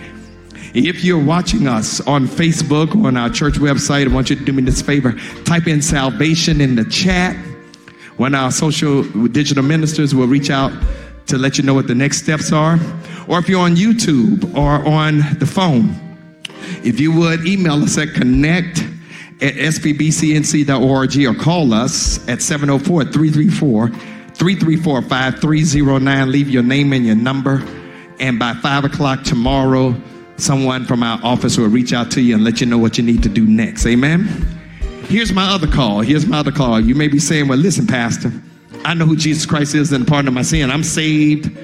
[0.74, 4.46] If you're watching us on Facebook or on our church website, I want you to
[4.46, 5.14] do me this favor.
[5.44, 7.36] Type in salvation in the chat.
[8.18, 10.72] One of our social digital ministers will reach out
[11.30, 12.80] to let you know what the next steps are.
[13.28, 15.96] Or if you're on YouTube or on the phone,
[16.84, 18.80] if you would email us at connect
[19.42, 26.32] at spbcnc.org or call us at 704 334 334 5309.
[26.32, 27.64] Leave your name and your number.
[28.20, 29.96] And by 5 o'clock tomorrow,
[30.38, 33.04] someone from our office will reach out to you and let you know what you
[33.04, 33.86] need to do next.
[33.86, 34.26] Amen.
[35.08, 36.02] Here's my other call.
[36.02, 36.80] Here's my other call.
[36.80, 38.32] You may be saying, Well, listen, Pastor,
[38.86, 40.72] I know who Jesus Christ is and pardon of my sin.
[40.72, 41.56] I'm saved.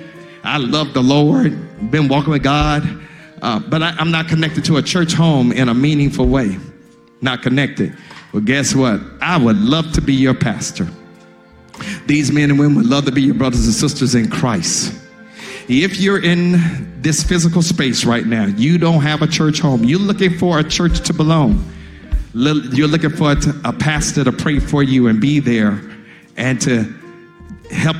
[0.43, 2.83] I love the Lord, been walking with God,
[3.41, 6.57] uh, but I, I'm not connected to a church home in a meaningful way.
[7.21, 7.97] Not connected.
[8.31, 9.01] Well, guess what?
[9.21, 10.87] I would love to be your pastor.
[12.05, 14.93] These men and women would love to be your brothers and sisters in Christ.
[15.67, 19.99] If you're in this physical space right now, you don't have a church home, you're
[19.99, 21.71] looking for a church to belong.
[22.35, 25.81] You're looking for a pastor to pray for you and be there
[26.37, 26.93] and to
[27.71, 27.97] help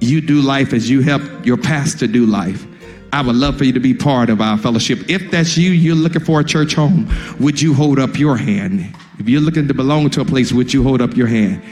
[0.00, 2.66] you do life as you help your pastor do life.
[3.12, 5.08] I would love for you to be part of our fellowship.
[5.08, 8.94] If that's you, you're looking for a church home, would you hold up your hand?
[9.18, 11.62] If you're looking to belong to a place, would you hold up your hand?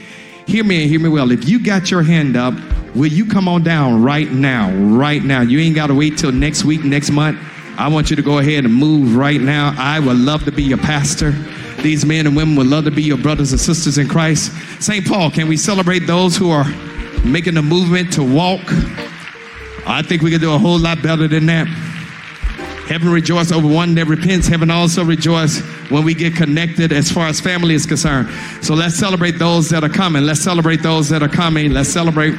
[0.46, 1.30] Hear me and hear me well.
[1.32, 2.54] If you got your hand up,
[2.94, 4.72] will you come on down right now?
[4.96, 5.42] Right now.
[5.42, 7.38] You ain't got to wait till next week, next month.
[7.76, 9.74] I want you to go ahead and move right now.
[9.76, 11.32] I would love to be your pastor.
[11.82, 14.52] These men and women would love to be your brothers and sisters in Christ.
[14.82, 15.06] St.
[15.06, 16.64] Paul, can we celebrate those who are
[17.32, 18.62] making a movement to walk?
[19.86, 21.66] I think we can do a whole lot better than that.
[22.88, 24.46] Heaven rejoice over one that repents.
[24.46, 28.28] Heaven also rejoice when we get connected as far as family is concerned.
[28.62, 30.22] So let's celebrate those that are coming.
[30.22, 31.72] Let's celebrate those that are coming.
[31.72, 32.36] Let's celebrate.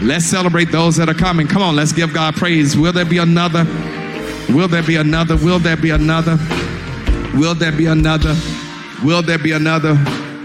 [0.00, 1.46] Let's celebrate those that are coming.
[1.46, 2.76] Come on, let's give God praise.
[2.76, 3.64] Will there be another?
[4.48, 5.36] Will there be another?
[5.36, 6.38] Will there be another?
[7.34, 8.34] Will there be another?
[9.04, 9.96] Will there be another?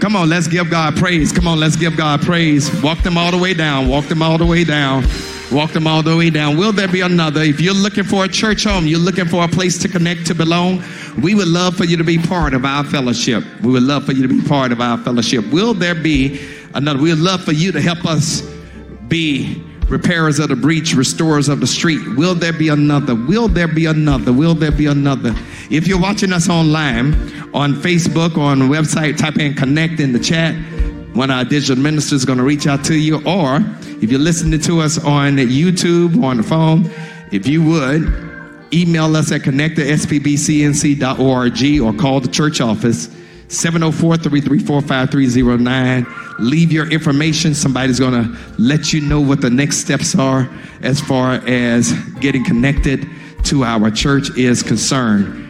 [0.08, 1.32] Come on, let's give God praise.
[1.32, 2.74] Come on, let's give God praise.
[2.80, 3.88] Walk them all the way down.
[3.88, 5.04] Walk them all the way down.
[5.52, 6.56] Walk them all the way down.
[6.56, 7.42] Will there be another?
[7.42, 10.34] If you're looking for a church home, you're looking for a place to connect, to
[10.34, 10.82] belong,
[11.20, 13.44] we would love for you to be part of our fellowship.
[13.60, 15.44] We would love for you to be part of our fellowship.
[15.52, 16.40] Will there be
[16.72, 16.98] another?
[16.98, 18.40] We would love for you to help us
[19.08, 22.00] be repairers of the breach, restorers of the street.
[22.16, 23.14] Will there be another?
[23.14, 24.32] Will there be another?
[24.32, 25.34] Will there be another?
[25.70, 27.14] If you're watching us online,
[27.54, 30.54] on Facebook, on website, type in connect in the chat.
[31.14, 33.16] One of our digital ministers is going to reach out to you.
[33.26, 33.60] Or
[34.00, 36.90] if you're listening to us on YouTube on the phone,
[37.32, 38.02] if you would,
[38.72, 43.08] email us at connect at spbcnc.org or call the church office
[43.48, 47.54] 704-334-5309 leave your information.
[47.54, 50.48] Somebody's going to let you know what the next steps are
[50.82, 53.08] as far as getting connected
[53.44, 55.46] to our church is concerned.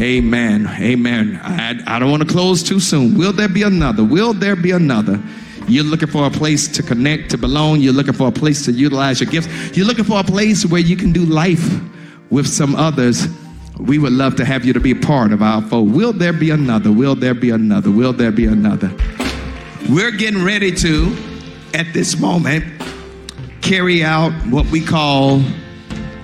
[0.00, 0.66] Amen.
[0.80, 1.40] Amen.
[1.42, 3.18] I, I don't want to close too soon.
[3.18, 4.04] Will there be another?
[4.04, 5.20] Will there be another?
[5.66, 7.80] You're looking for a place to connect, to belong.
[7.80, 9.76] You're looking for a place to utilize your gifts.
[9.76, 11.80] You're looking for a place where you can do life
[12.30, 13.26] with some others.
[13.78, 15.92] We would love to have you to be part of our fold.
[15.92, 16.92] Will there be another?
[16.92, 17.90] Will there be another?
[17.90, 18.92] Will there be another?
[19.88, 21.16] We're getting ready to,
[21.74, 22.64] at this moment,
[23.62, 25.38] carry out what we call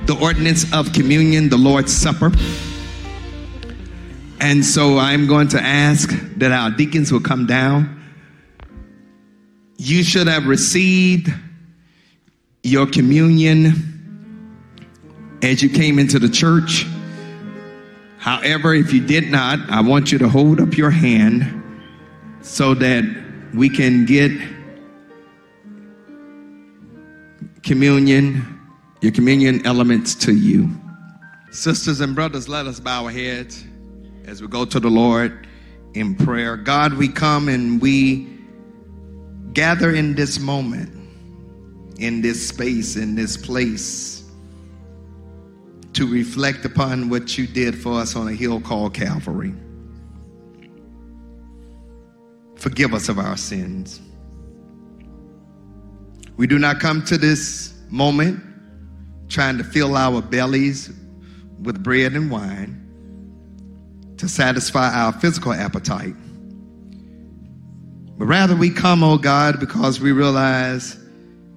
[0.06, 2.32] the ordinance of communion, the Lord's Supper.
[4.40, 8.04] And so I'm going to ask that our deacons will come down
[9.76, 11.32] you should have received
[12.62, 13.72] your communion
[15.42, 16.86] as you came into the church.
[18.24, 21.44] However, if you did not, I want you to hold up your hand
[22.40, 23.04] so that
[23.52, 24.32] we can get
[27.62, 28.62] communion,
[29.02, 30.70] your communion elements to you.
[31.50, 33.62] Sisters and brothers, let us bow our heads
[34.24, 35.46] as we go to the Lord
[35.92, 36.56] in prayer.
[36.56, 38.26] God, we come and we
[39.52, 40.90] gather in this moment,
[41.98, 44.13] in this space, in this place,
[45.94, 49.54] to reflect upon what you did for us on a hill called Calvary.
[52.56, 54.00] Forgive us of our sins.
[56.36, 58.42] We do not come to this moment
[59.28, 60.92] trying to fill our bellies
[61.62, 62.80] with bread and wine
[64.16, 66.14] to satisfy our physical appetite
[68.16, 70.96] but rather, we come, oh God, because we realize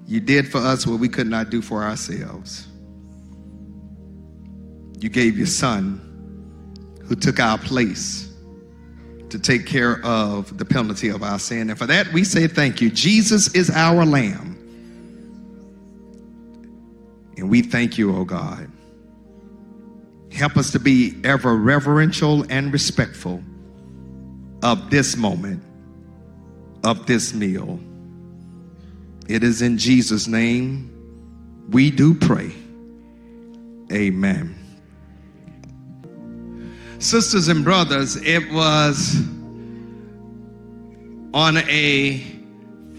[0.07, 2.67] you did for us what we could not do for ourselves.
[4.99, 6.01] You gave your son
[7.05, 8.33] who took our place
[9.29, 11.69] to take care of the penalty of our sin.
[11.69, 12.89] And for that, we say thank you.
[12.89, 14.55] Jesus is our Lamb.
[17.37, 18.71] And we thank you, oh God.
[20.31, 23.43] Help us to be ever reverential and respectful
[24.63, 25.63] of this moment
[26.83, 27.79] of this meal.
[29.27, 30.93] It is in Jesus' name
[31.69, 32.51] we do pray.
[33.91, 34.56] Amen.
[36.99, 39.21] Sisters and brothers, it was
[41.33, 42.19] on a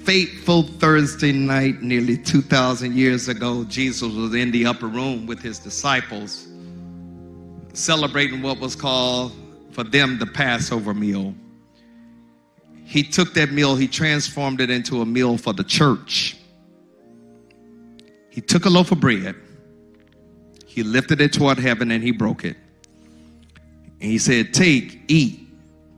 [0.05, 3.65] fateful Thursday night nearly 2,000 years ago.
[3.65, 6.47] Jesus was in the upper room with his disciples
[7.73, 9.33] celebrating what was called
[9.73, 11.35] for them the Passover meal
[12.89, 16.39] he took that meal, he transformed it into a meal for the church.
[18.31, 19.37] He took a loaf of bread,
[20.67, 22.57] he lifted it toward heaven, and he broke it.
[24.01, 25.49] And he said, Take, eat.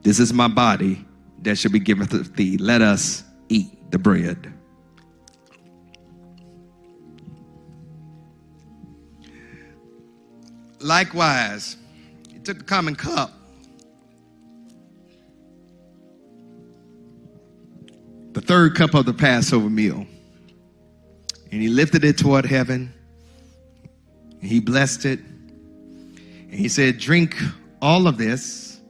[0.03, 1.05] This is my body
[1.43, 2.57] that shall be given to thee.
[2.57, 4.53] Let us eat the bread.
[10.79, 11.77] Likewise,
[12.33, 13.33] he took the common cup
[18.33, 20.07] the third cup of the Passover meal.
[21.53, 22.93] And he lifted it toward heaven.
[24.41, 25.21] He blessed it.
[25.21, 27.37] And he said, Drink
[27.83, 28.81] all of this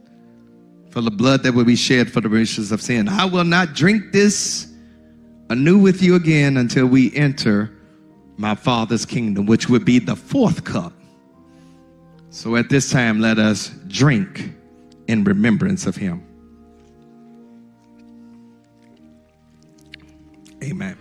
[0.90, 3.08] for the blood that will be shed for the remissions of sin.
[3.08, 4.72] I will not drink this
[5.48, 7.70] anew with you again until we enter
[8.36, 10.92] my Father's kingdom, which would be the fourth cup.
[12.30, 14.52] So at this time, let us drink
[15.08, 16.24] in remembrance of him.
[20.62, 20.96] Amen.